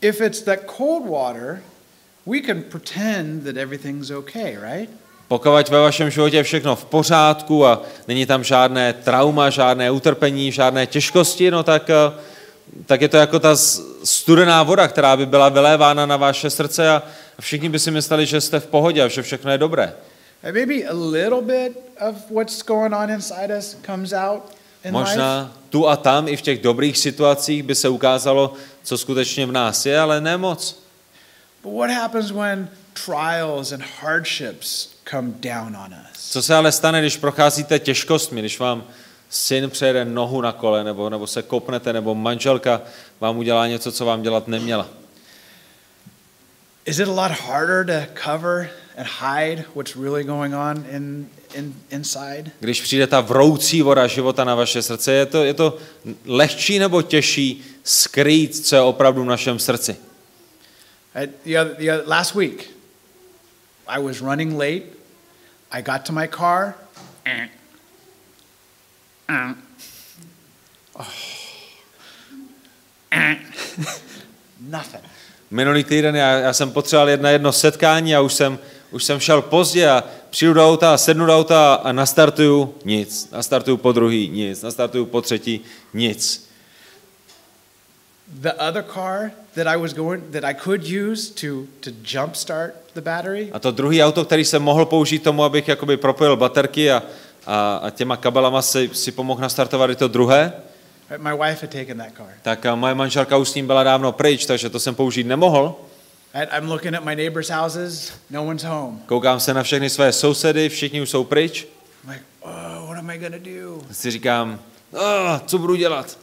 If 0.01 0.21
it's 0.21 0.41
that 0.41 0.59
cold 0.77 1.07
water, 1.09 1.63
we 2.27 2.41
can 2.41 2.63
pretend 2.63 3.45
that 3.45 3.57
everything's 3.57 4.11
okay, 4.11 4.59
right? 4.73 4.91
Pokud 5.29 5.69
ve 5.69 5.81
vašem 5.81 6.11
životě 6.11 6.37
je 6.37 6.43
všechno 6.43 6.77
v 6.77 6.85
pořádku 6.85 7.67
a 7.67 7.83
není 8.09 8.27
tam 8.27 8.45
žádné 8.45 8.93
trauma, 8.93 9.51
žádné 9.51 9.91
utrpení, 9.91 10.53
žádné 10.53 10.87
těžkosti, 10.87 11.51
no 11.51 11.63
tak, 11.63 11.91
eh, 11.91 12.13
tak 12.87 13.01
je 13.01 13.09
to 13.09 13.17
jako 13.17 13.39
ta 13.39 13.57
studená 14.05 14.63
voda, 14.63 14.89
která 14.89 15.17
by 15.17 15.27
byla 15.27 15.49
vylévána 15.49 16.07
na 16.07 16.17
vaše 16.17 16.51
srdce 16.51 16.91
a 16.91 17.03
všichni 17.41 17.69
by 17.69 17.79
si 17.79 17.91
mysleli, 17.91 18.27
že 18.27 18.41
jste 18.41 18.61
v 18.61 18.67
pohodě 18.67 19.03
a 19.03 19.09
že 19.09 19.23
všechno 19.23 19.51
je 19.51 19.59
dobré. 19.59 19.93
And 20.43 20.55
maybe 20.55 20.85
a 20.85 20.93
little 20.93 21.41
bit 21.41 21.77
of 22.01 22.31
what's 22.31 22.63
going 22.63 22.95
on 22.95 23.11
inside 23.11 23.51
us 23.51 23.77
comes 23.87 24.13
out 24.13 24.43
in 24.85 24.95
life. 24.95 25.11
Možná 25.11 25.53
tu 25.71 25.89
a 25.89 25.97
tam 25.97 26.29
i 26.29 26.37
v 26.37 26.43
těch 26.43 26.63
dobrých 26.63 26.99
situacích 26.99 27.63
by 27.63 27.75
se 27.75 27.89
ukázalo, 27.89 28.55
co 28.83 28.99
skutečně 28.99 29.47
v 29.47 29.53
nás 29.53 29.87
je, 29.87 30.01
ale 30.01 30.21
ne 30.21 30.37
moc. 30.37 30.79
But 31.63 31.73
what 31.73 31.91
happens 31.91 32.31
when 32.31 32.69
trials 33.05 33.73
and 33.73 33.83
hardships 34.01 34.89
come 35.11 35.33
down 35.41 35.77
on 35.77 35.95
us? 36.13 36.31
Co 36.31 36.43
se 36.43 36.55
ale 36.55 36.73
stane, 36.73 37.01
když 37.01 37.17
procházíte 37.17 37.79
těžkostmi, 37.79 38.41
když 38.41 38.59
vám 38.59 38.85
syn 39.31 39.71
přejede 39.71 40.05
nohu 40.05 40.41
na 40.41 40.53
kole, 40.53 40.85
nebo, 40.85 41.11
nebo 41.11 41.27
se 41.27 41.43
kopnete, 41.43 41.93
nebo 41.93 42.15
manželka 42.15 42.83
vám 43.21 43.39
udělá 43.39 43.67
něco, 43.67 43.93
co 43.93 44.05
vám 44.05 44.23
dělat 44.23 44.49
neměla? 44.49 44.89
Is 46.85 46.99
it 46.99 47.09
a 47.09 47.13
lot 47.13 47.33
harder 47.33 47.87
to 47.87 48.21
cover 48.25 48.71
and 48.97 49.07
hide 49.07 49.65
what's 49.75 49.97
really 49.97 50.25
going 50.25 50.55
on 50.55 50.85
in, 50.91 51.29
in 51.55 51.75
inside? 51.91 52.51
Když 52.61 52.81
přijde 52.81 53.07
ta 53.07 53.21
vroucí 53.21 53.83
voda 53.83 54.07
života 54.07 54.45
na 54.45 54.55
vaše 54.55 54.83
srdce, 54.83 55.13
je 55.13 55.27
to, 55.27 55.45
je 55.45 55.55
to 55.55 55.79
lehčí 56.25 56.79
nebo 56.79 57.03
těžší 57.03 57.65
skrýt, 57.85 58.67
co 58.67 58.77
je 58.77 58.83
opravdu 58.83 59.23
v 59.23 59.27
našem 59.27 59.59
srdci? 59.59 59.97
Last 62.07 62.35
week, 62.35 62.71
I 63.87 64.03
was 64.03 64.21
running 64.21 64.53
late. 64.53 64.83
I 65.71 65.83
got 65.83 66.03
to 66.07 66.13
my 66.13 66.29
car. 66.29 66.75
eh, 67.27 67.49
Nothing. 74.61 75.05
Minulý 75.51 75.85
týden 75.85 76.17
já, 76.17 76.33
já 76.33 76.53
jsem 76.53 76.71
potřeboval 76.71 77.09
jet 77.09 77.21
na 77.21 77.31
jedno 77.31 77.53
setkání 77.53 78.17
a 78.17 78.21
už 78.21 78.33
jsem, 78.35 78.59
už 78.97 79.05
jsem 79.05 79.21
šel 79.21 79.43
pozdě 79.43 79.89
a 79.89 80.05
přijdu 80.31 80.55
do 80.55 80.69
auta, 80.69 80.99
sednu 80.99 81.27
do 81.27 81.37
auta 81.37 81.75
a 81.75 81.93
nastartuju 81.93 82.75
nic. 82.85 83.31
Nastartuju 83.31 83.77
po 83.77 83.93
druhý 83.93 84.29
nic. 84.29 84.63
Nastartuju 84.63 85.07
po 85.07 85.21
třetí 85.21 85.61
nic. 85.95 86.49
The 88.29 88.53
other 88.69 88.85
car 88.95 89.31
that 89.55 89.67
I 89.67 89.77
was 89.77 89.93
going, 89.93 90.25
that 90.33 90.45
I 90.45 90.55
could 90.55 90.83
use 90.83 91.33
to, 91.35 91.67
to 91.81 91.91
jumpstart 92.05 92.75
the 92.95 93.01
battery, 93.01 93.51
A 93.53 93.59
to 93.59 93.71
druhý 93.71 94.03
auto, 94.03 94.25
který 94.25 94.45
jsem 94.45 94.63
mohl 94.63 94.85
použít 94.85 95.23
tomu, 95.23 95.45
abych 95.45 95.69
jakoby 95.69 95.97
propojil 95.97 96.37
baterky 96.37 96.93
a, 96.93 97.03
a, 97.47 97.77
a 97.77 97.91
těma 97.91 98.17
kabelama 98.17 98.63
si, 98.63 98.91
si 98.93 99.13
pomohl 99.13 99.41
nastartovat 99.41 99.91
i 99.91 99.97
to 99.97 100.09
druhé, 100.09 100.53
my 101.17 101.31
wife 101.31 101.61
had 101.63 101.71
taken 101.71 101.99
that 101.99 102.13
car. 102.17 102.27
tak 102.43 102.67
a 102.67 102.75
moje 102.75 102.95
manželka 102.95 103.37
už 103.37 103.49
s 103.49 103.55
ním 103.55 103.67
byla 103.67 103.83
dávno 103.83 104.13
pryč, 104.13 104.47
takže 104.47 104.71
to 104.71 104.81
jsem 104.81 104.95
použít 104.95 105.27
nemohl. 105.27 105.75
I, 106.35 106.47
I'm 106.59 106.69
looking 106.69 106.95
at 106.95 107.05
my 107.05 107.15
neighbors' 107.15 107.49
houses. 107.51 108.13
No 108.31 108.45
one's 108.45 108.65
home. 108.65 109.01
Koukám 109.07 109.41
se 109.41 109.55
na 109.55 109.63
všechny 109.63 109.91
své 109.91 110.13
sousedy, 110.13 110.69
všichni 110.69 111.01
už 111.03 111.11
jsou 111.11 111.25
pryč. 111.25 111.67
I'm 112.05 112.11
like, 112.11 112.25
oh, 112.41 112.87
what 112.89 112.99
am 112.99 113.11
I 113.11 113.19
gonna 113.19 113.39
do? 113.39 113.81
Si 113.93 114.11
říkám, 114.11 114.59
oh, 114.93 115.39
co 115.47 115.59
budu 115.59 115.75
dělat? 115.75 116.19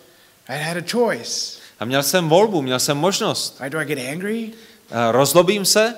I 0.47 0.58
had 0.64 0.78
a 0.78 0.82
choice. 0.91 1.60
A 1.80 1.86
měl 1.86 2.04
jsem 2.04 2.30
volbu, 2.30 2.62
měl 2.62 2.80
jsem 2.80 2.97
možnost. 2.97 3.58
Right? 3.60 3.74
Do 3.74 3.80
I 3.80 3.86
get 3.86 3.99
angry? 4.12 4.51
A 4.91 5.12
rozlobím 5.12 5.66
se, 5.66 5.95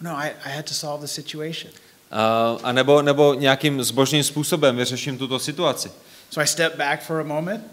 No, 0.00 0.10
I, 0.16 0.30
I 0.44 0.52
had 0.56 0.64
to 0.64 0.74
solve 0.74 1.00
the 1.00 1.06
situation. 1.08 1.72
a, 2.10 2.56
a 2.62 2.72
nebo, 2.72 3.02
nebo 3.02 3.34
nějakým 3.34 3.82
zbožným 3.84 4.24
způsobem 4.24 4.76
vyřeším 4.76 5.18
tuto 5.18 5.38
situaci. 5.38 5.90
So 6.30 6.44
I 6.44 6.46
stepped 6.46 6.78
back 6.78 7.02
for 7.02 7.20
a 7.20 7.24
moment. 7.24 7.64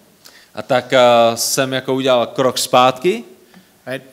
A 0.55 0.61
tak 0.61 0.93
a, 0.93 1.35
jsem 1.35 1.73
jako 1.73 1.93
udělal 1.93 2.25
krok 2.27 2.57
zpátky, 2.57 3.23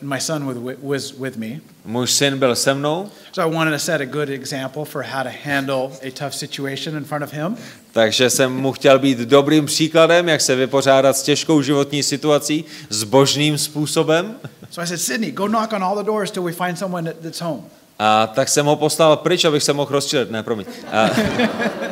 My 0.01 0.19
son 0.21 0.63
was 0.81 1.13
with 1.19 1.37
me. 1.37 1.47
můj 1.85 2.07
syn 2.07 2.37
byl 2.39 2.55
se 2.55 2.73
mnou, 2.73 3.09
So 3.33 3.51
I 3.51 3.55
wanted 3.55 3.71
to 3.71 3.79
set 3.79 4.01
a 4.01 4.05
good 4.05 4.29
example 4.29 4.85
for 4.85 5.03
how 5.03 5.23
to 5.23 5.29
handle 5.45 5.89
a 6.07 6.11
tough 6.11 6.33
situation 6.33 6.97
in 6.97 7.03
front 7.05 7.23
of 7.23 7.33
him. 7.33 7.57
takže 7.91 8.29
jsem 8.29 8.53
mu 8.53 8.71
chtěl 8.71 8.99
být 8.99 9.17
dobrým 9.19 9.65
příkladem, 9.65 10.29
jak 10.29 10.41
se 10.41 10.55
vypořádat 10.55 11.17
s 11.17 11.23
těžkou 11.23 11.61
životní 11.61 12.03
situací, 12.03 12.65
s 12.89 13.03
božným 13.03 13.57
způsobem. 13.57 14.35
So 14.69 14.83
I 14.83 14.87
said, 14.87 15.01
Sydney, 15.01 15.31
go 15.31 15.47
knock 15.47 15.73
on 15.73 15.83
all 15.83 15.95
the 15.97 16.03
doors 16.03 16.31
till 16.31 16.43
we 16.43 16.51
find 16.51 16.77
someone 16.79 17.11
that, 17.13 17.21
that's 17.23 17.41
home. 17.41 17.61
A 17.99 18.27
tak 18.27 18.49
jsem 18.49 18.65
ho 18.65 18.75
poslal 18.75 19.17
pryč, 19.17 19.45
abych 19.45 19.63
se 19.63 19.73
mohl 19.73 19.91
rozčilit. 19.91 20.31
Ne, 20.31 20.43
promiň. 20.43 20.65
A, 20.91 21.09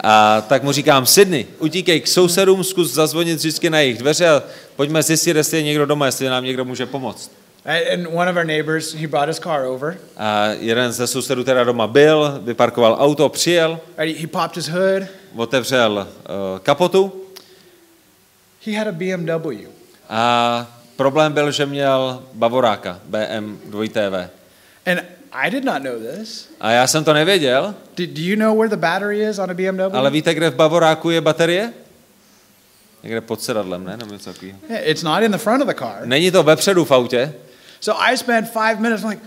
a 0.00 0.40
tak 0.40 0.62
mu 0.62 0.72
říkám, 0.72 1.06
Sydney, 1.06 1.46
utíkej 1.58 2.00
k 2.00 2.06
sousedům, 2.06 2.64
zkus 2.64 2.92
zazvonit 2.94 3.38
vždycky 3.38 3.70
na 3.70 3.78
jejich 3.80 3.98
dveře 3.98 4.28
a 4.28 4.42
pojďme 4.76 5.02
zjistit, 5.02 5.36
jestli 5.36 5.56
je 5.56 5.62
někdo 5.62 5.86
doma, 5.86 6.06
jestli 6.06 6.28
nám 6.28 6.44
někdo 6.44 6.64
může 6.64 6.86
pomoct. 6.86 7.30
And 7.92 8.06
one 8.06 8.30
of 8.30 8.36
our 8.36 8.44
neighbors, 8.44 8.94
he 8.94 9.06
brought 9.06 9.28
his 9.28 9.38
car 9.38 9.64
over. 9.64 9.98
A 10.16 10.46
jeden 10.46 10.92
ze 10.92 11.06
sousedů 11.06 11.44
teda 11.44 11.64
doma 11.64 11.86
byl, 11.86 12.40
vyparkoval 12.42 12.96
auto, 13.00 13.28
přijel? 13.28 13.80
He 13.96 14.26
popped 14.26 14.56
his 14.56 14.68
hood. 14.68 15.02
otevřel 15.36 16.08
uh, 16.08 16.58
kapotu 16.58 17.12
He 18.66 18.78
had 18.78 18.88
a 18.88 18.92
BMW. 18.92 19.68
a 20.08 20.66
problém 20.96 21.32
byl, 21.32 21.50
že 21.50 21.66
měl 21.66 22.22
Bavoráka, 22.34 23.00
BM 23.04 23.58
2TV. 23.70 24.28
And 24.86 25.17
I 25.32 25.50
did 25.50 25.64
not 25.64 25.82
know 25.82 25.94
this. 25.98 26.48
A 26.60 26.70
já 26.70 26.86
jsem 26.86 27.04
to 27.04 27.12
nevěděl, 27.12 27.74
Do, 27.96 28.06
do 28.06 28.20
you 28.22 28.36
know 28.36 28.58
where 28.58 28.68
the 28.68 28.76
battery 28.76 29.20
is 29.28 29.38
on 29.38 29.50
a 29.50 29.54
BMW? 29.54 29.96
ale 29.96 30.10
víte, 30.10 30.34
kde 30.34 30.50
v 30.50 30.54
Bavoráku 30.54 31.10
je 31.10 31.20
baterie? 31.20 31.72
Někde 33.02 33.20
pod 33.20 33.42
sedadlem, 33.42 33.84
ne? 33.84 33.96
Nebo 33.96 34.12
něco 34.12 34.32
takového. 34.32 34.58
Yeah, 34.68 34.82
It's 34.86 35.02
not 35.02 35.22
in 35.22 35.32
the 35.32 35.38
front 35.38 35.62
of 35.62 35.68
the 35.68 35.74
car. 35.74 35.96
Není 36.04 36.30
to 36.30 36.42
vepředu 36.42 36.84
v 36.84 36.90
autě, 36.90 37.34
So 37.80 38.02
I 38.02 38.16
spent 38.16 38.50
five 38.52 38.76
minutes 38.80 39.04
like, 39.04 39.22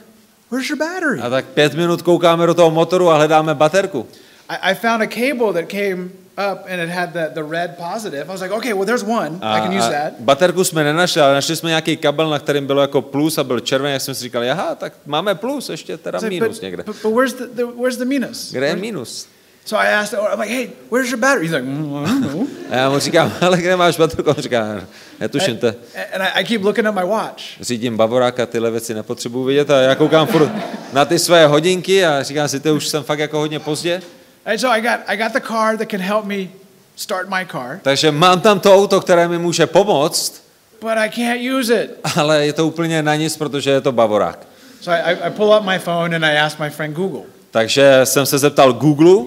where's 0.52 0.70
your 0.70 0.80
battery? 0.80 1.20
A 1.22 1.30
tak 1.30 1.46
pět 1.46 1.74
minut 1.74 2.02
koukáme 2.02 2.46
do 2.46 2.54
toho 2.54 2.72
motoru 2.72 3.10
a 3.10 3.16
hledáme 3.16 3.56
baterku. 3.56 4.08
I, 4.50 4.72
I 4.72 4.76
found 4.76 5.02
a 5.02 5.08
cable 5.08 5.54
that 5.62 5.70
came 5.72 6.10
up 6.52 6.66
and 6.70 6.82
it 6.82 6.90
had 6.90 7.14
the, 7.14 7.30
the 7.34 7.44
red 7.44 7.78
positive. 7.78 8.24
I 8.30 8.32
was 8.32 8.42
like, 8.42 8.54
okay, 8.54 8.74
well, 8.74 8.86
there's 8.86 9.04
one. 9.04 9.40
A, 9.42 9.58
I 9.58 9.62
can 9.62 9.78
use 9.78 9.90
that. 9.90 10.14
baterku 10.20 10.64
jsme 10.64 10.84
nenašli, 10.84 11.22
ale 11.22 11.34
našli 11.34 11.56
jsme 11.56 11.70
nějaký 11.70 11.98
kabel, 11.98 12.30
na 12.30 12.40
kterém 12.40 12.68
bylo 12.68 12.82
jako 12.82 13.02
plus 13.02 13.38
a 13.38 13.44
byl 13.44 13.60
červený, 13.60 13.94
jak 13.94 14.02
jsme 14.02 14.16
si 14.16 14.24
říkali, 14.24 14.52
aha, 14.52 14.76
tak 14.76 14.94
máme 15.06 15.36
plus, 15.36 15.70
ještě 15.70 15.98
teda 15.98 16.20
like, 16.20 16.30
minus 16.30 16.58
but, 16.58 16.62
někde. 16.62 16.84
but, 16.84 16.96
but 17.04 17.14
where's, 17.14 17.34
the, 17.34 17.44
the, 17.54 17.64
where's 17.64 17.98
the 17.98 18.06
minus? 18.06 18.52
Kde 18.52 18.68
je 18.68 18.76
minus? 18.76 19.28
So 19.66 19.78
I 19.78 19.88
asked, 19.88 20.14
I'm 20.14 20.40
like, 20.40 20.50
hey, 20.50 20.72
where's 20.90 21.12
your 21.12 21.20
battery? 21.20 21.46
He's 21.46 21.54
like, 21.54 21.64
mm, 21.64 21.96
I 21.96 22.06
don't 22.06 22.22
know. 22.22 22.48
A 22.70 22.76
já 22.76 22.90
mu 22.90 23.00
říkám, 23.00 23.34
ale 23.42 23.58
kde 23.58 23.76
máš 23.76 23.98
baterku? 23.98 24.30
On 24.30 24.36
říká, 24.36 24.82
netuším 25.20 25.58
to. 25.58 25.68
And, 25.68 26.22
I, 26.22 26.28
I 26.42 26.44
keep 26.46 26.64
looking 26.64 26.88
at 26.88 26.96
my 26.96 27.06
watch. 27.06 27.42
Řídím 27.62 27.98
bavorák 27.98 28.40
a 28.40 28.46
tyhle 28.46 28.72
věci 28.72 28.94
nepotřebuji 28.94 29.44
vidět 29.44 29.70
a 29.70 29.82
já 29.82 29.96
koukám 29.96 30.28
furt 30.28 30.52
na 30.94 31.06
ty 31.06 31.20
své 31.20 31.48
hodinky 31.48 32.06
a 32.06 32.24
říkám 32.24 32.48
si, 32.48 32.60
to 32.60 32.76
už 32.76 32.88
jsem 32.88 33.04
fakt 33.04 33.20
jako 33.20 33.38
hodně 33.38 33.60
pozdě. 33.60 34.02
And 34.46 34.60
so 34.60 34.70
I 34.78 34.82
got, 34.82 35.00
I 35.08 35.18
got 35.18 35.34
the 35.34 35.40
car 35.48 35.78
that 35.78 35.90
can 35.90 36.00
help 36.02 36.26
me 36.26 36.48
start 36.96 37.30
my 37.30 37.46
car, 37.52 37.80
Takže 37.82 38.12
mám 38.12 38.42
tam 38.42 38.60
to 38.60 38.76
auto, 38.76 39.02
které 39.02 39.28
mi 39.28 39.38
může 39.38 39.68
pomoct, 39.68 40.44
but 40.82 40.92
I 40.98 41.10
can't 41.10 41.42
use 41.60 41.84
it. 41.84 41.92
ale 42.16 42.46
je 42.46 42.54
to 42.54 42.68
úplně 42.68 43.04
na 43.04 43.16
nic, 43.16 43.38
protože 43.38 43.70
je 43.70 43.82
to 43.82 43.92
bavorák. 43.92 44.40
So 44.82 44.92
I, 44.98 45.14
I, 45.14 45.28
I 45.28 45.30
pull 45.32 45.54
up 45.60 45.64
my 45.66 45.80
phone 45.80 46.16
and 46.16 46.26
I 46.26 46.38
ask 46.38 46.60
my 46.60 46.70
friend 46.70 46.96
Google. 46.96 47.22
Takže 47.52 48.02
jsem 48.04 48.26
se 48.26 48.38
zeptal 48.38 48.74
Google, 48.74 49.26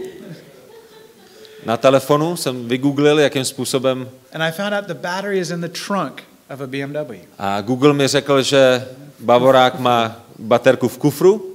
na 1.67 1.77
telefonu 1.77 2.37
jsem 2.37 2.69
vygooglil, 2.69 3.19
jakým 3.19 3.45
způsobem 3.45 4.09
And 4.35 4.43
I 4.43 4.53
found 4.53 4.75
out 4.75 4.85
the 4.87 4.95
battery 4.95 5.39
is 5.39 5.51
in 5.51 5.61
the 5.61 5.69
trunk 5.87 6.23
of 6.55 6.61
a 6.61 6.67
BMW. 6.67 7.15
a 7.39 7.61
Google 7.61 7.93
mi 7.93 8.09
řekl, 8.09 8.43
že 8.43 8.89
bavorák 9.21 9.79
má 9.81 10.17
baterku 10.39 10.89
v 10.89 10.99
kufru, 10.99 11.54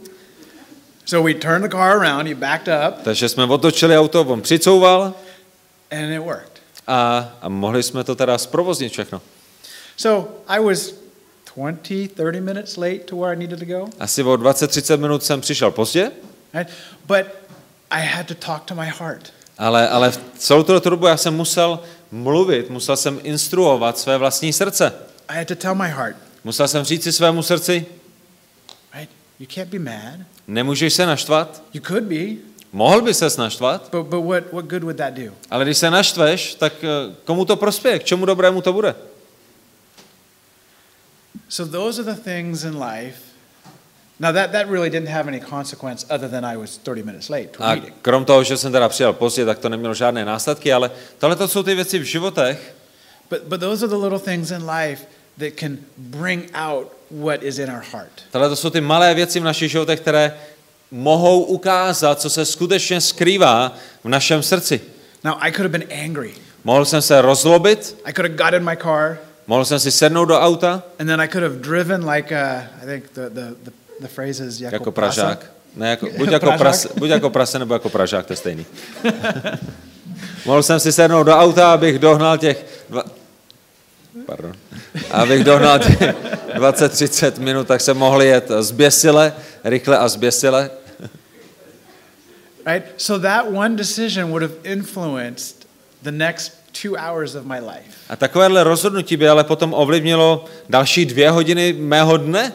So 1.10 1.24
we 1.24 1.34
turned 1.34 1.64
the 1.64 1.70
car 1.70 1.98
around, 1.98 2.28
he 2.28 2.36
backed 2.36 2.68
up, 2.68 3.04
takže 3.04 3.30
jsme 3.30 3.44
otočili 3.46 3.98
auto, 3.98 4.22
on 4.22 4.42
přicouval 4.42 5.14
and 5.92 6.12
it 6.12 6.20
worked. 6.20 6.62
a, 6.88 7.30
a 7.42 7.50
mohli 7.50 7.84
jsme 7.84 8.04
to 8.04 8.16
teda 8.16 8.38
zprovoznit 8.38 8.92
všechno. 8.92 9.22
So 9.98 10.32
I 10.48 10.60
was 10.60 10.94
20, 11.56 12.08
30 12.16 12.42
minutes 12.42 12.78
late 12.78 13.00
to 13.00 13.16
where 13.16 13.34
I 13.34 13.36
needed 13.36 13.60
to 13.60 13.66
go. 13.66 13.88
Asi 14.00 14.24
o 14.24 14.34
20-30 14.34 14.98
minut 14.98 15.24
jsem 15.24 15.42
přišel 15.42 15.72
pozdě, 15.72 16.12
Right? 16.54 16.74
But 17.08 17.26
I 17.90 18.06
had 18.06 18.28
to 18.28 18.36
talk 18.36 18.64
to 18.66 18.76
my 18.76 18.92
heart. 19.00 19.34
ale, 19.58 19.90
ale 19.90 20.12
v 20.12 20.20
celou 20.38 20.64
tu 20.64 20.90
dobu 20.90 21.08
já 21.08 21.18
jsem 21.18 21.36
musel 21.36 21.80
mluvit, 22.12 22.70
musel 22.70 22.98
jsem 22.98 23.20
instruovat 23.24 23.98
své 23.98 24.18
vlastní 24.18 24.54
srdce. 24.54 24.94
I 25.28 25.38
had 25.38 25.48
to 25.48 25.56
tell 25.56 25.76
my 25.76 25.88
heart, 25.88 26.16
Musel 26.44 26.68
jsem 26.68 26.84
říct 26.84 27.04
si 27.04 27.14
svému 27.14 27.44
srdci? 27.44 27.86
You 29.40 29.48
can't 29.56 29.70
be 29.70 29.80
mad. 29.80 30.20
nemůžeš 30.48 30.94
se 30.94 31.06
naštvat, 31.06 31.64
You 31.74 31.82
could 31.88 32.04
be, 32.04 32.26
mohl 32.74 33.02
by 33.02 33.14
se 33.14 33.28
naštvat, 33.38 33.90
but, 33.92 34.06
but 34.06 34.26
what, 34.26 34.44
what 34.54 34.66
good 34.66 34.84
would 34.84 34.98
that 34.98 35.14
do? 35.14 35.32
ale 35.50 35.66
když 35.66 35.78
se 35.78 35.90
naštveš, 35.92 36.56
tak 36.56 36.74
eh, 36.84 37.16
komu 37.26 37.46
to 37.46 37.56
prospěje, 37.56 38.00
k 38.00 38.04
čemu 38.04 38.26
dobrému 38.26 38.62
to 38.62 38.74
bude? 38.74 38.96
So 41.50 41.72
those 41.72 42.02
are 42.02 42.14
the 42.16 42.22
things 42.22 42.64
in 42.64 42.78
life. 42.84 43.18
Now 44.20 44.34
that, 44.34 44.52
that 44.52 44.68
really 44.68 44.90
didn't 44.90 45.10
have 45.10 45.28
any 45.28 45.40
consequence 45.40 46.06
other 46.10 46.30
than 46.30 46.46
I 46.46 46.58
was 46.58 46.78
30 46.78 47.04
minutes 47.04 47.30
late 47.30 47.48
to 47.58 47.64
a 47.64 47.68
A 47.72 47.76
meeting. 47.76 47.94
krom 48.02 48.26
toho, 48.26 48.44
že 48.44 48.58
jsem 48.58 48.72
teda 48.72 48.90
přijel 48.90 49.14
pozdě, 49.14 49.46
tak 49.46 49.60
to 49.60 49.70
nemělo 49.70 49.94
žádné 49.94 50.26
následky, 50.26 50.74
ale 50.74 50.92
tohle 51.18 51.36
to 51.36 51.48
jsou 51.48 51.64
ty 51.64 51.76
věci 51.76 52.00
v 52.00 52.04
životech, 52.04 52.76
But, 53.30 53.44
but 53.44 53.60
those 53.60 53.86
are 53.86 53.90
the 53.90 54.04
little 54.04 54.20
things 54.20 54.52
in 54.52 54.70
life 54.70 55.06
that 55.38 55.54
can 55.60 55.78
bring 55.98 56.50
out 56.54 56.88
what 57.12 57.44
is 57.44 57.58
in 57.58 57.70
our 57.72 57.84
heart. 57.92 58.12
tohle 58.32 58.50
to 58.50 58.56
jsou 58.56 58.70
ty 58.70 58.82
malé 58.82 59.14
věci 59.14 59.40
v 59.40 59.44
našich 59.44 59.72
životech, 59.72 60.00
které 60.00 60.34
mohou 60.92 61.44
ukázat, 61.44 62.22
co 62.22 62.30
se 62.30 62.46
skutečně 62.46 63.02
skrývá 63.02 63.76
v 64.04 64.10
našem 64.10 64.44
srdci. 64.44 64.82
Now 65.24 65.36
I 65.40 65.52
could 65.52 65.72
have 65.72 65.80
been 65.80 66.04
angry. 66.06 66.34
Mohl 66.64 66.86
jsem 66.86 67.02
se 67.02 67.22
rozlobit, 67.22 67.96
I 68.06 68.14
could 68.14 68.32
have 68.32 68.52
got 68.52 68.60
in 68.60 68.66
my 68.66 68.78
car 68.78 69.18
mohl 69.50 69.66
jsem 69.66 69.80
si 69.80 69.92
sednout 69.92 70.26
do 70.26 70.40
auta, 70.40 70.84
and 71.00 71.08
then 71.08 71.22
I 71.22 71.28
could 71.28 71.44
have 71.44 71.56
driven 71.56 72.10
like 72.10 72.36
uh, 72.36 72.84
I 72.84 72.86
think 72.86 73.10
the, 73.14 73.30
the, 73.30 73.56
the, 73.64 73.72
the 74.00 74.08
phrase 74.08 74.46
is 74.46 74.62
jako, 74.62 74.76
jako 74.76 74.92
prasa. 74.92 75.22
pražák. 75.22 75.52
Ne, 75.76 75.90
jako, 75.90 76.08
buď, 76.18 76.32
jako 76.32 76.52
prase, 76.52 76.90
buď 76.98 77.10
jako 77.10 77.30
prase, 77.30 77.60
nebo 77.60 77.74
jako 77.74 77.90
pražák, 77.90 78.26
to 78.26 78.34
je 78.34 78.38
stejný. 78.38 78.66
Mohl 80.46 80.64
jsem 80.64 80.80
si 80.80 80.92
sednout 80.92 81.24
do 81.24 81.36
auta, 81.36 81.74
abych 81.74 82.00
dohnal 82.00 82.38
těch... 82.38 82.66
Dva, 82.90 83.04
pardon. 84.26 84.54
Abych 85.12 85.44
dohnal 85.44 85.80
těch 85.80 86.00
20-30 86.56 87.40
minut, 87.40 87.68
tak 87.68 87.82
jsem 87.82 87.98
mohl 87.98 88.22
jet 88.22 88.52
zběsile, 88.60 89.34
rychle 89.64 89.98
a 89.98 90.08
zběsile. 90.08 90.70
Right? 92.66 92.86
So 92.98 93.28
that 93.28 93.46
one 93.48 93.76
decision 93.76 94.30
would 94.30 94.42
have 94.42 94.54
influenced 94.64 95.68
the 96.04 96.12
next 96.12 96.54
two 96.82 96.96
hours 96.96 97.36
of 97.36 97.46
my 97.46 97.60
life. 97.60 97.98
A 98.10 98.16
takovéhle 98.16 98.64
rozhodnutí 98.64 99.18
by 99.18 99.30
ale 99.30 99.44
potom 99.44 99.74
ovlivnilo 99.74 100.46
další 100.70 101.06
dvě 101.06 101.32
hodiny 101.32 101.74
mého 101.74 102.18
dne. 102.18 102.54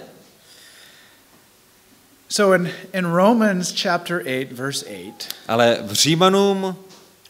So 2.28 2.57
in, 2.57 2.70
in 2.93 3.05
Romans 3.05 3.82
chapter 3.82 4.20
8, 4.20 4.55
verse 4.55 4.87
8, 4.87 5.14
Ale 5.49 5.78
v 5.82 5.93
Římanům 5.93 6.76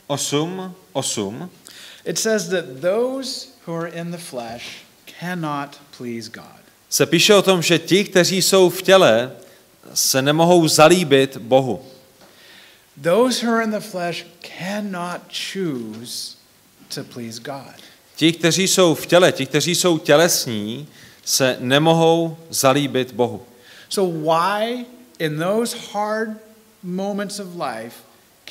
8, 0.07 0.75
8 0.93 1.51
it 2.05 2.19
says 2.19 2.49
that 2.51 2.81
those 2.83 3.53
who 3.65 3.75
are 3.75 3.87
in 3.87 4.11
the 4.11 4.19
flesh. 4.19 4.84
Se 6.91 7.07
píše 7.07 7.35
o 7.35 7.43
tom, 7.43 7.62
že 7.62 7.79
ti, 7.79 8.05
kteří 8.05 8.43
jsou 8.43 8.71
v 8.71 8.83
těle, 8.83 9.33
se 9.95 10.23
nemohou 10.23 10.69
zalíbit 10.69 11.37
Bohu. 11.37 11.85
Those 13.03 13.47
who 13.47 13.53
are 13.53 13.65
in 13.65 13.71
the 13.71 13.81
flesh 13.81 14.27
cannot 14.41 15.21
choose 15.29 16.37
to 16.95 17.05
please 17.05 17.41
God. 17.41 17.75
Ti, 18.17 18.33
kteří 18.33 18.69
jsou 18.69 18.95
v 18.95 19.07
těle, 19.07 19.33
ti, 19.33 19.47
kteří 19.47 19.75
jsou 19.75 19.99
tělesní, 19.99 20.89
se 21.25 21.57
nemohou 21.61 22.37
zalíbit 22.51 23.12
Bohu. 23.12 23.43
So, 23.89 24.19
why, 24.19 24.85
in 25.19 25.39
those 25.39 25.77
hard 25.93 26.31
moments 26.83 27.41
of 27.41 27.47
life, 27.55 27.97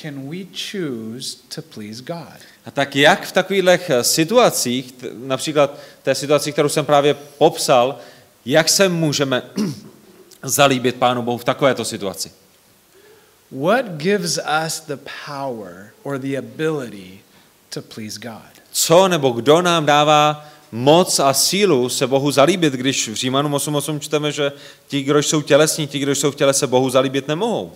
can 0.02 0.30
we 0.30 0.44
choose 0.44 1.36
to 1.54 1.62
please 1.62 2.02
God? 2.02 2.38
A 2.66 2.70
tak 2.70 2.96
jak 2.96 3.26
v 3.26 3.32
takových 3.32 3.90
situacích, 4.02 4.92
t- 4.92 5.10
například 5.14 5.78
té 6.02 6.14
situaci, 6.14 6.52
kterou 6.52 6.68
jsem 6.68 6.84
právě 6.84 7.14
popsal, 7.14 7.98
jak 8.46 8.68
se 8.68 8.88
můžeme 8.88 9.42
zalíbit 10.42 10.96
Pánu 10.96 11.22
Bohu 11.22 11.38
v 11.38 11.44
takovéto 11.44 11.84
situaci? 11.84 12.32
What 13.50 13.84
gives 13.96 14.38
us 14.66 14.80
the 14.80 14.96
power 15.26 15.90
or 16.02 16.18
the 16.18 16.38
ability 16.38 17.20
to 17.68 17.82
please 17.82 18.18
God? 18.18 18.62
Co 18.72 19.08
nebo 19.08 19.30
kdo 19.30 19.62
nám 19.62 19.86
dává 19.86 20.48
moc 20.72 21.18
a 21.18 21.34
sílu 21.34 21.88
se 21.88 22.06
Bohu 22.06 22.30
zalíbit, 22.30 22.72
když 22.72 23.08
v 23.08 23.14
Římanům 23.14 23.52
8.8 23.52 23.98
čteme, 23.98 24.32
že 24.32 24.52
ti, 24.88 25.02
kdo 25.02 25.18
jsou 25.18 25.42
tělesní, 25.42 25.86
ti, 25.86 25.98
kdo 25.98 26.14
jsou 26.14 26.30
v 26.30 26.36
těle, 26.36 26.54
se 26.54 26.66
Bohu 26.66 26.90
zalíbit 26.90 27.28
nemohou. 27.28 27.72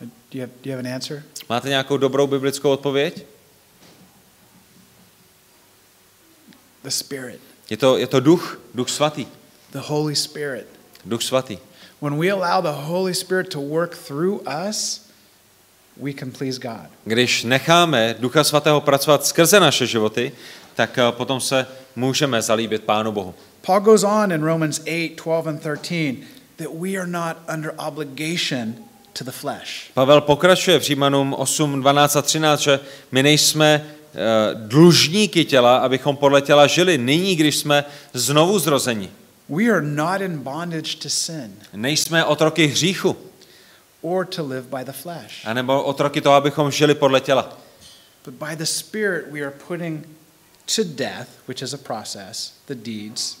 Do 0.00 0.06
you 0.32 0.40
have, 0.40 0.50
do 0.62 0.70
you 0.70 0.76
have 0.76 0.86
an 0.88 0.94
answer? 0.94 1.22
Máte 1.48 1.68
nějakou 1.68 1.96
dobrou 1.96 2.26
biblickou 2.26 2.70
odpověď? 2.70 3.24
The 6.82 6.90
Spirit, 6.90 7.40
Je 7.70 7.76
to, 7.76 7.98
je 7.98 8.06
to 8.06 8.20
duch, 8.20 8.60
duch 8.74 8.88
svatý. 8.88 9.26
the 9.72 9.78
Holy 9.78 10.16
Spirit. 10.16 10.66
Duch 11.04 11.22
svatý. 11.22 11.58
When 12.00 12.18
we 12.18 12.30
allow 12.30 12.62
the 12.62 12.86
Holy 12.86 13.14
Spirit 13.14 13.48
to 13.50 13.60
work 13.60 13.96
through 13.96 14.40
us, 14.68 15.00
we 15.96 16.12
can 16.12 16.30
please 16.30 16.58
God. 16.58 16.86
Když 17.04 17.44
necháme 17.44 18.14
Ducha 18.18 18.44
Svatého 18.44 18.80
pracovat 18.80 19.26
skrze 19.26 19.60
naše 19.60 19.86
životy, 19.86 20.32
tak 20.74 20.98
eh, 20.98 21.12
potom 21.12 21.40
se 21.40 21.66
můžeme 21.96 22.42
zalíbit 22.42 22.84
Pánu 22.84 23.12
Bohu. 23.12 23.34
Paul 23.66 23.80
goes 23.80 24.04
on 24.04 24.32
in 24.32 24.42
Romans 24.42 24.80
8, 24.80 25.16
12, 25.16 25.46
and 25.46 25.58
13 25.58 26.16
that 26.56 26.68
we 26.72 26.96
are 26.96 27.06
not 27.06 27.36
under 27.54 27.74
obligation 27.78 28.74
to 29.18 29.24
the 29.24 29.30
flesh. 29.30 29.90
Pavel 29.94 30.20
pokračuje 30.20 30.78
v 30.78 30.82
Římanům 30.82 31.34
8, 31.34 31.80
12 31.80 32.16
a 32.16 32.22
13, 32.22 32.60
že 32.60 32.80
my 33.12 33.22
nejsme 33.22 33.84
eh, 33.84 34.18
dlužníky 34.54 35.44
těla, 35.44 35.76
abychom 35.76 36.16
podle 36.16 36.42
těla 36.42 36.66
žili. 36.66 36.98
Nyní, 36.98 37.36
když 37.36 37.56
jsme 37.56 37.84
znovu 38.12 38.58
zrozeni, 38.58 39.10
We 39.48 39.70
are 39.70 39.82
not 39.82 40.20
in 40.20 40.38
bondage 40.38 40.96
to 40.96 41.08
sin 41.08 41.56
nejsme 41.72 42.24
otroky 42.24 42.66
hříchu, 42.66 43.16
or 44.02 44.26
to 44.26 44.46
live 44.46 44.66
by 44.76 44.84
the 44.84 44.92
flesh. 44.92 45.46
anebo 45.46 45.82
otroky 45.82 46.20
toho, 46.20 46.34
abychom 46.34 46.70
žili 46.70 46.94
podle 46.94 47.20
těla. 47.20 47.58
But 48.24 48.34
by 48.34 48.56
the 48.56 48.64
Spirit, 48.64 49.24
we 49.30 49.40
are 49.40 49.54
putting 49.68 50.08
to 50.76 50.84
death, 50.84 51.28
which 51.48 51.62
is 51.62 51.74
a 51.74 51.78
process, 51.78 52.52
the 52.66 52.74
deeds 52.74 53.36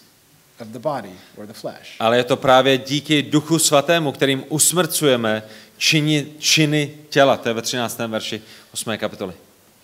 of 0.60 0.68
the 0.68 0.78
body 0.78 1.12
or 1.36 1.46
the 1.46 1.52
flesh. 1.52 1.96
Ale 1.98 2.16
je 2.16 2.24
to 2.24 2.36
právě 2.36 2.78
díky 2.78 3.22
Duchu 3.22 3.58
Svatému, 3.58 4.12
kterým 4.12 4.44
usmrcujeme 4.48 5.42
čini, 5.78 6.26
činy 6.38 6.90
těla. 7.08 7.36
To 7.36 7.48
je 7.48 7.54
ve 7.54 7.62
13. 7.62 7.98
verši 7.98 8.42
8. 8.74 8.98
kapitoly. 8.98 9.32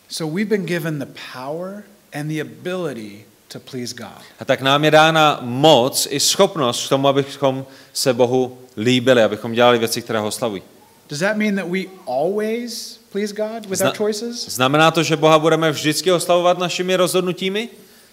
So 0.08 0.34
we've 0.34 0.48
been 0.48 0.66
given 0.66 0.98
the 0.98 1.20
power 1.32 1.82
and 2.12 2.28
the 2.28 2.40
ability 2.40 3.24
to 3.48 3.60
please 3.60 3.94
God. 3.94 4.22
A 4.38 4.44
tak 4.44 4.60
nám 4.60 4.84
je 4.84 4.90
dána 4.90 5.38
moc 5.42 6.08
i 6.10 6.20
schopnost 6.20 6.86
k 6.86 6.88
tomu, 6.88 7.08
abychom 7.08 7.66
se 7.92 8.12
Bohu 8.12 8.58
líbili, 8.76 9.22
abychom 9.22 9.52
dělali 9.52 9.78
věci, 9.78 10.02
které 10.02 10.18
ho 10.18 10.30
slavují. 10.30 10.62
Does 11.08 11.20
that 11.20 11.36
mean 11.36 11.56
that 11.56 11.68
we 11.68 11.80
always 12.06 13.00
please 13.12 13.34
God 13.34 13.66
with 13.66 13.78
Zna- 13.78 13.88
our 13.88 13.96
choices? 13.96 14.48
Znamená 14.48 14.90
to, 14.90 15.02
že 15.02 15.16
Boha 15.16 15.38
budeme 15.38 15.70
vždycky 15.70 16.12
oslavovat 16.12 16.58
našimi 16.58 16.96
rozhodnutími? 16.96 17.68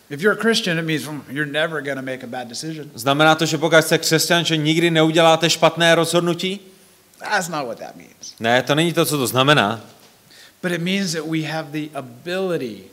If 0.10 0.22
you're 0.22 0.40
a 0.40 0.42
Christian, 0.42 0.80
it 0.80 0.86
means 0.86 1.08
mm, 1.08 1.24
you're 1.30 1.52
never 1.52 1.82
going 1.82 1.96
to 1.96 2.02
make 2.02 2.24
a 2.24 2.28
bad 2.28 2.48
decision. 2.48 2.92
Znamená 2.96 3.36
to, 3.36 3.46
že 3.46 3.58
pokud 3.58 3.82
jste 3.82 3.98
křesťan, 3.98 4.46
že 4.46 4.58
nikdy 4.58 4.92
neuděláte 4.92 5.50
špatné 5.50 5.96
rozhodnutí? 5.96 6.60
That's 7.22 7.50
not 7.50 7.66
what 7.66 7.80
that 7.80 7.96
means. 7.96 8.36
Ne, 8.40 8.62
to 8.64 8.76
není 8.76 8.94
to, 8.94 9.06
co 9.06 9.18
to 9.18 9.28
znamená. 9.28 9.82
But 10.62 10.72
it 10.72 10.82
means 10.82 11.14
that 11.14 11.26
we 11.26 11.42
have 11.42 11.72
the 11.72 11.90
ability 11.94 12.84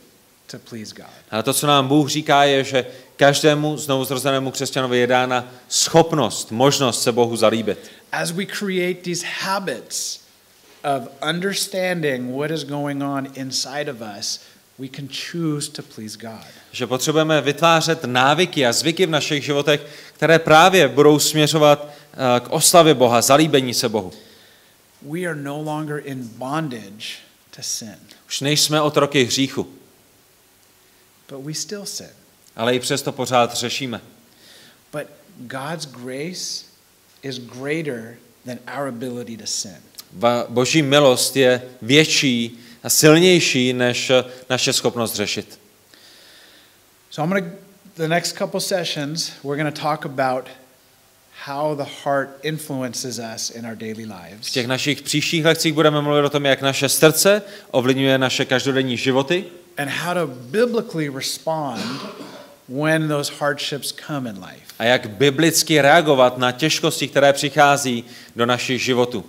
to 0.51 0.59
please 0.59 0.93
God. 0.93 1.09
Ale 1.31 1.43
to, 1.43 1.53
co 1.53 1.67
nám 1.67 1.87
Bůh 1.87 2.09
říká, 2.09 2.43
je, 2.43 2.63
že 2.63 2.85
každému 3.17 3.77
znovu 3.77 4.05
zrozenému 4.05 4.51
křesťanovi 4.51 4.97
je 4.97 5.07
dána 5.07 5.47
schopnost, 5.67 6.51
možnost 6.51 7.03
se 7.03 7.11
Bohu 7.11 7.35
zalíbit. 7.35 7.91
As 8.11 8.31
we 8.31 8.45
create 8.45 9.01
these 9.01 9.25
habits 9.41 10.19
of 10.83 11.03
understanding 11.29 12.35
what 12.37 12.51
is 12.51 12.63
going 12.63 13.03
on 13.03 13.27
inside 13.35 13.91
of 13.91 13.97
us, 14.19 14.39
we 14.79 14.87
can 14.87 15.07
choose 15.31 15.71
to 15.71 15.81
please 15.95 16.17
God. 16.17 16.45
Že 16.71 16.87
potřebujeme 16.87 17.41
vytvářet 17.41 18.03
návyky 18.03 18.65
a 18.65 18.73
zvyky 18.73 19.05
v 19.05 19.09
našich 19.09 19.43
životech, 19.43 19.85
které 20.13 20.39
právě 20.39 20.87
budou 20.87 21.19
směřovat 21.19 21.89
k 22.39 22.49
oslavě 22.49 22.93
Boha, 22.93 23.21
zalíbení 23.21 23.73
se 23.73 23.89
Bohu. 23.89 24.11
We 25.01 25.19
are 25.19 25.35
no 25.35 25.61
longer 25.61 26.01
in 26.05 26.27
bondage 26.27 27.05
to 27.55 27.61
sin, 27.61 27.95
Už 28.27 28.41
nejsme 28.41 28.81
otroky 28.81 29.23
hříchu, 29.23 29.67
but 31.29 31.45
we 31.45 31.53
still 31.53 31.85
sin. 31.85 32.09
ale 32.55 32.75
i 32.75 32.79
přesto 32.79 33.11
pořád 33.11 33.53
řešíme. 33.53 34.01
But 34.91 35.03
God's 35.37 35.85
grace 35.85 36.65
is 37.23 37.37
greater 37.37 38.17
than 38.45 38.57
our 38.79 38.87
ability 38.87 39.37
to 39.37 39.47
sin. 39.47 39.75
Boží 40.49 40.81
milost 40.81 41.35
je 41.35 41.61
větší 41.81 42.59
a 42.83 42.89
silnější 42.89 43.73
než 43.73 44.11
naše 44.49 44.73
schopnost 44.73 45.15
řešit. 45.15 45.59
So 47.09 47.23
I'm 47.23 47.29
going 47.41 47.53
to, 47.53 48.01
the 48.03 48.07
next 48.07 48.37
couple 48.37 48.61
sessions, 48.61 49.31
we're 49.43 49.63
going 49.63 49.75
to 49.75 49.81
talk 49.81 50.05
about 50.05 50.49
how 51.45 51.75
the 51.75 51.89
heart 52.03 52.29
influences 52.43 53.19
us 53.19 53.49
in 53.49 53.65
our 53.65 53.75
daily 53.75 54.05
lives. 54.05 54.47
V 54.47 54.51
těch 54.51 54.67
našich 54.67 55.01
příštích 55.01 55.45
lekcích 55.45 55.73
budeme 55.73 56.01
mluvit 56.01 56.25
o 56.25 56.29
tom, 56.29 56.45
jak 56.45 56.61
naše 56.61 56.89
srdce 56.89 57.41
ovlivňuje 57.71 58.17
naše 58.17 58.45
každodenní 58.45 58.97
životy 58.97 59.45
And 59.77 59.89
how 59.89 60.13
to 60.13 60.27
biblically 60.27 61.09
respond 61.09 61.81
when 62.67 63.07
those 63.07 63.33
hardships 63.39 63.93
come 64.07 64.29
in 64.29 64.35
life. 64.35 64.65
a 64.79 64.83
jak 64.83 65.09
biblicky 65.09 65.81
reagovat 65.81 66.37
na 66.37 66.51
těžkosti, 66.51 67.07
které 67.07 67.33
přichází 67.33 68.03
do 68.35 68.45
našich 68.45 68.81
životů. 68.83 69.25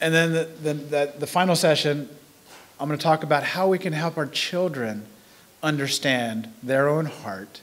And 0.00 0.12
then 0.12 0.32
the, 0.32 0.46
the, 0.62 0.74
the, 0.74 1.12
the 1.18 1.26
final 1.26 1.56
session, 1.56 2.06
I'm 2.80 2.88
going 2.88 3.00
to 3.00 3.08
talk 3.08 3.24
about 3.24 3.42
how 3.42 3.70
we 3.70 3.78
can 3.78 3.92
help 3.92 4.16
our 4.16 4.28
children 4.32 5.02
understand 5.62 6.48
their 6.66 6.86
own 6.88 7.06
heart 7.24 7.60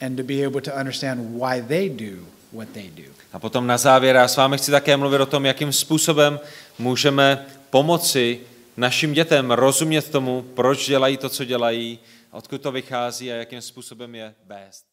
and 0.00 0.16
to 0.16 0.22
be 0.24 0.44
able 0.44 0.60
to 0.60 0.74
understand 0.74 1.38
why 1.38 1.60
they 1.60 1.88
do 1.88 2.26
what 2.52 2.68
they 2.68 2.90
do. 2.90 3.12
A 3.32 3.38
potom 3.38 3.66
na 3.66 3.78
závěr 3.78 4.16
já 4.16 4.28
s 4.28 4.36
vámi 4.36 4.58
chci 4.58 4.70
také 4.70 4.96
mluvit 4.96 5.20
o 5.20 5.26
tom, 5.26 5.46
jakým 5.46 5.72
způsobem 5.72 6.40
můžeme 6.78 7.46
pomoci 7.70 8.40
našim 8.76 9.12
dětem 9.12 9.50
rozumět 9.50 10.10
tomu, 10.10 10.42
proč 10.42 10.86
dělají 10.86 11.16
to, 11.16 11.28
co 11.28 11.44
dělají, 11.44 11.98
odkud 12.30 12.62
to 12.62 12.72
vychází 12.72 13.32
a 13.32 13.34
jakým 13.34 13.60
způsobem 13.60 14.14
je 14.14 14.34
vést. 14.46 14.87